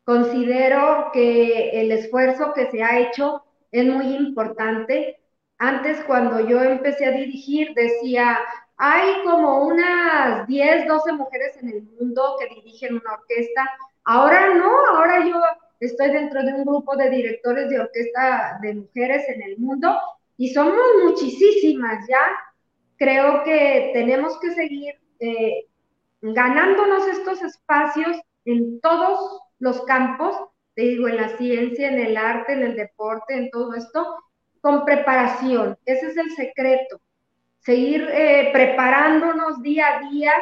Considero 0.05 1.11
que 1.13 1.81
el 1.81 1.91
esfuerzo 1.91 2.53
que 2.53 2.71
se 2.71 2.81
ha 2.81 2.99
hecho 2.99 3.43
es 3.71 3.85
muy 3.85 4.15
importante. 4.15 5.20
Antes, 5.63 6.03
cuando 6.05 6.39
yo 6.39 6.59
empecé 6.63 7.05
a 7.05 7.11
dirigir, 7.11 7.75
decía, 7.75 8.35
hay 8.77 9.23
como 9.23 9.67
unas 9.67 10.47
10, 10.47 10.87
12 10.87 11.13
mujeres 11.13 11.55
en 11.61 11.69
el 11.69 11.83
mundo 11.83 12.35
que 12.39 12.55
dirigen 12.55 12.95
una 12.95 13.13
orquesta. 13.13 13.69
Ahora 14.03 14.55
no, 14.55 14.71
ahora 14.87 15.23
yo 15.23 15.39
estoy 15.79 16.09
dentro 16.09 16.41
de 16.41 16.55
un 16.55 16.65
grupo 16.65 16.95
de 16.95 17.11
directores 17.11 17.69
de 17.69 17.79
orquesta 17.79 18.57
de 18.63 18.73
mujeres 18.73 19.29
en 19.29 19.43
el 19.43 19.59
mundo 19.59 19.95
y 20.35 20.51
somos 20.51 20.81
muchísimas 21.03 22.07
ya. 22.07 22.25
Creo 22.97 23.43
que 23.43 23.91
tenemos 23.93 24.39
que 24.39 24.55
seguir 24.55 24.95
eh, 25.19 25.67
ganándonos 26.23 27.07
estos 27.07 27.43
espacios 27.43 28.19
en 28.45 28.81
todos 28.81 29.41
los 29.59 29.83
campos, 29.83 30.35
te 30.73 30.81
digo, 30.81 31.07
en 31.07 31.17
la 31.17 31.37
ciencia, 31.37 31.87
en 31.87 31.99
el 31.99 32.17
arte, 32.17 32.53
en 32.53 32.63
el 32.63 32.75
deporte, 32.75 33.35
en 33.35 33.51
todo 33.51 33.75
esto, 33.75 34.17
con 34.61 34.85
preparación. 34.85 35.77
Ese 35.85 36.07
es 36.07 36.17
el 36.17 36.31
secreto 36.31 37.01
seguir 37.61 38.07
eh, 38.11 38.49
preparándonos 38.51 39.61
día 39.61 39.97
a 39.97 40.09
día, 40.09 40.33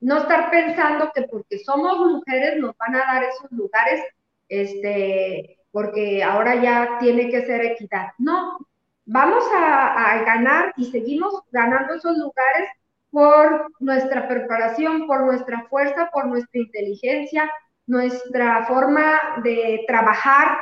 no 0.00 0.18
estar 0.18 0.50
pensando 0.50 1.10
que 1.14 1.22
porque 1.22 1.58
somos 1.58 1.98
mujeres 1.98 2.58
nos 2.58 2.76
van 2.76 2.96
a 2.96 2.98
dar 2.98 3.24
esos 3.24 3.50
lugares, 3.52 4.02
este, 4.48 5.58
porque 5.70 6.22
ahora 6.22 6.56
ya 6.56 6.98
tiene 7.00 7.30
que 7.30 7.44
ser 7.44 7.64
equidad. 7.64 8.08
No, 8.18 8.58
vamos 9.04 9.44
a, 9.54 10.12
a 10.12 10.22
ganar 10.24 10.72
y 10.76 10.90
seguimos 10.90 11.42
ganando 11.50 11.94
esos 11.94 12.16
lugares 12.16 12.70
por 13.10 13.70
nuestra 13.80 14.28
preparación, 14.28 15.06
por 15.06 15.24
nuestra 15.24 15.66
fuerza, 15.68 16.10
por 16.12 16.26
nuestra 16.26 16.60
inteligencia, 16.60 17.50
nuestra 17.86 18.66
forma 18.66 19.18
de 19.42 19.84
trabajar, 19.86 20.58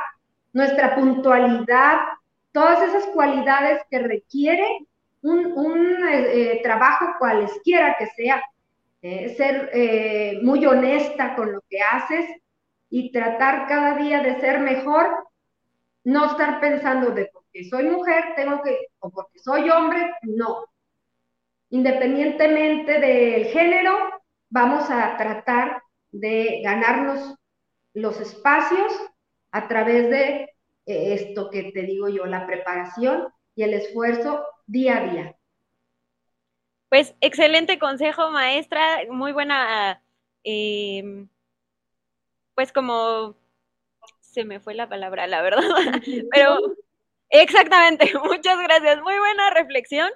nuestra 0.53 0.95
puntualidad, 0.95 1.99
todas 2.57 2.81
esas 2.89 3.05
cualidades 3.13 3.83
que 3.87 3.99
requiere 3.99 4.67
un, 5.21 6.03
eh, 6.09 6.53
eh, 6.55 6.59
trabajo 6.63 7.05
cualesquiera 7.19 7.95
que 7.99 8.07
sea, 8.07 8.41
eh, 9.03 9.35
ser 9.37 10.41
muy 10.41 10.65
honesta 10.65 11.35
con 11.35 11.53
lo 11.53 11.61
que 11.69 11.79
haces 11.81 12.25
y 12.89 13.11
tratar 13.11 13.67
cada 13.67 13.95
día 13.99 14.23
de 14.23 14.41
ser 14.41 14.59
mejor, 14.61 15.27
no 16.03 16.31
estar 16.31 16.59
pensando 16.59 17.11
de 17.11 17.29
porque 17.31 17.63
soy 17.69 17.91
mujer 17.91 18.33
tengo 18.35 18.63
que, 18.63 18.87
o 19.01 19.11
porque 19.11 19.37
soy 19.37 19.69
hombre, 19.69 20.15
no. 20.23 20.65
Independientemente 21.69 22.99
del 22.99 23.45
género, 23.49 23.93
vamos 24.49 24.89
a 24.89 25.15
tratar 25.15 25.83
de 26.11 26.61
ganarnos 26.63 27.35
los 27.93 28.19
espacios 28.19 28.91
a 29.51 29.67
través 29.67 30.09
de 30.09 30.56
esto 30.87 31.49
que 31.49 31.71
te 31.71 31.83
digo 31.83 32.09
yo, 32.09 32.25
la 32.25 32.47
preparación 32.47 33.27
y 33.55 33.63
el 33.63 33.73
esfuerzo 33.73 34.45
día 34.65 34.97
a 34.97 35.11
día. 35.11 35.35
Pues 36.89 37.15
excelente 37.19 37.79
consejo, 37.79 38.31
maestra, 38.31 38.99
muy 39.09 39.33
buena, 39.33 40.01
em, 40.43 41.27
pues 42.55 42.71
como 42.71 43.35
se 44.21 44.45
me 44.45 44.59
fue 44.59 44.73
la 44.73 44.87
palabra, 44.87 45.27
la 45.27 45.41
verdad, 45.41 45.61
pero 46.31 46.59
exactamente, 47.29 48.11
muchas 48.23 48.57
gracias, 48.59 49.01
muy 49.01 49.17
buena 49.17 49.49
reflexión. 49.51 50.09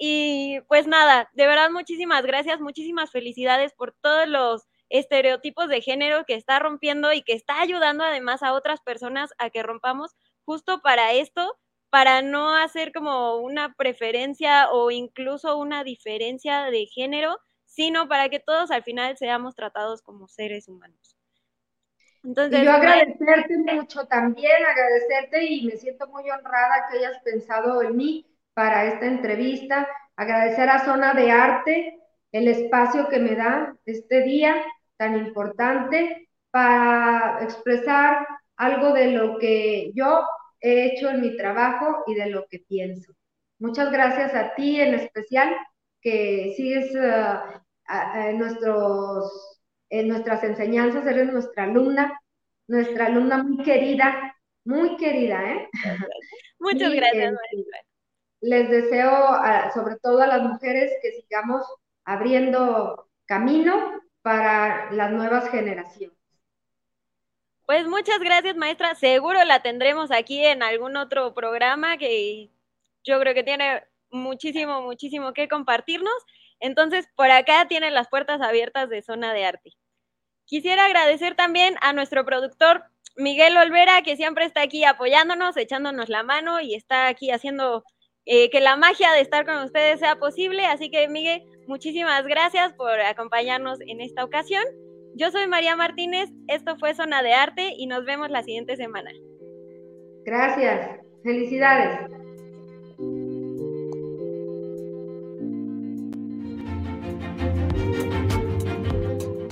Y 0.00 0.60
pues 0.68 0.86
nada, 0.86 1.28
de 1.34 1.46
verdad 1.46 1.70
muchísimas 1.70 2.24
gracias, 2.24 2.60
muchísimas 2.60 3.10
felicidades 3.10 3.72
por 3.74 3.94
todos 4.00 4.28
los 4.28 4.67
estereotipos 4.90 5.68
de 5.68 5.80
género 5.80 6.24
que 6.24 6.34
está 6.34 6.58
rompiendo 6.58 7.12
y 7.12 7.22
que 7.22 7.34
está 7.34 7.60
ayudando 7.60 8.04
además 8.04 8.42
a 8.42 8.52
otras 8.52 8.80
personas 8.80 9.32
a 9.38 9.50
que 9.50 9.62
rompamos 9.62 10.16
justo 10.44 10.80
para 10.80 11.12
esto, 11.12 11.58
para 11.90 12.22
no 12.22 12.54
hacer 12.54 12.92
como 12.92 13.36
una 13.36 13.74
preferencia 13.74 14.70
o 14.70 14.90
incluso 14.90 15.58
una 15.58 15.84
diferencia 15.84 16.64
de 16.70 16.86
género, 16.86 17.38
sino 17.64 18.08
para 18.08 18.28
que 18.28 18.40
todos 18.40 18.70
al 18.70 18.82
final 18.82 19.16
seamos 19.16 19.54
tratados 19.54 20.02
como 20.02 20.28
seres 20.28 20.68
humanos. 20.68 21.16
Entonces, 22.24 22.64
yo 22.64 22.72
agradecerte 22.72 23.56
mucho 23.58 24.06
también, 24.06 24.64
agradecerte 24.64 25.44
y 25.44 25.66
me 25.66 25.76
siento 25.76 26.08
muy 26.08 26.28
honrada 26.30 26.88
que 26.90 26.98
hayas 26.98 27.22
pensado 27.22 27.80
en 27.82 27.96
mí 27.96 28.26
para 28.54 28.86
esta 28.86 29.06
entrevista, 29.06 29.88
agradecer 30.16 30.68
a 30.68 30.84
Zona 30.84 31.14
de 31.14 31.30
Arte 31.30 32.00
el 32.32 32.48
espacio 32.48 33.08
que 33.08 33.18
me 33.18 33.36
da 33.36 33.76
este 33.86 34.22
día 34.22 34.56
tan 34.98 35.16
importante 35.16 36.28
para 36.50 37.38
expresar 37.42 38.26
algo 38.56 38.92
de 38.92 39.12
lo 39.12 39.38
que 39.38 39.92
yo 39.94 40.26
he 40.60 40.86
hecho 40.86 41.08
en 41.08 41.20
mi 41.20 41.36
trabajo 41.36 42.02
y 42.06 42.14
de 42.14 42.26
lo 42.26 42.46
que 42.48 42.58
pienso. 42.58 43.12
Muchas 43.58 43.90
gracias 43.90 44.34
a 44.34 44.54
ti 44.54 44.80
en 44.80 44.94
especial, 44.94 45.56
que 46.00 46.54
sigues 46.56 46.94
uh, 46.94 48.36
nuestros, 48.36 49.58
en 49.88 50.08
nuestras 50.08 50.44
enseñanzas, 50.44 51.06
eres 51.06 51.32
nuestra 51.32 51.64
alumna, 51.64 52.20
nuestra 52.66 53.06
alumna 53.06 53.42
muy 53.42 53.64
querida, 53.64 54.36
muy 54.64 54.96
querida, 54.96 55.50
¿eh? 55.50 55.68
Muchas 56.58 56.92
gracias, 56.92 57.32
maestra. 57.32 57.78
Les 58.40 58.70
deseo, 58.70 59.10
sobre 59.74 59.96
todo 59.96 60.22
a 60.22 60.26
las 60.26 60.42
mujeres, 60.42 60.92
que 61.02 61.12
sigamos 61.12 61.64
abriendo 62.04 63.08
camino 63.26 63.97
para 64.22 64.90
las 64.92 65.10
nuevas 65.10 65.50
generaciones. 65.50 66.16
Pues 67.66 67.86
muchas 67.86 68.18
gracias, 68.20 68.56
maestra. 68.56 68.94
Seguro 68.94 69.44
la 69.44 69.60
tendremos 69.60 70.10
aquí 70.10 70.44
en 70.44 70.62
algún 70.62 70.96
otro 70.96 71.34
programa 71.34 71.98
que 71.98 72.50
yo 73.04 73.20
creo 73.20 73.34
que 73.34 73.44
tiene 73.44 73.84
muchísimo, 74.10 74.80
muchísimo 74.80 75.32
que 75.34 75.48
compartirnos. 75.48 76.14
Entonces, 76.60 77.08
por 77.14 77.30
acá 77.30 77.68
tienen 77.68 77.94
las 77.94 78.08
puertas 78.08 78.40
abiertas 78.40 78.88
de 78.88 79.02
Zona 79.02 79.32
de 79.32 79.44
Arte. 79.44 79.72
Quisiera 80.46 80.86
agradecer 80.86 81.36
también 81.36 81.76
a 81.82 81.92
nuestro 81.92 82.24
productor 82.24 82.84
Miguel 83.16 83.56
Olvera, 83.56 84.00
que 84.02 84.16
siempre 84.16 84.46
está 84.46 84.62
aquí 84.62 84.84
apoyándonos, 84.84 85.56
echándonos 85.56 86.08
la 86.08 86.22
mano 86.22 86.60
y 86.60 86.74
está 86.74 87.08
aquí 87.08 87.30
haciendo 87.30 87.84
eh, 88.30 88.50
que 88.50 88.60
la 88.60 88.76
magia 88.76 89.10
de 89.12 89.22
estar 89.22 89.46
con 89.46 89.56
ustedes 89.64 90.00
sea 90.00 90.16
posible. 90.16 90.66
Así 90.66 90.90
que, 90.90 91.08
Miguel, 91.08 91.42
muchísimas 91.66 92.24
gracias 92.26 92.74
por 92.74 93.00
acompañarnos 93.00 93.80
en 93.80 94.02
esta 94.02 94.22
ocasión. 94.22 94.62
Yo 95.14 95.30
soy 95.30 95.48
María 95.48 95.74
Martínez, 95.74 96.28
esto 96.46 96.76
fue 96.76 96.94
Zona 96.94 97.22
de 97.22 97.32
Arte 97.32 97.72
y 97.76 97.86
nos 97.86 98.04
vemos 98.04 98.30
la 98.30 98.42
siguiente 98.42 98.76
semana. 98.76 99.10
Gracias, 100.24 101.00
felicidades. 101.24 102.00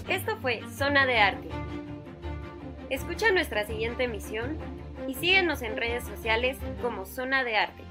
Esto 0.07 0.37
fue 0.43 0.61
Zona 0.70 1.07
de 1.07 1.16
Arte. 1.16 1.49
Escucha 2.91 3.33
nuestra 3.33 3.64
siguiente 3.64 4.05
emisión 4.05 4.59
y 5.09 5.14
síguenos 5.14 5.62
en 5.62 5.79
redes 5.79 6.05
sociales 6.05 6.59
como 6.83 7.07
Zona 7.07 7.43
de 7.43 7.57
Arte. 7.57 7.86